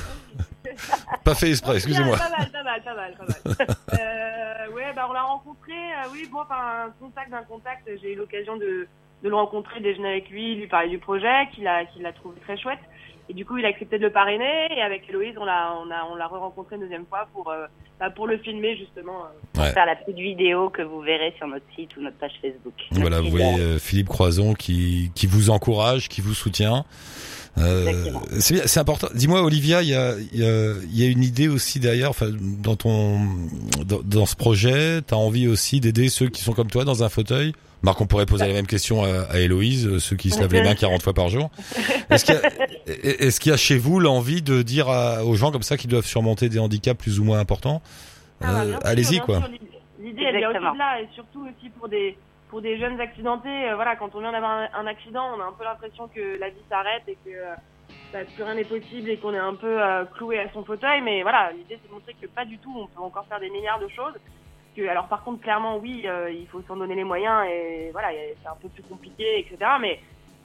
Pas 1.24 1.34
fait 1.34 1.50
exprès. 1.50 1.76
Excusez-moi. 1.76 2.16
Pas 2.16 2.28
mal, 2.30 2.50
pas 2.50 2.62
mal, 2.62 2.82
pas 2.82 2.94
mal, 2.94 3.14
pas 3.14 3.24
mal. 3.24 3.66
euh, 4.00 4.72
ouais, 4.74 4.92
bah 4.94 5.06
on 5.08 5.12
l'a 5.12 5.22
rencontré. 5.22 5.72
euh, 5.72 6.08
oui, 6.12 6.28
bon, 6.30 6.40
enfin, 6.40 6.86
un 6.86 6.90
contact 7.00 7.30
d'un 7.30 7.42
contact. 7.42 7.88
J'ai 8.02 8.12
eu 8.12 8.16
l'occasion 8.16 8.56
de, 8.56 8.86
de 9.22 9.28
le 9.28 9.34
rencontrer, 9.34 9.80
déjeuner 9.80 10.08
avec 10.10 10.30
lui, 10.30 10.54
lui 10.56 10.66
parler 10.68 10.88
du 10.88 10.98
projet, 10.98 11.48
qu'il 11.52 11.66
a, 11.66 11.84
qu'il 11.86 12.04
a 12.06 12.12
trouvé 12.12 12.38
très 12.40 12.56
chouette. 12.58 12.78
Et 13.28 13.34
du 13.34 13.44
coup, 13.44 13.58
il 13.58 13.64
a 13.64 13.68
accepté 13.68 13.98
de 13.98 14.02
le 14.04 14.10
parrainer. 14.10 14.68
Et 14.76 14.80
avec 14.82 15.08
Héloïse, 15.08 15.34
on 15.40 15.44
l'a, 15.44 15.74
on 15.84 15.90
a, 15.90 16.04
on 16.12 16.14
l'a 16.14 16.26
re-rencontré 16.26 16.76
une 16.76 16.82
deuxième 16.82 17.06
fois 17.06 17.26
pour, 17.32 17.50
euh, 17.50 17.66
bah, 17.98 18.10
pour 18.10 18.26
le 18.26 18.38
filmer 18.38 18.76
justement. 18.76 19.24
euh. 19.56 19.60
Ouais. 19.60 19.72
Faire 19.72 19.86
la 19.86 19.96
petite 19.96 20.16
vidéo 20.16 20.70
que 20.70 20.82
vous 20.82 21.00
verrez 21.00 21.34
sur 21.36 21.46
notre 21.48 21.64
site 21.74 21.96
ou 21.96 22.02
notre 22.02 22.16
page 22.18 22.32
Facebook. 22.40 22.74
Voilà, 22.92 23.20
vous 23.20 23.30
voyez 23.30 23.58
euh, 23.60 23.78
Philippe 23.78 24.08
Croison 24.08 24.54
qui, 24.54 25.10
qui 25.14 25.26
vous 25.26 25.50
encourage, 25.50 26.08
qui 26.08 26.20
vous 26.20 26.34
soutient. 26.34 26.84
Euh, 27.58 28.12
c'est 28.38 28.78
important. 28.78 29.08
Dis-moi, 29.14 29.40
Olivia, 29.42 29.80
il 29.82 29.88
y 29.88 29.94
a, 29.94 30.12
il 30.32 30.38
y, 30.40 30.44
a, 30.44 30.74
y 30.90 31.06
a 31.06 31.10
une 31.10 31.24
idée 31.24 31.48
aussi 31.48 31.80
derrière, 31.80 32.10
enfin, 32.10 32.26
dans 32.30 32.76
ton, 32.76 33.18
dans, 33.86 34.02
dans 34.04 34.26
ce 34.26 34.36
projet, 34.36 35.00
t'as 35.00 35.16
envie 35.16 35.48
aussi 35.48 35.80
d'aider 35.80 36.10
ceux 36.10 36.28
qui 36.28 36.42
sont 36.42 36.52
comme 36.52 36.68
toi 36.70 36.84
dans 36.84 37.02
un 37.02 37.08
fauteuil. 37.08 37.54
Marc, 37.86 38.00
on 38.00 38.06
pourrait 38.06 38.26
poser 38.26 38.48
la 38.48 38.52
même 38.52 38.66
question 38.66 39.04
à, 39.04 39.22
à 39.30 39.38
Héloïse, 39.38 39.86
euh, 39.86 39.98
ceux 40.00 40.16
qui 40.16 40.30
se 40.30 40.40
lavent 40.40 40.52
les 40.52 40.62
mains 40.62 40.74
40 40.74 41.02
fois 41.02 41.14
par 41.14 41.28
jour. 41.28 41.50
Est-ce 42.10 42.24
qu'il 42.24 42.34
y 42.34 43.50
a, 43.52 43.54
y 43.54 43.58
chez 43.58 43.78
vous 43.78 44.00
l'envie 44.00 44.42
de 44.42 44.62
dire 44.62 44.88
à- 44.88 45.24
aux 45.24 45.36
gens 45.36 45.52
comme 45.52 45.62
ça 45.62 45.76
qui 45.76 45.86
doivent 45.86 46.04
surmonter 46.04 46.48
des 46.48 46.58
handicaps 46.58 47.00
plus 47.00 47.20
ou 47.20 47.24
moins 47.24 47.38
importants, 47.38 47.80
Ah, 48.40 48.46
bah, 48.46 48.60
euh, 48.64 48.78
allez-y 48.82 49.20
quoi. 49.20 49.38
l'idée- 50.00 50.24
elle 50.24 50.36
vient 50.38 50.50
aussi 50.50 50.78
là, 50.78 51.00
et 51.00 51.08
surtout 51.14 51.42
aussi 51.46 51.70
pour 51.78 51.88
des 51.88 52.18
pour 52.50 52.60
des 52.60 52.78
jeunes 52.78 53.00
accidentés. 53.00 53.48
euh, 53.70 53.74
voilà, 53.76 53.94
quand 53.96 54.10
on 54.14 54.20
vient 54.20 54.32
d'avoir 54.32 54.50
un, 54.50 54.68
un 54.80 54.86
accident, 54.86 55.24
on 55.36 55.40
a 55.40 55.44
un 55.44 55.52
peu 55.52 55.64
l'impression 55.64 56.08
que 56.14 56.38
la 56.40 56.48
vie 56.48 56.62
s'arrête 56.68 57.02
et 57.08 57.16
que 57.24 57.30
euh, 57.30 57.54
bah, 58.12 58.18
plus 58.34 58.42
rien 58.44 58.54
n'est 58.54 58.64
possible 58.64 59.10
et 59.10 59.16
qu'on 59.16 59.34
est 59.34 59.38
un 59.38 59.54
peu 59.54 59.80
euh, 59.82 60.04
cloué 60.16 60.38
à 60.40 60.46
son 60.52 60.64
fauteuil. 60.64 61.02
Mais 61.02 61.22
voilà, 61.22 61.50
l'idée 61.52 61.78
c'est 61.82 61.88
de 61.88 61.92
montrer 61.94 62.14
que 62.20 62.26
pas 62.26 62.44
du 62.44 62.58
tout. 62.58 62.72
On 62.76 62.86
peut 62.88 63.02
encore 63.02 63.26
faire 63.28 63.40
des 63.40 63.50
milliards 63.50 63.78
de 63.80 63.88
choses. 63.88 64.14
Que, 64.76 64.86
alors 64.88 65.08
par 65.08 65.22
contre, 65.24 65.40
clairement, 65.40 65.78
oui, 65.78 66.02
euh, 66.06 66.30
il 66.30 66.46
faut 66.48 66.60
s'en 66.68 66.76
donner 66.76 66.94
les 66.94 67.04
moyens 67.04 67.46
et 67.50 67.88
voilà, 67.92 68.08
c'est 68.42 68.48
un 68.48 68.56
peu 68.60 68.68
plus 68.68 68.82
compliqué, 68.82 69.38
etc. 69.40 69.56
Mais 69.80 69.98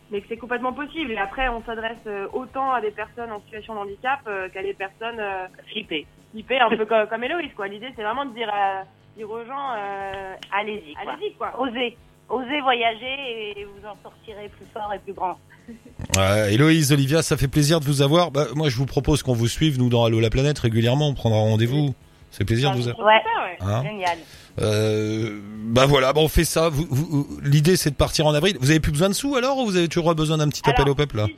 mais 0.10 0.20
que 0.22 0.28
c'est 0.30 0.38
complètement 0.38 0.74
possible. 0.74 1.12
Et 1.12 1.18
après, 1.18 1.48
on 1.50 1.64
s'adresse 1.64 1.98
euh, 2.08 2.28
autant 2.34 2.72
à 2.74 2.82
des 2.82 2.92
personnes 2.92 3.32
en 3.32 3.40
situation 3.42 3.76
de 3.76 3.80
handicap 3.80 4.20
euh, 4.28 4.50
qu'à 4.50 4.62
des 4.62 4.74
personnes 4.74 5.20
euh, 5.20 5.48
Flipper. 5.72 6.06
flippées, 6.32 6.60
un 6.60 6.70
peu 6.70 6.86
comme, 6.86 7.08
comme 7.08 7.24
Héloïse. 7.24 7.52
Quoi. 7.56 7.68
L'idée, 7.70 7.88
c'est 7.96 8.04
vraiment 8.04 8.26
de 8.26 8.34
dire, 8.34 8.50
à- 8.54 8.84
dire 9.16 9.30
aux 9.30 9.46
gens, 9.46 9.72
euh, 9.78 10.34
Allez-y. 10.52 10.94
quoi. 10.96 11.14
allez-y, 11.14 11.34
quoi. 11.36 11.60
Osez. 11.62 11.98
Osez 12.30 12.62
voyager 12.62 13.52
et 13.60 13.64
vous 13.66 13.86
en 13.88 13.96
sortirez 14.04 14.50
plus 14.50 14.66
fort 14.74 14.94
et 14.94 15.00
plus 15.00 15.14
grand. 15.14 15.38
Ouais, 16.18 16.54
Héloïse, 16.56 16.92
Olivia, 16.92 17.22
ça 17.22 17.38
fait 17.38 17.48
plaisir 17.48 17.80
de 17.80 17.86
vous 17.86 18.02
avoir. 18.02 18.32
Bah, 18.32 18.48
moi, 18.56 18.68
je 18.68 18.76
vous 18.76 18.86
propose 18.86 19.24
qu'on 19.24 19.34
vous 19.34 19.48
suive, 19.48 19.80
nous, 19.80 19.88
dans 19.88 20.04
Allo 20.04 20.20
la 20.20 20.30
planète, 20.30 20.60
régulièrement. 20.60 21.08
On 21.08 21.14
prendra 21.14 21.40
rendez-vous. 21.40 21.94
C'est 22.32 22.46
plaisir 22.46 22.72
de 22.72 22.78
vous 22.78 22.88
avoir. 22.88 23.08
Ouais. 23.08 23.22
Hein 23.60 23.84
Génial. 23.84 24.18
Euh, 24.62 25.40
bah 25.66 25.86
voilà, 25.86 26.14
bah 26.14 26.22
on 26.22 26.28
fait 26.28 26.44
ça. 26.46 26.70
Vous, 26.70 26.86
vous- 26.90 27.40
L'idée, 27.44 27.76
c'est 27.76 27.92
de 27.92 27.96
partir 27.96 28.26
en 28.26 28.34
avril. 28.34 28.58
Vous 28.60 28.70
avez 28.72 28.80
plus 28.80 28.92
besoin 28.92 29.10
de 29.10 29.14
sous 29.14 29.36
alors 29.36 29.58
ou 29.58 29.66
vous 29.66 29.76
avez 29.78 29.88
toujours 29.88 30.14
besoin 30.16 30.38
d'un 30.38 30.48
petit 30.50 30.62
appel 30.66 30.82
Alors, 30.84 30.94
au 30.94 30.96
peuple 30.96 31.18
là 31.18 31.26
Si, 31.28 31.36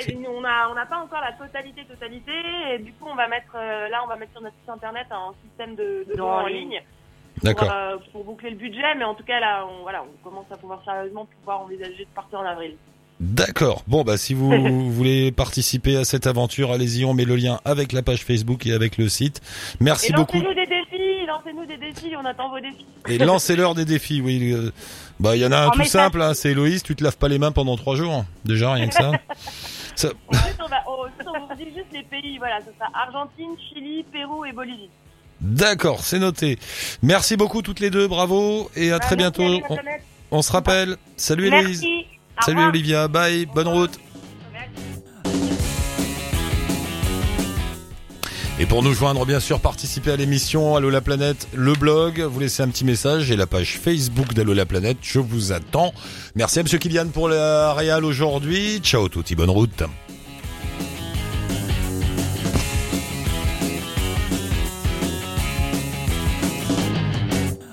si, 0.00 0.16
nous 0.16 0.30
on 0.30 0.44
a, 0.44 0.68
on 0.70 0.74
n'a 0.74 0.86
pas 0.86 0.98
encore 0.98 1.20
la 1.20 1.32
totalité, 1.32 1.84
totalité. 1.84 2.32
Et 2.74 2.78
du 2.78 2.92
coup, 2.92 3.06
on 3.10 3.14
va 3.14 3.28
mettre, 3.28 3.54
euh, 3.54 3.88
là, 3.88 4.02
on 4.04 4.08
va 4.08 4.16
mettre 4.16 4.32
sur 4.32 4.40
notre 4.42 4.54
site 4.60 4.68
internet 4.68 5.06
un 5.10 5.32
système 5.48 5.74
de, 5.76 6.04
de 6.10 6.16
dons 6.16 6.28
en 6.28 6.46
ligne. 6.46 6.70
ligne. 6.70 6.82
D'accord. 7.42 7.68
Pour, 7.68 7.76
euh, 7.76 7.96
pour 8.12 8.24
boucler 8.24 8.50
le 8.50 8.56
budget, 8.56 8.94
mais 8.96 9.04
en 9.04 9.14
tout 9.14 9.24
cas, 9.24 9.38
là, 9.40 9.64
on, 9.66 9.82
voilà, 9.82 10.02
on 10.02 10.28
commence 10.28 10.46
à 10.50 10.56
pouvoir 10.56 10.82
sérieusement 10.84 11.26
pouvoir 11.40 11.60
envisager 11.60 12.04
de 12.04 12.14
partir 12.14 12.40
en 12.40 12.44
avril. 12.44 12.76
D'accord. 13.18 13.82
Bon, 13.86 14.02
bah 14.04 14.18
si 14.18 14.34
vous 14.34 14.90
voulez 14.92 15.32
participer 15.32 15.96
à 15.96 16.04
cette 16.04 16.26
aventure, 16.26 16.70
allez-y. 16.72 17.04
On 17.04 17.14
met 17.14 17.24
le 17.24 17.36
lien 17.36 17.60
avec 17.64 17.92
la 17.92 18.02
page 18.02 18.24
Facebook 18.24 18.66
et 18.66 18.72
avec 18.72 18.98
le 18.98 19.08
site. 19.08 19.40
Merci 19.80 20.10
et 20.10 20.12
beaucoup. 20.12 20.36
lancez-nous 20.36 20.54
des 20.54 20.66
défis, 20.66 21.26
lancez-nous 21.26 21.66
des 21.66 21.76
défis, 21.78 22.14
on 22.20 22.24
attend 22.26 22.50
vos 22.50 22.60
défis. 22.60 22.84
Et 23.08 23.18
lancez-leur 23.18 23.74
des 23.74 23.84
défis. 23.86 24.20
Oui. 24.20 24.52
euh, 24.52 24.70
Bah 25.18 25.34
il 25.34 25.40
y 25.42 25.46
en 25.46 25.52
a 25.52 25.58
un 25.58 25.66
En 25.68 25.70
tout 25.70 25.84
simple. 25.84 26.20
Hein, 26.20 26.34
c'est 26.34 26.50
Héloïse. 26.50 26.82
Tu 26.82 26.94
te 26.94 27.02
laves 27.02 27.16
pas 27.16 27.28
les 27.28 27.38
mains 27.38 27.52
pendant 27.52 27.76
trois 27.76 27.96
jours. 27.96 28.24
Déjà 28.44 28.72
rien 28.74 28.88
que 28.88 28.94
ça. 28.94 29.12
ça 29.96 30.08
Ensuite, 30.28 30.56
on 30.62 30.68
va, 30.68 30.76
oh, 30.86 31.06
on 31.26 31.46
vous 31.46 31.54
dit 31.54 31.70
juste 31.74 31.86
les 31.94 32.02
pays, 32.02 32.36
voilà, 32.36 32.58
ce 32.60 32.66
sera 32.78 32.90
Argentine, 33.02 33.56
Chili, 33.72 34.04
Pérou 34.12 34.44
et 34.44 34.52
Bolivie. 34.52 34.90
D'accord, 35.40 36.00
c'est 36.02 36.18
noté. 36.18 36.58
Merci 37.02 37.36
beaucoup 37.38 37.62
toutes 37.62 37.80
les 37.80 37.88
deux. 37.90 38.08
Bravo 38.08 38.70
et 38.76 38.90
à 38.92 38.98
Bah, 38.98 39.04
très 39.06 39.16
bientôt. 39.16 39.42
On, 39.70 39.78
on 40.32 40.42
se 40.42 40.52
rappelle. 40.52 40.96
Salut 41.16 41.46
Héloïse. 41.46 41.82
Merci. 41.82 42.06
Au 42.38 42.44
Salut 42.44 42.56
revoir. 42.58 42.68
Olivia. 42.70 43.08
Bye. 43.08 43.46
Bonne 43.46 43.68
route. 43.68 43.98
Et 48.58 48.64
pour 48.64 48.82
nous 48.82 48.94
joindre, 48.94 49.26
bien 49.26 49.38
sûr, 49.38 49.60
participer 49.60 50.12
à 50.12 50.16
l'émission 50.16 50.76
Allo 50.76 50.88
la 50.88 51.02
planète, 51.02 51.46
le 51.52 51.74
blog, 51.74 52.22
vous 52.22 52.40
laissez 52.40 52.62
un 52.62 52.68
petit 52.68 52.86
message 52.86 53.30
et 53.30 53.36
la 53.36 53.46
page 53.46 53.78
Facebook 53.78 54.32
d'Allo 54.32 54.54
la 54.54 54.64
planète, 54.64 54.96
je 55.02 55.18
vous 55.18 55.52
attends. 55.52 55.92
Merci 56.34 56.60
à 56.60 56.62
Monsieur 56.62 56.78
Kylian 56.78 57.08
pour 57.08 57.28
la 57.28 57.74
réal 57.74 58.02
aujourd'hui. 58.02 58.78
Ciao 58.82 59.10
touti, 59.10 59.34
bonne 59.34 59.50
route. 59.50 59.82